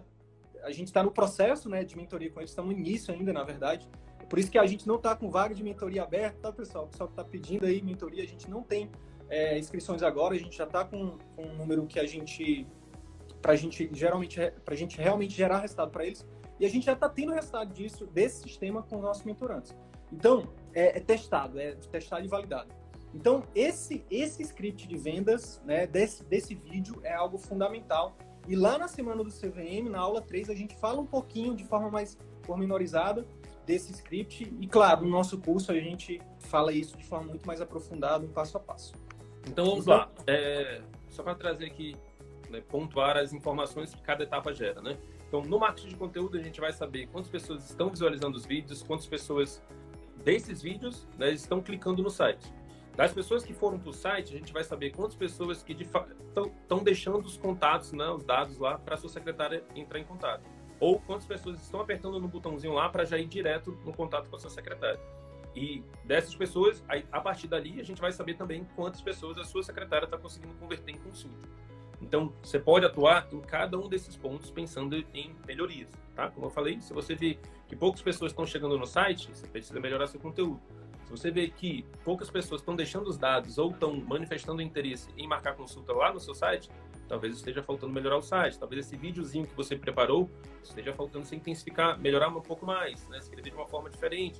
a 0.62 0.72
gente 0.72 0.88
está 0.88 1.02
no 1.02 1.10
processo 1.10 1.68
né, 1.68 1.84
de 1.84 1.96
mentoria 1.96 2.30
com 2.30 2.40
eles, 2.40 2.52
estamos 2.52 2.74
no 2.74 2.80
início 2.80 3.14
ainda, 3.14 3.34
na 3.34 3.44
verdade. 3.44 3.90
Por 4.30 4.38
isso 4.38 4.52
que 4.52 4.60
a 4.60 4.66
gente 4.68 4.88
não 4.88 4.98
está 4.98 5.16
com 5.16 5.32
vaga 5.32 5.56
de 5.56 5.64
mentoria 5.64 6.04
aberta, 6.04 6.38
tá, 6.40 6.52
pessoal? 6.52 6.86
O 6.86 6.88
pessoal 6.90 7.08
que 7.08 7.14
está 7.14 7.24
pedindo 7.24 7.66
aí 7.66 7.82
mentoria, 7.82 8.24
a 8.24 8.28
gente 8.28 8.48
não 8.48 8.62
tem 8.62 8.92
é, 9.30 9.58
inscrições 9.58 10.04
agora, 10.04 10.36
a 10.36 10.38
gente 10.38 10.56
já 10.56 10.66
está 10.66 10.86
com, 10.86 11.18
com 11.36 11.44
um 11.44 11.56
número 11.56 11.88
que 11.88 12.00
a 12.00 12.06
gente, 12.06 12.68
para 13.42 13.56
gente 13.56 13.90
geralmente, 13.94 14.38
para 14.64 14.74
a 14.76 14.78
gente 14.78 14.98
realmente 14.98 15.34
gerar 15.34 15.60
resultado 15.60 15.90
para 15.90 16.06
eles. 16.06 16.28
E 16.60 16.66
a 16.66 16.70
gente 16.70 16.86
já 16.86 16.94
está 16.94 17.10
tendo 17.10 17.32
resultado 17.32 17.74
disso, 17.74 18.06
desse 18.06 18.44
sistema 18.44 18.84
com 18.84 18.98
os 18.98 19.02
nossos 19.02 19.24
mentorantes. 19.24 19.76
Então, 20.12 20.54
é, 20.74 20.98
é, 20.98 21.00
testado, 21.00 21.60
é 21.60 21.72
testado 21.76 22.24
e 22.26 22.28
validado. 22.28 22.70
Então, 23.14 23.44
esse, 23.56 24.06
esse 24.10 24.44
script 24.44 24.88
de 24.88 24.98
vendas, 24.98 25.62
né, 25.66 25.88
desse, 25.88 26.24
desse 26.24 26.54
vídeo, 26.54 27.00
é 27.04 27.14
algo 27.14 27.38
fundamental. 27.38 28.16
E 28.48 28.56
lá 28.56 28.78
na 28.78 28.88
semana 28.88 29.24
do 29.24 29.30
CVM, 29.30 29.90
na 29.90 30.00
aula 30.00 30.22
3, 30.22 30.50
a 30.50 30.56
gente 30.56 30.76
fala 30.76 31.00
um 31.00 31.06
pouquinho 31.06 31.56
de 31.56 31.64
forma 31.66 31.90
mais 31.90 32.18
pormenorizada 32.44 33.26
desse 33.66 33.92
script. 33.92 34.52
E, 34.60 34.68
claro, 34.68 35.04
no 35.04 35.10
nosso 35.10 35.38
curso 35.40 35.72
a 35.72 35.76
gente 35.76 36.22
fala 36.40 36.72
isso 36.72 36.98
de 36.98 37.04
forma 37.04 37.28
muito 37.28 37.46
mais 37.46 37.62
aprofundada, 37.62 38.26
um 38.26 38.30
passo 38.30 38.58
a 38.58 38.60
passo. 38.60 38.94
Então, 39.48 39.66
vamos 39.66 39.84
então, 39.84 39.98
lá. 39.98 40.12
É, 40.28 40.82
só 41.10 41.24
para 41.24 41.36
trazer 41.36 41.66
aqui, 41.66 41.96
né, 42.50 42.62
pontuar 42.62 43.18
as 43.18 43.34
informações 43.34 43.94
que 43.94 44.02
cada 44.02 44.24
etapa 44.24 44.54
gera, 44.54 44.82
né? 44.82 44.98
Então, 45.28 45.44
no 45.44 45.60
marketing 45.60 45.90
de 45.90 45.96
conteúdo, 45.96 46.38
a 46.38 46.42
gente 46.42 46.60
vai 46.60 46.74
saber 46.74 47.08
quantas 47.08 47.30
pessoas 47.30 47.70
estão 47.70 47.90
visualizando 47.90 48.36
os 48.36 48.46
vídeos, 48.46 48.82
quantas 48.82 49.06
pessoas 49.06 49.62
desses 50.24 50.62
vídeos 50.62 51.08
né, 51.18 51.32
estão 51.32 51.62
clicando 51.62 52.02
no 52.02 52.10
site. 52.10 52.52
Das 53.00 53.14
pessoas 53.14 53.46
que 53.46 53.54
foram 53.54 53.80
para 53.80 53.92
o 53.92 53.94
site, 53.94 54.36
a 54.36 54.38
gente 54.38 54.52
vai 54.52 54.62
saber 54.62 54.90
quantas 54.90 55.16
pessoas 55.16 55.64
que 55.64 55.72
estão 55.72 56.84
deixando 56.84 57.26
os 57.26 57.38
contatos, 57.38 57.94
né, 57.94 58.06
os 58.10 58.26
dados 58.26 58.58
lá, 58.58 58.78
para 58.78 58.96
a 58.96 58.98
sua 58.98 59.10
secretária 59.10 59.64
entrar 59.74 60.00
em 60.00 60.04
contato. 60.04 60.44
Ou 60.82 61.00
quantas 61.00 61.26
pessoas 61.26 61.62
estão 61.62 61.80
apertando 61.80 62.20
no 62.20 62.28
botãozinho 62.28 62.74
lá 62.74 62.90
para 62.90 63.06
já 63.06 63.18
ir 63.18 63.26
direto 63.26 63.72
no 63.86 63.94
contato 63.94 64.30
com 64.30 64.36
a 64.36 64.40
sua 64.40 64.50
secretária. 64.50 65.00
E 65.56 65.82
dessas 66.04 66.36
pessoas, 66.36 66.84
a 67.10 67.22
partir 67.22 67.48
dali, 67.48 67.80
a 67.80 67.86
gente 67.86 68.02
vai 68.02 68.12
saber 68.12 68.34
também 68.34 68.68
quantas 68.76 69.02
pessoas 69.02 69.38
a 69.38 69.46
sua 69.46 69.64
secretária 69.64 70.04
está 70.04 70.18
conseguindo 70.18 70.54
converter 70.56 70.92
em 70.92 70.98
consulta. 70.98 71.48
Então, 72.02 72.34
você 72.44 72.60
pode 72.60 72.86
atuar 72.86 73.30
em 73.32 73.40
cada 73.40 73.80
um 73.80 73.88
desses 73.88 74.18
pontos 74.18 74.52
pensando 74.52 74.98
em 75.14 75.34
melhorias, 75.48 75.90
tá? 76.18 76.30
Como 76.32 76.48
eu 76.48 76.50
falei, 76.50 76.82
se 76.82 76.94
você 76.94 77.16
vê 77.16 77.40
que 77.66 77.78
poucas 77.78 78.02
pessoas 78.02 78.34
estão 78.34 78.46
chegando 78.46 78.78
no 78.78 78.86
site, 78.86 79.30
você 79.34 79.48
precisa 79.48 79.80
melhorar 79.80 80.06
seu 80.08 80.20
conteúdo. 80.20 80.60
Você 81.10 81.32
vê 81.32 81.48
que 81.48 81.86
poucas 82.04 82.30
pessoas 82.30 82.62
estão 82.62 82.76
deixando 82.76 83.08
os 83.08 83.18
dados 83.18 83.58
ou 83.58 83.72
estão 83.72 83.96
manifestando 83.96 84.62
interesse 84.62 85.10
em 85.18 85.28
marcar 85.28 85.56
consulta 85.56 85.92
lá 85.94 86.14
no 86.14 86.20
seu 86.20 86.36
site, 86.36 86.70
talvez 87.08 87.36
esteja 87.36 87.64
faltando 87.64 87.92
melhorar 87.92 88.18
o 88.18 88.22
site. 88.22 88.60
Talvez 88.60 88.86
esse 88.86 88.96
videozinho 88.96 89.48
que 89.48 89.56
você 89.56 89.76
preparou 89.76 90.30
esteja 90.64 90.94
faltando 90.94 91.26
se 91.26 91.36
intensificar, 91.36 92.00
melhorar 92.00 92.30
um 92.30 92.42
pouco 92.42 92.66
mais, 92.66 93.08
né? 93.10 93.18
escrever 93.18 93.50
de 93.50 93.56
uma 93.56 93.68
forma 93.68 93.90
diferente. 93.90 94.40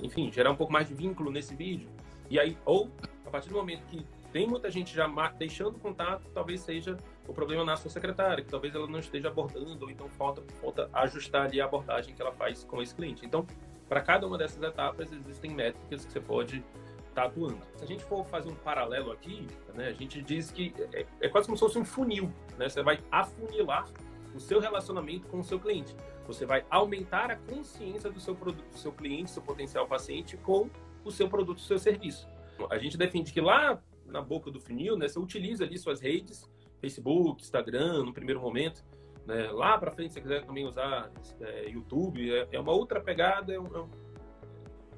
Enfim, 0.00 0.30
gerar 0.32 0.50
um 0.50 0.56
pouco 0.56 0.72
mais 0.72 0.88
de 0.88 0.94
vínculo 0.94 1.30
nesse 1.30 1.54
vídeo. 1.54 1.88
E 2.30 2.38
aí, 2.38 2.56
ou 2.64 2.90
a 3.26 3.30
partir 3.30 3.48
do 3.48 3.56
momento 3.56 3.84
que 3.86 4.06
tem 4.32 4.46
muita 4.48 4.70
gente 4.70 4.92
já 4.92 5.06
deixando 5.38 5.78
contato, 5.78 6.28
talvez 6.32 6.60
seja 6.60 6.96
o 7.28 7.32
problema 7.32 7.64
na 7.64 7.76
sua 7.76 7.90
secretária, 7.90 8.42
que 8.42 8.50
talvez 8.50 8.74
ela 8.74 8.88
não 8.88 8.98
esteja 8.98 9.28
abordando, 9.28 9.84
ou 9.84 9.90
então 9.90 10.08
falta, 10.08 10.42
falta 10.60 10.90
ajustar 10.92 11.46
ali 11.46 11.60
a 11.60 11.66
abordagem 11.66 12.14
que 12.14 12.20
ela 12.20 12.32
faz 12.32 12.64
com 12.64 12.82
esse 12.82 12.94
cliente. 12.94 13.24
Então, 13.24 13.46
para 13.88 14.00
cada 14.00 14.26
uma 14.26 14.38
dessas 14.38 14.62
etapas, 14.62 15.12
existem 15.12 15.52
métricas 15.52 16.04
que 16.04 16.12
você 16.12 16.20
pode 16.20 16.64
estar 17.08 17.22
tá 17.22 17.24
atuando. 17.24 17.58
Se 17.76 17.84
a 17.84 17.86
gente 17.86 18.04
for 18.04 18.24
fazer 18.26 18.50
um 18.50 18.54
paralelo 18.54 19.12
aqui, 19.12 19.46
né, 19.74 19.88
a 19.88 19.92
gente 19.92 20.20
diz 20.22 20.50
que 20.50 20.74
é, 20.92 21.06
é 21.20 21.28
quase 21.28 21.46
como 21.46 21.56
se 21.56 21.64
fosse 21.64 21.78
um 21.78 21.84
funil, 21.84 22.32
né? 22.58 22.68
Você 22.68 22.82
vai 22.82 22.98
afunilar 23.10 23.88
o 24.34 24.40
seu 24.40 24.58
relacionamento 24.60 25.28
com 25.28 25.38
o 25.38 25.44
seu 25.44 25.60
cliente. 25.60 25.94
Você 26.26 26.44
vai 26.44 26.64
aumentar 26.68 27.30
a 27.30 27.36
consciência 27.36 28.10
do 28.10 28.18
seu 28.18 28.34
produto, 28.34 28.68
do 28.68 28.78
seu 28.78 28.92
cliente, 28.92 29.30
seu 29.30 29.42
potencial 29.42 29.86
paciente 29.86 30.36
com 30.38 30.68
o 31.04 31.10
seu 31.10 31.28
produto, 31.28 31.58
o 31.58 31.62
seu 31.62 31.78
serviço. 31.78 32.28
A 32.70 32.78
gente 32.78 32.96
defende 32.96 33.32
que 33.32 33.40
lá 33.40 33.80
na 34.06 34.20
boca 34.20 34.50
do 34.50 34.60
funil, 34.60 34.96
né, 34.96 35.08
você 35.08 35.18
utiliza 35.18 35.64
ali 35.64 35.78
suas 35.78 36.00
redes, 36.00 36.48
Facebook, 36.80 37.42
Instagram, 37.42 38.04
no 38.04 38.12
primeiro 38.12 38.40
momento. 38.40 38.84
Né? 39.26 39.50
Lá 39.50 39.78
para 39.78 39.90
frente, 39.90 40.12
se 40.12 40.14
você 40.14 40.20
quiser 40.20 40.44
também 40.44 40.66
usar 40.66 41.10
é, 41.40 41.68
YouTube, 41.68 42.30
é, 42.32 42.48
é, 42.52 42.60
uma 42.60 42.72
outra 42.72 43.00
pegada, 43.00 43.52
é 43.52 43.58
um, 43.58 43.66
é 43.74 43.80
um, 43.80 43.88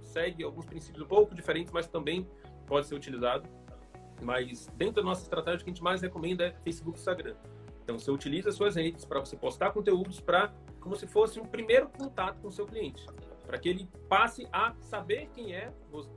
segue 0.03 0.43
alguns 0.43 0.67
princípios 0.67 1.05
um 1.05 1.09
pouco 1.09 1.35
diferentes, 1.35 1.73
mas 1.73 1.87
também 1.87 2.29
pode 2.67 2.87
ser 2.87 2.95
utilizado. 2.95 3.49
Mas 4.23 4.67
dentro 4.77 4.97
da 4.97 5.03
nossa 5.03 5.23
estratégia, 5.23 5.61
o 5.61 5.65
que 5.65 5.71
a 5.71 5.75
gente 5.75 5.83
mais 5.83 6.01
recomenda 6.01 6.45
é 6.45 6.53
Facebook 6.65 6.97
e 6.97 7.01
Instagram. 7.01 7.37
Então, 7.85 7.99
você 7.99 8.11
utiliza 8.11 8.51
suas 8.51 8.75
redes 8.75 9.05
para 9.05 9.21
você 9.21 9.37
postar 9.37 9.71
conteúdos 9.71 10.21
para 10.21 10.53
como 10.81 10.97
se 10.97 11.07
fosse 11.07 11.39
um 11.39 11.45
primeiro 11.45 11.89
contato 11.89 12.41
com 12.41 12.49
o 12.49 12.53
seu 12.53 12.67
cliente, 12.67 13.07
para 13.47 13.59
que 13.59 13.69
ele 13.69 13.89
passe 14.09 14.49
a 14.53 14.75
saber 14.81 15.29
quem 15.35 15.55
é, 15.55 15.73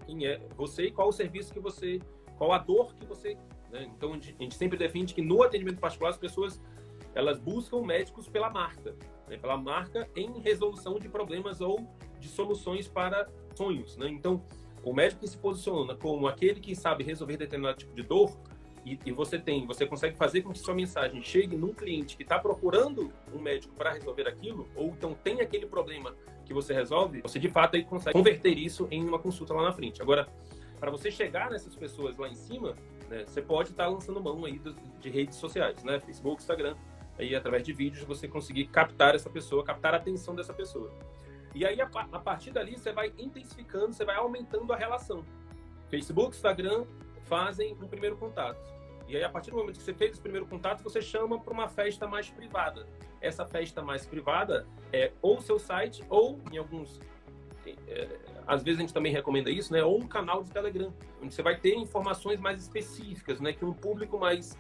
quem 0.06 0.26
é 0.26 0.40
você 0.56 0.86
e 0.86 0.92
qual 0.92 1.10
o 1.10 1.12
serviço 1.12 1.54
que 1.54 1.60
você 1.60 2.00
qual 2.40 2.54
a 2.54 2.58
dor 2.58 2.96
que 2.96 3.06
você. 3.06 3.38
Né? 3.70 3.92
Então, 3.96 4.14
a 4.14 4.18
gente 4.18 4.56
sempre 4.56 4.78
defende 4.78 5.14
que 5.14 5.22
no 5.22 5.44
atendimento 5.44 5.80
particular 5.80 6.10
as 6.10 6.18
pessoas 6.18 6.60
elas 7.16 7.40
buscam 7.40 7.82
médicos 7.82 8.28
pela 8.28 8.50
marca, 8.50 8.96
né? 9.28 9.38
pela 9.38 9.58
marca 9.58 10.10
em 10.16 10.40
resolução 10.40 11.00
de 11.00 11.10
problemas 11.10 11.62
ou 11.62 11.88
de 12.20 12.28
soluções 12.28 12.88
para 12.88 13.28
sonhos. 13.56 13.98
Né? 13.98 14.10
Então, 14.10 14.44
o 14.84 14.94
médico 14.94 15.22
que 15.22 15.28
se 15.28 15.38
posiciona 15.38 15.96
como 15.96 16.28
aquele 16.28 16.60
que 16.60 16.76
sabe 16.76 17.04
resolver 17.04 17.38
determinado 17.38 17.78
tipo 17.78 17.94
de 17.94 18.04
dor 18.04 18.38
e, 18.86 18.98
e 19.06 19.12
você 19.12 19.38
tem, 19.38 19.66
você 19.66 19.86
consegue 19.86 20.16
fazer 20.16 20.42
com 20.42 20.52
que 20.52 20.60
sua 20.60 20.74
mensagem 20.74 21.22
chegue 21.22 21.56
num 21.56 21.74
cliente 21.74 22.16
que 22.16 22.24
está 22.24 22.40
procurando 22.40 23.12
um 23.34 23.40
médico 23.40 23.74
para 23.76 23.92
resolver 23.92 24.28
aquilo, 24.28 24.68
ou 24.76 24.88
então 24.88 25.14
tem 25.14 25.42
aquele 25.42 25.66
problema 25.66 26.16
que 26.46 26.54
você 26.54 26.74
resolve, 26.74 27.22
você 27.22 27.38
de 27.38 27.50
fato 27.50 27.76
aí 27.76 27.84
consegue 27.84 28.14
converter 28.14 28.58
isso 28.58 28.88
em 28.90 29.04
uma 29.04 29.20
consulta 29.20 29.54
lá 29.54 29.64
na 29.64 29.74
frente. 29.74 30.02
Agora, 30.02 30.28
para 30.80 30.90
você 30.90 31.12
chegar 31.12 31.52
nessas 31.52 31.76
pessoas 31.76 32.18
lá 32.18 32.30
em 32.30 32.36
cima, 32.36 32.74
né, 33.10 33.26
você 33.26 33.42
pode 33.42 33.72
estar 33.72 33.84
tá 33.84 33.90
lançando 33.90 34.22
mão 34.22 34.46
aí 34.46 34.60
de 35.00 35.10
redes 35.10 35.38
sociais, 35.38 35.84
né, 35.84 36.00
Facebook, 36.00 36.42
Instagram, 36.42 36.76
aí 37.20 37.36
através 37.36 37.64
de 37.64 37.74
vídeos 37.74 38.04
você 38.04 38.28
conseguir 38.28 38.68
captar 38.68 39.14
essa 39.14 39.30
pessoa, 39.30 39.64
captar 39.64 39.94
a 39.94 39.98
atenção 39.98 40.34
dessa 40.34 40.54
pessoa. 40.54 40.92
E 41.54 41.66
aí 41.66 41.82
a, 41.82 41.90
a 42.12 42.20
partir 42.20 42.52
dali 42.52 42.78
você 42.78 42.92
vai 42.92 43.14
intensificando, 43.18 43.94
você 43.94 44.06
vai 44.06 44.16
aumentando 44.16 44.72
a 44.72 44.78
relação. 44.78 45.24
Facebook, 45.90 46.36
Instagram 46.36 46.86
fazem 47.24 47.74
um 47.74 47.88
primeiro 47.88 48.16
contato. 48.16 48.60
E 49.08 49.18
aí, 49.18 49.24
a 49.24 49.30
partir 49.30 49.50
do 49.50 49.58
momento 49.58 49.78
que 49.78 49.82
você 49.82 49.94
fez 49.94 50.12
esse 50.12 50.22
primeiro 50.22 50.46
contato, 50.46 50.84
você 50.84 51.02
chama 51.02 51.40
para 51.40 51.52
uma 51.52 51.68
festa 51.68 52.08
mais 52.08 52.30
privada. 52.30 52.86
Essa 53.20 53.44
festa 53.44 53.82
mais 53.82 54.06
privada 54.06 54.68
é 54.94 55.12
ou 55.20 55.42
seu 55.42 55.58
site, 55.58 56.04
ou 56.10 56.40
em 56.52 56.58
alguns 56.58 57.00
é, 57.88 58.08
às 58.48 58.64
vezes 58.64 58.80
a 58.80 58.82
gente 58.82 58.94
também 58.94 59.12
recomenda 59.12 59.50
isso, 59.50 59.74
né? 59.74 59.84
Ou 59.84 59.98
um 59.98 60.08
canal 60.08 60.44
de 60.44 60.52
Telegram, 60.52 60.94
onde 61.22 61.34
você 61.34 61.42
vai 61.42 61.58
ter 61.58 61.76
informações 61.76 62.40
mais 62.40 62.62
específicas, 62.62 63.40
né? 63.40 63.54
Que 63.54 63.66
um 63.66 63.74
público 63.74 64.18
mais 64.18 64.58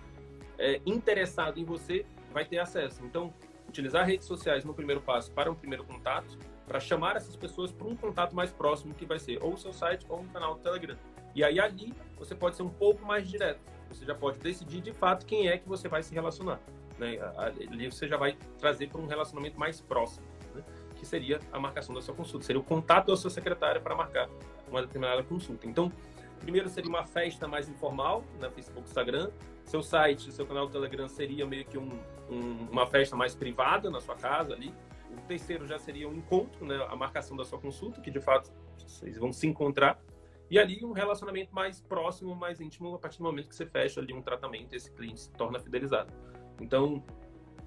é, 0.57 0.81
interessado 0.85 1.59
em 1.59 1.63
você 1.63 2.05
vai 2.33 2.45
ter 2.45 2.59
acesso. 2.59 3.03
Então, 3.03 3.33
utilizar 3.67 4.05
redes 4.05 4.27
sociais 4.27 4.65
no 4.65 4.73
primeiro 4.73 5.01
passo 5.01 5.31
para 5.31 5.51
um 5.51 5.55
primeiro 5.55 5.83
contato, 5.83 6.37
para 6.67 6.79
chamar 6.79 7.15
essas 7.15 7.35
pessoas 7.35 7.71
para 7.71 7.87
um 7.87 7.95
contato 7.95 8.35
mais 8.35 8.51
próximo, 8.51 8.93
que 8.93 9.05
vai 9.05 9.19
ser 9.19 9.41
ou 9.41 9.53
o 9.53 9.57
seu 9.57 9.73
site 9.73 10.05
ou 10.09 10.19
um 10.19 10.27
canal 10.27 10.55
do 10.55 10.61
Telegram. 10.61 10.97
E 11.35 11.43
aí 11.43 11.59
ali 11.59 11.93
você 12.17 12.35
pode 12.35 12.55
ser 12.55 12.63
um 12.63 12.69
pouco 12.69 13.05
mais 13.05 13.27
direto. 13.27 13.59
Você 13.89 14.05
já 14.05 14.13
pode 14.13 14.39
decidir 14.39 14.81
de 14.81 14.93
fato 14.93 15.25
quem 15.25 15.47
é 15.47 15.57
que 15.57 15.67
você 15.67 15.87
vai 15.87 16.03
se 16.03 16.13
relacionar. 16.13 16.59
Né? 16.97 17.17
Ali 17.37 17.91
você 17.91 18.07
já 18.07 18.17
vai 18.17 18.37
trazer 18.57 18.87
para 18.89 19.01
um 19.01 19.07
relacionamento 19.07 19.59
mais 19.59 19.81
próximo, 19.81 20.25
né? 20.53 20.63
que 20.95 21.05
seria 21.05 21.39
a 21.51 21.59
marcação 21.59 21.95
da 21.95 22.01
sua 22.01 22.13
consulta. 22.13 22.45
Seria 22.45 22.59
o 22.59 22.63
contato 22.63 23.07
da 23.07 23.17
sua 23.17 23.29
secretária 23.29 23.81
para 23.81 23.95
marcar 23.95 24.29
uma 24.67 24.81
determinada 24.81 25.23
consulta. 25.23 25.65
Então, 25.65 25.91
primeiro 26.39 26.69
seria 26.69 26.89
uma 26.89 27.05
festa 27.05 27.47
mais 27.47 27.69
informal 27.69 28.23
na 28.39 28.47
né? 28.47 28.53
Facebook, 28.53 28.87
Instagram. 28.87 29.29
Seu 29.63 29.83
site, 29.83 30.31
seu 30.31 30.45
canal 30.47 30.65
do 30.65 30.71
Telegram 30.71 31.07
seria 31.07 31.45
meio 31.45 31.65
que 31.65 31.77
um, 31.77 31.89
um, 32.29 32.67
uma 32.71 32.87
festa 32.87 33.15
mais 33.15 33.35
privada 33.35 33.89
na 33.89 33.99
sua 33.99 34.15
casa 34.15 34.53
ali. 34.53 34.73
O 35.11 35.21
terceiro 35.27 35.67
já 35.67 35.77
seria 35.77 36.07
um 36.07 36.13
encontro, 36.13 36.65
né? 36.65 36.75
a 36.89 36.95
marcação 36.95 37.37
da 37.37 37.45
sua 37.45 37.59
consulta, 37.59 38.01
que 38.01 38.09
de 38.09 38.19
fato 38.19 38.51
vocês 38.77 39.17
vão 39.17 39.31
se 39.31 39.45
encontrar. 39.47 40.01
E 40.49 40.57
ali 40.57 40.83
um 40.83 40.91
relacionamento 40.91 41.53
mais 41.53 41.79
próximo, 41.79 42.35
mais 42.35 42.59
íntimo, 42.59 42.95
a 42.95 42.99
partir 42.99 43.19
do 43.19 43.23
momento 43.23 43.49
que 43.49 43.55
você 43.55 43.65
fecha 43.65 43.99
ali 43.99 44.13
um 44.13 44.21
tratamento, 44.21 44.73
esse 44.73 44.91
cliente 44.91 45.21
se 45.21 45.31
torna 45.33 45.59
fidelizado. 45.59 46.11
Então, 46.59 47.03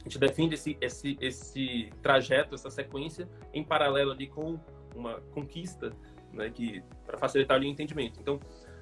a 0.00 0.04
gente 0.04 0.18
define 0.18 0.54
esse, 0.54 0.76
esse, 0.80 1.16
esse 1.20 1.90
trajeto, 2.02 2.56
essa 2.56 2.70
sequência, 2.70 3.28
em 3.52 3.62
paralelo 3.62 4.10
ali 4.10 4.26
com 4.26 4.58
uma 4.96 5.20
conquista, 5.32 5.92
né, 6.32 6.50
que 6.50 6.82
para 7.06 7.18
facilitar 7.18 7.56
ali 7.56 7.66
o 7.66 7.70
entendimento. 7.70 8.20
Então, 8.20 8.40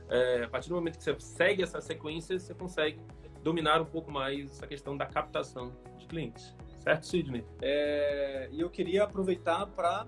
é, 0.09 0.45
a 0.45 0.49
partir 0.49 0.69
do 0.69 0.75
momento 0.75 0.99
que 0.99 1.05
você 1.05 1.15
segue 1.19 1.63
essa 1.63 1.81
sequência, 1.81 2.39
você 2.39 2.55
consegue 2.55 3.01
dominar 3.43 3.81
um 3.81 3.87
pouco 3.87 4.11
mais 4.11 4.51
essa 4.51 4.67
questão 4.67 4.97
da 4.97 5.07
captação 5.07 5.73
de 5.99 6.07
clientes. 6.07 6.55
Certo, 6.81 7.07
Sidney? 7.07 7.45
É, 7.61 8.49
e 8.51 8.61
eu 8.61 8.71
queria 8.71 9.05
aproveitar 9.05 9.67
para 9.67 10.07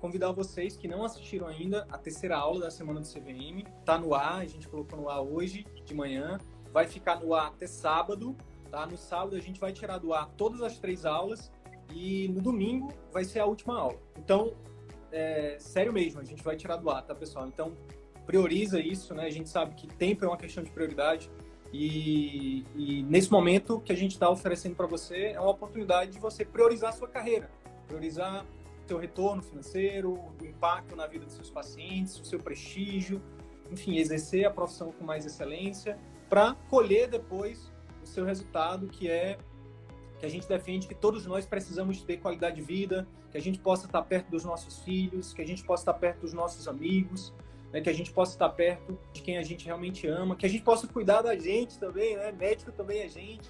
convidar 0.00 0.32
vocês 0.32 0.76
que 0.76 0.88
não 0.88 1.04
assistiram 1.04 1.46
ainda 1.46 1.86
a 1.90 1.98
terceira 1.98 2.36
aula 2.36 2.60
da 2.60 2.70
semana 2.70 3.00
do 3.00 3.06
CVM. 3.06 3.64
Tá 3.84 3.98
no 3.98 4.14
ar, 4.14 4.40
a 4.40 4.46
gente 4.46 4.68
colocou 4.68 4.98
no 4.98 5.08
ar 5.08 5.20
hoje 5.20 5.64
de 5.84 5.94
manhã. 5.94 6.38
Vai 6.72 6.86
ficar 6.86 7.20
no 7.20 7.34
ar 7.34 7.48
até 7.48 7.66
sábado, 7.66 8.36
tá? 8.70 8.86
No 8.86 8.96
sábado 8.96 9.36
a 9.36 9.40
gente 9.40 9.60
vai 9.60 9.72
tirar 9.72 9.98
do 9.98 10.12
ar 10.12 10.28
todas 10.36 10.62
as 10.62 10.78
três 10.78 11.04
aulas 11.04 11.50
e 11.92 12.28
no 12.28 12.40
domingo 12.40 12.88
vai 13.12 13.24
ser 13.24 13.40
a 13.40 13.46
última 13.46 13.78
aula. 13.78 13.98
Então, 14.16 14.56
é, 15.12 15.56
sério 15.58 15.92
mesmo, 15.92 16.20
a 16.20 16.24
gente 16.24 16.42
vai 16.42 16.56
tirar 16.56 16.76
do 16.76 16.90
ar, 16.90 17.02
tá, 17.02 17.14
pessoal? 17.14 17.46
Então, 17.46 17.76
prioriza 18.26 18.78
isso, 18.78 19.14
né? 19.14 19.24
A 19.26 19.30
gente 19.30 19.48
sabe 19.48 19.74
que 19.74 19.86
tempo 19.86 20.24
é 20.24 20.28
uma 20.28 20.36
questão 20.36 20.62
de 20.62 20.70
prioridade. 20.70 21.30
E, 21.72 22.64
e 22.74 23.02
nesse 23.04 23.30
momento 23.30 23.80
que 23.80 23.92
a 23.92 23.96
gente 23.96 24.12
está 24.12 24.28
oferecendo 24.28 24.74
para 24.74 24.86
você 24.86 25.28
é 25.28 25.40
uma 25.40 25.50
oportunidade 25.50 26.12
de 26.12 26.18
você 26.18 26.44
priorizar 26.44 26.90
a 26.90 26.92
sua 26.92 27.08
carreira, 27.08 27.50
priorizar 27.86 28.44
seu 28.86 28.98
retorno 28.98 29.40
financeiro, 29.40 30.14
o 30.40 30.44
impacto 30.44 30.96
na 30.96 31.06
vida 31.06 31.24
dos 31.24 31.34
seus 31.34 31.48
pacientes, 31.48 32.18
o 32.18 32.24
seu 32.24 32.40
prestígio, 32.40 33.22
enfim, 33.70 33.98
exercer 33.98 34.44
a 34.44 34.50
profissão 34.50 34.90
com 34.90 35.04
mais 35.04 35.24
excelência 35.24 35.96
para 36.28 36.54
colher 36.68 37.08
depois 37.08 37.72
o 38.02 38.06
seu 38.06 38.24
resultado, 38.24 38.88
que 38.88 39.08
é 39.08 39.38
que 40.20 40.26
a 40.26 40.28
gente 40.28 40.46
defende 40.46 40.86
que 40.86 40.94
todos 40.94 41.26
nós 41.26 41.46
precisamos 41.46 42.02
ter 42.02 42.18
qualidade 42.18 42.56
de 42.56 42.62
vida, 42.62 43.08
que 43.32 43.38
a 43.38 43.40
gente 43.40 43.58
possa 43.58 43.86
estar 43.86 44.02
perto 44.02 44.30
dos 44.30 44.44
nossos 44.44 44.80
filhos, 44.80 45.32
que 45.32 45.40
a 45.42 45.46
gente 45.46 45.64
possa 45.64 45.82
estar 45.82 45.94
perto 45.94 46.20
dos 46.20 46.32
nossos 46.32 46.68
amigos, 46.68 47.32
né, 47.72 47.80
que 47.80 47.88
a 47.88 47.92
gente 47.92 48.12
possa 48.12 48.32
estar 48.32 48.50
perto 48.50 48.98
de 49.12 49.22
quem 49.22 49.38
a 49.38 49.42
gente 49.42 49.64
realmente 49.64 50.06
ama, 50.06 50.36
que 50.36 50.44
a 50.44 50.48
gente 50.48 50.62
possa 50.62 50.86
cuidar 50.86 51.22
da 51.22 51.36
gente 51.36 51.78
também, 51.78 52.16
né? 52.16 52.32
Médico 52.32 52.70
também 52.70 53.00
é 53.00 53.08
gente 53.08 53.48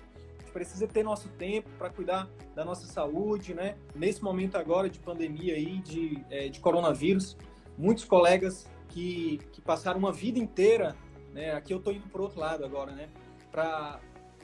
gente 0.51 0.53
precisa 0.53 0.87
ter 0.87 1.03
nosso 1.03 1.29
tempo 1.31 1.71
para 1.79 1.89
cuidar 1.89 2.29
da 2.55 2.65
nossa 2.65 2.87
saúde, 2.87 3.55
né? 3.55 3.77
Nesse 3.95 4.23
momento 4.23 4.57
agora 4.57 4.91
de 4.91 4.99
pandemia 4.99 5.55
aí, 5.55 5.79
de, 5.79 6.23
é, 6.29 6.49
de 6.49 6.61
coronavírus, 6.61 7.37
muitos 7.79 8.05
colegas 8.05 8.67
que, 8.89 9.39
que 9.53 9.61
passaram 9.61 9.99
uma 9.99 10.13
vida 10.13 10.39
inteira, 10.39 10.97
né? 11.33 11.53
Aqui 11.53 11.73
eu 11.73 11.79
estou 11.79 11.93
indo 11.93 12.09
para 12.09 12.21
outro 12.21 12.41
lado 12.41 12.65
agora, 12.65 12.93
né? 12.93 13.09
Para 13.51 14.01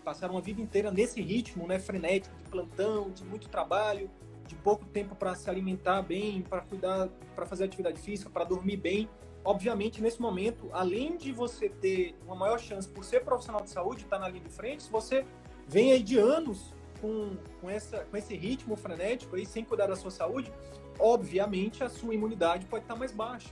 passar 0.07 0.30
uma 0.30 0.40
vida 0.40 0.61
inteira 0.61 0.92
nesse 0.92 1.20
ritmo, 1.20 1.66
né? 1.66 1.80
Frenético 1.80 2.36
de 2.36 2.48
plantão, 2.48 3.11
de 3.11 3.24
muito 3.24 3.48
trabalho, 3.48 4.09
de 4.46 4.54
pouco 4.54 4.86
tempo 4.86 5.16
para 5.16 5.34
se 5.34 5.50
alimentar 5.50 6.00
bem, 6.02 6.42
para 6.42 6.61
cuidar, 6.61 7.09
para 7.34 7.44
fazer 7.44 7.64
atividade 7.64 8.00
física, 8.00 8.30
para 8.30 8.44
dormir 8.44 8.76
bem. 8.76 9.11
Obviamente, 9.44 10.00
nesse 10.00 10.22
momento, 10.22 10.70
além 10.72 11.16
de 11.16 11.32
você 11.32 11.68
ter 11.68 12.14
uma 12.24 12.36
maior 12.36 12.61
chance 12.61 12.88
por 12.88 13.04
ser 13.04 13.24
profissional 13.24 13.62
de 13.62 13.70
saúde, 13.70 14.04
estar 14.04 14.16
tá 14.16 14.22
na 14.22 14.28
linha 14.28 14.44
de 14.44 14.50
frente, 14.50 14.84
se 14.84 14.90
você 14.90 15.26
vem 15.66 15.90
aí 15.90 16.02
de 16.04 16.16
anos 16.16 16.72
com, 17.00 17.36
com, 17.61 17.68
essa, 17.68 18.04
com 18.04 18.16
esse 18.16 18.36
ritmo 18.36 18.76
frenético 18.76 19.34
aí, 19.34 19.44
sem 19.44 19.64
cuidar 19.64 19.88
da 19.88 19.96
sua 19.96 20.12
saúde, 20.12 20.52
obviamente 21.00 21.82
a 21.82 21.88
sua 21.88 22.14
imunidade 22.14 22.64
pode 22.66 22.84
estar 22.84 22.94
mais 22.94 23.11
baixa. 23.11 23.48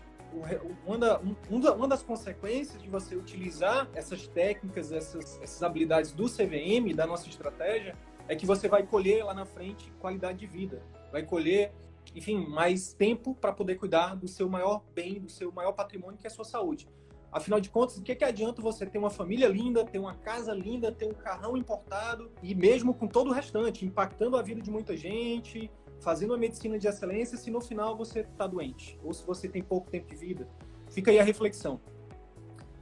Uma, 0.85 0.99
da, 0.99 1.21
um, 1.21 1.35
uma 1.51 1.89
das 1.89 2.03
consequências 2.03 2.83
de 2.83 2.89
você 2.89 3.15
utilizar 3.15 3.89
essas 3.95 4.27
técnicas, 4.27 4.91
essas, 4.91 5.41
essas 5.41 5.63
habilidades 5.63 6.13
do 6.13 6.25
CVM, 6.25 6.95
da 6.95 7.07
nossa 7.07 7.29
estratégia, 7.29 7.97
é 8.27 8.35
que 8.35 8.47
você 8.47 8.69
vai 8.69 8.83
colher 8.85 9.25
lá 9.25 9.35
na 9.35 9.45
frente 9.45 9.93
qualidade 10.01 10.39
de 10.39 10.47
vida, 10.47 10.83
vai 11.13 11.23
colher, 11.23 11.73
enfim, 12.15 12.47
mais 12.47 12.93
tempo 12.93 13.35
para 13.35 13.53
poder 13.53 13.77
cuidar 13.77 14.15
do 14.15 14.27
seu 14.27 14.49
maior 14.49 14.83
bem, 14.95 15.21
do 15.21 15.31
seu 15.31 15.53
maior 15.53 15.73
patrimônio, 15.73 16.19
que 16.19 16.27
é 16.27 16.31
a 16.31 16.35
sua 16.35 16.45
saúde. 16.45 16.89
Afinal 17.35 17.59
de 17.59 17.69
contas, 17.69 17.97
o 17.97 18.03
que, 18.03 18.15
que 18.15 18.25
adianta 18.25 18.63
você 18.63 18.87
ter 18.87 18.97
uma 18.97 19.11
família 19.11 19.49
linda, 19.49 19.85
ter 19.85 19.99
uma 19.99 20.15
casa 20.15 20.55
linda, 20.55 20.93
ter 20.93 21.07
um 21.07 21.13
carrão 21.13 21.57
importado 21.57 22.31
e 22.41 22.55
mesmo 22.55 22.95
com 22.95 23.09
todo 23.09 23.31
o 23.31 23.33
restante, 23.33 23.85
impactando 23.85 24.37
a 24.37 24.43
vida 24.43 24.61
de 24.61 24.71
muita 24.71 24.97
gente, 24.97 25.69
fazendo 26.05 26.33
uma 26.33 26.39
medicina 26.39 26.79
de 26.79 26.87
excelência, 26.87 27.39
se 27.39 27.51
no 27.51 27.61
final 27.61 27.97
você 27.97 28.21
está 28.21 28.47
doente 28.47 29.01
ou 29.03 29.13
se 29.15 29.27
você 29.27 29.49
tem 29.49 29.63
pouco 29.63 29.91
tempo 29.91 30.07
de 30.07 30.15
vida? 30.15 30.47
Fica 30.91 31.11
aí 31.11 31.19
a 31.19 31.25
reflexão. 31.25 31.81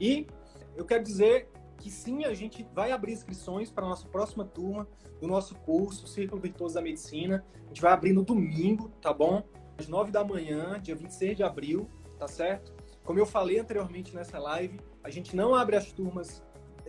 E 0.00 0.26
eu 0.76 0.84
quero 0.84 1.04
dizer 1.04 1.48
que 1.78 1.88
sim, 1.88 2.24
a 2.24 2.34
gente 2.34 2.66
vai 2.74 2.90
abrir 2.90 3.12
inscrições 3.12 3.70
para 3.70 3.86
a 3.86 3.88
nossa 3.88 4.08
próxima 4.08 4.44
turma 4.44 4.88
do 5.20 5.28
nosso 5.28 5.54
curso, 5.54 6.06
Círculo 6.08 6.42
Virtuoso 6.42 6.74
da 6.74 6.82
Medicina. 6.82 7.44
A 7.64 7.68
gente 7.68 7.80
vai 7.80 7.92
abrir 7.92 8.12
no 8.12 8.24
domingo, 8.24 8.88
tá 9.00 9.12
bom? 9.12 9.44
Às 9.78 9.86
9 9.86 10.10
da 10.10 10.24
manhã, 10.24 10.80
dia 10.80 10.96
26 10.96 11.36
de 11.36 11.44
abril, 11.44 11.88
tá 12.18 12.26
certo? 12.26 12.74
Como 13.04 13.18
eu 13.18 13.26
falei 13.26 13.58
anteriormente 13.58 14.14
nessa 14.14 14.38
live, 14.38 14.80
a 15.02 15.10
gente 15.10 15.34
não 15.34 15.54
abre 15.54 15.76
as 15.76 15.90
turmas, 15.92 16.42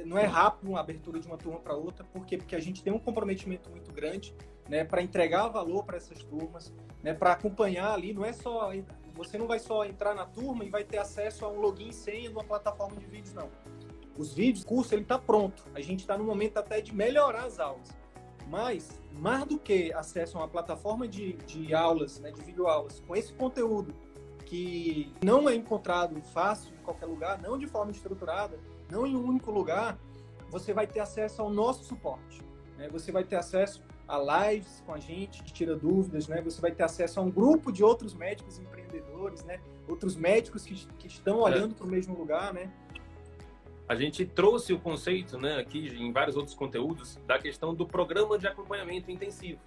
não 0.05 0.17
é 0.17 0.25
rápido 0.25 0.75
a 0.75 0.79
abertura 0.79 1.19
de 1.19 1.27
uma 1.27 1.37
turma 1.37 1.59
para 1.59 1.75
outra, 1.75 2.03
por 2.03 2.25
quê? 2.25 2.37
Porque 2.37 2.55
a 2.55 2.59
gente 2.59 2.83
tem 2.83 2.91
um 2.91 2.99
comprometimento 2.99 3.69
muito 3.69 3.91
grande, 3.91 4.35
né, 4.67 4.83
para 4.83 5.01
entregar 5.01 5.47
valor 5.47 5.83
para 5.83 5.97
essas 5.97 6.23
turmas, 6.23 6.73
né, 7.01 7.13
para 7.13 7.33
acompanhar 7.33 7.93
ali, 7.93 8.13
não 8.13 8.25
é 8.25 8.33
só 8.33 8.71
você 9.15 9.37
não 9.37 9.47
vai 9.47 9.59
só 9.59 9.85
entrar 9.85 10.15
na 10.15 10.25
turma 10.25 10.65
e 10.65 10.69
vai 10.69 10.83
ter 10.83 10.97
acesso 10.97 11.45
a 11.45 11.49
um 11.49 11.59
login 11.59 11.89
e 11.89 11.93
senha 11.93 12.29
numa 12.29 12.43
plataforma 12.43 12.95
de 12.95 13.05
vídeos 13.05 13.33
não. 13.33 13.49
Os 14.17 14.33
vídeos, 14.33 14.63
o 14.63 14.67
curso 14.67 14.93
ele 14.93 15.03
está 15.03 15.17
pronto. 15.17 15.63
A 15.73 15.81
gente 15.81 16.01
está 16.01 16.17
no 16.17 16.23
momento 16.23 16.57
até 16.57 16.81
de 16.81 16.93
melhorar 16.93 17.45
as 17.45 17.59
aulas. 17.59 17.89
Mas, 18.47 18.99
mais 19.13 19.45
do 19.45 19.57
que 19.57 19.93
acesso 19.93 20.37
a 20.37 20.41
uma 20.41 20.47
plataforma 20.47 21.07
de, 21.07 21.33
de 21.33 21.73
aulas, 21.73 22.19
né, 22.19 22.31
de 22.31 22.41
videoaulas, 22.41 23.01
com 23.07 23.15
esse 23.15 23.33
conteúdo 23.33 23.95
que 24.45 25.11
não 25.23 25.47
é 25.47 25.55
encontrado 25.55 26.21
fácil 26.21 26.73
em 26.73 26.83
qualquer 26.83 27.05
lugar, 27.05 27.41
não 27.41 27.57
de 27.57 27.65
forma 27.65 27.91
estruturada, 27.91 28.59
não 28.91 29.07
em 29.07 29.15
um 29.15 29.23
único 29.23 29.49
lugar, 29.49 29.97
você 30.49 30.73
vai 30.73 30.85
ter 30.85 30.99
acesso 30.99 31.41
ao 31.41 31.49
nosso 31.49 31.83
suporte. 31.83 32.41
Né? 32.77 32.87
Você 32.89 33.11
vai 33.11 33.23
ter 33.23 33.37
acesso 33.37 33.81
a 34.07 34.49
lives 34.49 34.83
com 34.85 34.93
a 34.93 34.99
gente, 34.99 35.43
que 35.43 35.51
tira 35.51 35.75
dúvidas, 35.75 36.27
né? 36.27 36.41
Você 36.41 36.59
vai 36.59 36.71
ter 36.71 36.83
acesso 36.83 37.19
a 37.19 37.23
um 37.23 37.31
grupo 37.31 37.71
de 37.71 37.83
outros 37.83 38.13
médicos 38.13 38.59
empreendedores, 38.59 39.43
né? 39.43 39.59
Outros 39.87 40.15
médicos 40.15 40.65
que, 40.65 40.75
que 40.99 41.07
estão 41.07 41.39
é. 41.39 41.43
olhando 41.43 41.71
é. 41.71 41.77
para 41.77 41.85
o 41.85 41.89
mesmo 41.89 42.17
lugar, 42.17 42.53
né? 42.53 42.71
A 43.87 43.95
gente 43.95 44.25
trouxe 44.25 44.71
o 44.71 44.79
conceito, 44.79 45.37
né, 45.37 45.59
aqui 45.59 45.89
em 45.89 46.11
vários 46.11 46.37
outros 46.37 46.55
conteúdos, 46.55 47.19
da 47.27 47.37
questão 47.37 47.75
do 47.75 47.85
programa 47.85 48.39
de 48.39 48.47
acompanhamento 48.47 49.11
intensivo 49.11 49.59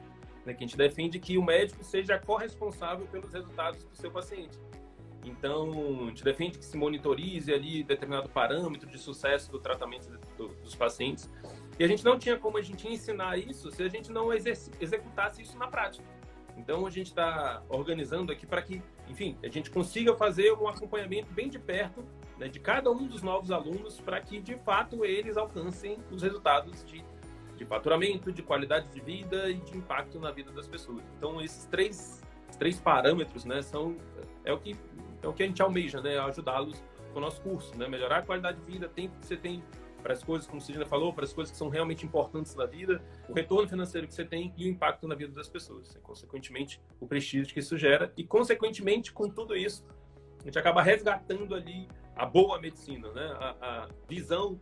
né, 0.46 0.54
que 0.54 0.64
a 0.64 0.66
gente 0.66 0.76
defende 0.76 1.18
que 1.18 1.36
o 1.36 1.42
médico 1.42 1.82
seja 1.84 2.18
corresponsável 2.18 3.06
pelos 3.08 3.32
resultados 3.32 3.84
do 3.84 3.96
seu 3.96 4.10
paciente. 4.10 4.56
Então, 5.24 6.04
a 6.04 6.08
gente 6.08 6.22
defende 6.22 6.56
que 6.56 6.64
se 6.64 6.76
monitorize 6.76 7.52
ali 7.52 7.82
determinado 7.82 8.28
parâmetro 8.28 8.88
de 8.88 8.96
sucesso 8.96 9.50
do 9.50 9.58
tratamento 9.58 10.08
do, 10.38 10.48
dos 10.62 10.76
pacientes. 10.76 11.28
E 11.78 11.84
a 11.84 11.88
gente 11.88 12.04
não 12.04 12.18
tinha 12.18 12.38
como 12.38 12.58
a 12.58 12.62
gente 12.62 12.88
ensinar 12.88 13.38
isso 13.38 13.70
se 13.70 13.82
a 13.82 13.88
gente 13.88 14.10
não 14.10 14.32
executasse 14.32 15.42
isso 15.42 15.58
na 15.58 15.68
prática. 15.68 16.04
Então, 16.56 16.86
a 16.86 16.90
gente 16.90 17.08
está 17.08 17.62
organizando 17.68 18.32
aqui 18.32 18.46
para 18.46 18.62
que, 18.62 18.82
enfim, 19.08 19.36
a 19.42 19.48
gente 19.48 19.70
consiga 19.70 20.14
fazer 20.14 20.52
um 20.52 20.66
acompanhamento 20.66 21.32
bem 21.34 21.50
de 21.50 21.58
perto 21.58 22.02
né, 22.38 22.48
de 22.48 22.58
cada 22.58 22.90
um 22.90 23.06
dos 23.06 23.22
novos 23.22 23.50
alunos 23.50 24.00
para 24.00 24.20
que, 24.20 24.40
de 24.40 24.56
fato, 24.56 25.04
eles 25.04 25.36
alcancem 25.36 25.98
os 26.10 26.22
resultados 26.22 26.84
de 26.84 27.04
de 27.56 27.64
faturamento, 27.64 28.30
de 28.30 28.42
qualidade 28.42 28.88
de 28.90 29.00
vida 29.00 29.50
e 29.50 29.54
de 29.54 29.76
impacto 29.76 30.20
na 30.20 30.30
vida 30.30 30.52
das 30.52 30.68
pessoas. 30.68 31.02
Então, 31.16 31.40
esses 31.40 31.64
três, 31.66 32.22
três 32.58 32.78
parâmetros, 32.78 33.44
né, 33.44 33.62
são 33.62 33.96
é 34.44 34.52
o 34.52 34.58
que 34.58 34.76
é 35.22 35.26
o 35.26 35.32
que 35.32 35.42
a 35.42 35.46
gente 35.46 35.60
almeja, 35.62 36.00
né, 36.00 36.18
ajudá-los 36.18 36.82
com 37.12 37.18
o 37.18 37.22
nosso 37.22 37.40
curso, 37.40 37.76
né, 37.76 37.88
melhorar 37.88 38.18
a 38.18 38.22
qualidade 38.22 38.60
de 38.60 38.70
vida, 38.70 38.88
que 38.94 39.10
você 39.20 39.36
tem 39.36 39.64
para 40.06 40.12
as 40.12 40.22
coisas, 40.22 40.46
como 40.46 40.60
o 40.60 40.64
Sidney 40.64 40.86
falou, 40.86 41.12
para 41.12 41.24
as 41.24 41.32
coisas 41.32 41.50
que 41.50 41.58
são 41.58 41.68
realmente 41.68 42.06
importantes 42.06 42.54
na 42.54 42.64
vida, 42.64 43.02
o 43.28 43.32
retorno 43.32 43.68
financeiro 43.68 44.06
que 44.06 44.14
você 44.14 44.24
tem 44.24 44.54
e 44.56 44.64
o 44.64 44.68
impacto 44.68 45.08
na 45.08 45.16
vida 45.16 45.32
das 45.32 45.48
pessoas. 45.48 45.96
E, 45.96 45.98
consequentemente, 45.98 46.80
o 47.00 47.08
prestígio 47.08 47.52
que 47.52 47.58
isso 47.58 47.76
gera. 47.76 48.12
E, 48.16 48.22
consequentemente, 48.22 49.12
com 49.12 49.28
tudo 49.28 49.56
isso, 49.56 49.84
a 50.42 50.44
gente 50.44 50.56
acaba 50.56 50.80
resgatando 50.80 51.56
ali 51.56 51.88
a 52.14 52.24
boa 52.24 52.60
medicina, 52.60 53.10
né? 53.10 53.36
a, 53.36 53.56
a 53.60 53.88
visão, 54.08 54.60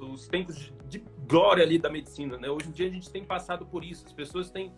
os 0.00 0.28
tempos 0.28 0.72
de, 0.88 1.04
glória 1.28 1.62
ali 1.62 1.78
da 1.78 1.90
medicina. 1.90 2.38
Né? 2.38 2.48
Hoje 2.48 2.68
em 2.68 2.72
dia 2.72 2.86
a 2.88 2.90
gente 2.90 3.10
tem 3.10 3.22
passado 3.22 3.66
por 3.66 3.84
isso, 3.84 4.06
as 4.06 4.14
pessoas 4.14 4.50
têm 4.50 4.72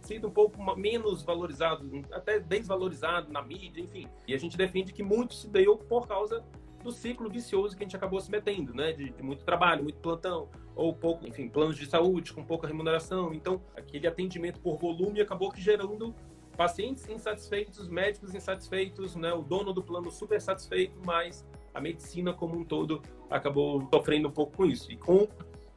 sido 0.00 0.26
um 0.26 0.32
pouco 0.32 0.60
menos 0.74 1.22
valorizado, 1.22 1.88
até 2.10 2.40
desvalorizado 2.40 3.32
na 3.32 3.40
mídia, 3.40 3.80
enfim. 3.80 4.08
E 4.26 4.34
a 4.34 4.38
gente 4.38 4.56
defende 4.56 4.92
que 4.92 5.02
muito 5.04 5.32
se 5.32 5.46
deu 5.46 5.76
por 5.76 6.08
causa 6.08 6.44
do 6.82 6.92
ciclo 6.92 7.28
vicioso 7.28 7.76
que 7.76 7.82
a 7.82 7.86
gente 7.86 7.96
acabou 7.96 8.20
se 8.20 8.30
metendo, 8.30 8.74
né? 8.74 8.92
De, 8.92 9.10
de, 9.10 9.22
muito 9.22 9.44
trabalho, 9.44 9.82
muito 9.82 9.98
plantão, 9.98 10.48
ou 10.74 10.94
pouco, 10.94 11.26
enfim, 11.26 11.48
planos 11.48 11.76
de 11.76 11.86
saúde 11.86 12.32
com 12.32 12.44
pouca 12.44 12.66
remuneração. 12.66 13.32
Então, 13.32 13.60
aquele 13.76 14.06
atendimento 14.06 14.60
por 14.60 14.78
volume 14.78 15.20
acabou 15.20 15.50
que 15.50 15.60
gerando 15.60 16.14
pacientes 16.56 17.08
insatisfeitos, 17.08 17.88
médicos 17.88 18.34
insatisfeitos, 18.34 19.16
né? 19.16 19.32
O 19.32 19.42
dono 19.42 19.72
do 19.72 19.82
plano 19.82 20.10
super 20.10 20.40
satisfeito, 20.40 21.00
mas 21.04 21.46
a 21.72 21.80
medicina 21.80 22.32
como 22.32 22.56
um 22.56 22.64
todo 22.64 23.02
acabou 23.28 23.88
sofrendo 23.92 24.28
um 24.28 24.32
pouco 24.32 24.56
com 24.56 24.66
isso. 24.66 24.90
E 24.90 24.96
com 24.96 25.28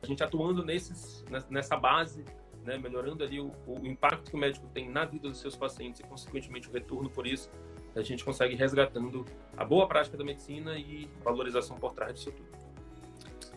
a 0.02 0.06
gente 0.06 0.24
atuando 0.24 0.66
nesses, 0.66 1.24
nessa 1.50 1.78
base 1.78 2.26
né, 2.66 2.78
melhorando 2.78 3.24
ali 3.24 3.40
o, 3.40 3.52
o, 3.68 3.86
impacto 3.86 4.32
que 4.32 4.36
o 4.36 4.40
médico 4.40 4.68
tem 4.74 4.90
na 4.90 5.06
vida 5.06 5.30
dos 5.30 5.40
seus 5.40 5.56
pacientes 5.56 6.00
e, 6.00 6.04
consequentemente, 6.04 6.70
o 6.70 6.72
retorno 6.72 7.10
por 7.10 7.28
isso, 7.28 7.50
a 7.96 8.02
gente 8.02 8.24
consegue 8.24 8.56
resgatando 8.56 9.26
a 9.56 9.64
boa 9.64 9.88
prática 9.88 10.18
da 10.18 10.24
medicina 10.24 10.78
e 10.78 11.10
valorização 11.24 11.78
por 11.78 11.94
trás 11.94 12.16
disso 12.16 12.32
tudo. 12.32 12.50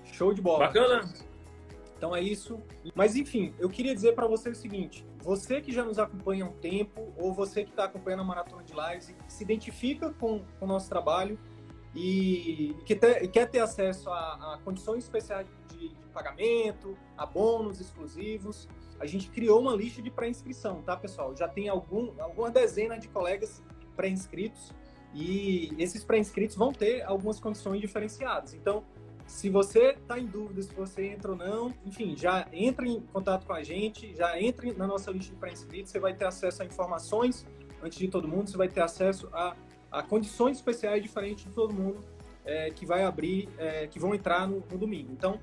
Show 0.05 0.33
de 0.33 0.41
bola. 0.41 0.67
Bacana? 0.67 1.13
Então 1.97 2.15
é 2.15 2.21
isso. 2.21 2.61
Mas 2.95 3.17
enfim, 3.17 3.55
eu 3.59 3.69
queria 3.69 3.95
dizer 3.95 4.15
para 4.15 4.27
você 4.27 4.51
o 4.51 4.55
seguinte: 4.55 5.07
você 5.23 5.61
que 5.61 5.73
já 5.73 5.85
nos 5.85 5.99
acompanha 5.99 6.45
há 6.45 6.49
um 6.49 6.53
tempo, 6.53 7.13
ou 7.17 7.33
você 7.33 7.65
que 7.65 7.71
está 7.71 7.85
acompanhando 7.85 8.21
a 8.21 8.25
Maratona 8.25 8.63
de 8.63 8.73
Lives 8.73 9.09
e 9.09 9.17
se 9.27 9.43
identifica 9.43 10.13
com, 10.13 10.45
com 10.59 10.65
o 10.65 10.69
nosso 10.69 10.89
trabalho 10.89 11.39
e 11.95 12.77
que 12.85 12.95
ter, 12.95 13.27
quer 13.29 13.51
ter 13.51 13.61
acesso 13.61 14.11
a, 14.11 14.55
a 14.55 14.59
condições 14.63 15.05
especiais 15.05 15.47
de, 15.71 15.89
de, 15.89 15.95
pagamento, 16.13 16.97
a 17.17 17.27
bônus 17.27 17.81
exclusivos, 17.81 18.69
a 18.99 19.07
gente 19.07 19.29
criou 19.29 19.61
uma 19.61 19.75
lista 19.75 20.01
de 20.01 20.11
pré-inscrição, 20.11 20.83
tá, 20.83 20.97
pessoal? 20.97 21.37
Já 21.37 21.49
tem 21.49 21.69
algum, 21.69 22.13
alguma 22.21 22.51
dezena 22.51 22.99
de 22.99 23.09
colegas 23.09 23.63
pré-inscritos 23.97 24.73
e 25.15 25.75
esses 25.79 26.05
pré-inscritos 26.05 26.57
vão 26.57 26.73
ter 26.73 27.03
algumas 27.03 27.41
condições 27.41 27.81
diferenciadas. 27.81 28.53
Então, 28.55 28.85
se 29.27 29.51
você 29.51 29.91
está 29.91 30.19
em 30.19 30.27
dúvida 30.27 30.63
se 30.63 30.73
você 30.73 31.07
entra 31.07 31.33
ou 31.33 31.37
não, 31.37 31.75
enfim, 31.85 32.15
já 32.17 32.47
entre 32.53 32.89
em 32.89 33.01
contato 33.01 33.47
com 33.47 33.53
a 33.53 33.63
gente, 33.63 34.15
já 34.15 34.41
entre 34.41 34.73
na 34.73 34.87
nossa 34.87 35.11
lista 35.11 35.33
de 35.33 35.41
pré-inscritos, 35.41 35.91
você 35.91 35.99
vai 35.99 36.15
ter 36.15 36.27
acesso 36.27 36.63
a 36.63 36.67
informações 36.67 37.47
antes 37.83 37.99
de 37.99 38.09
todo 38.09 38.29
mundo, 38.29 38.51
você 38.51 38.57
vai 38.57 38.69
ter 38.69 38.83
acesso 38.83 39.29
a, 39.33 39.57
a 39.91 40.03
condições 40.03 40.59
especiais 40.59 41.03
diferentes 41.03 41.45
de 41.45 41.51
todo 41.51 41.75
mundo 41.75 42.01
é, 42.45 42.71
que 42.71 42.87
vai 42.87 43.03
abrir, 43.03 43.49
é, 43.59 43.87
que 43.87 43.99
vão 43.99 44.15
entrar 44.15 44.47
no, 44.47 44.63
no 44.71 44.79
domingo. 44.79 45.11
Então, 45.13 45.41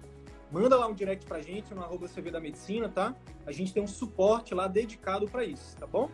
manda 0.51 0.77
lá 0.77 0.87
um 0.87 0.93
direct 0.93 1.25
pra 1.25 1.41
gente 1.41 1.73
no 1.73 1.81
arroba 1.81 2.07
CV 2.07 2.31
da 2.31 2.39
Medicina, 2.39 2.87
tá? 2.87 3.15
A 3.45 3.51
gente 3.51 3.73
tem 3.73 3.83
um 3.83 3.87
suporte 3.87 4.55
lá 4.55 4.67
dedicado 4.67 5.27
para 5.27 5.43
isso, 5.43 5.75
tá 5.75 5.85
bom? 5.85 6.09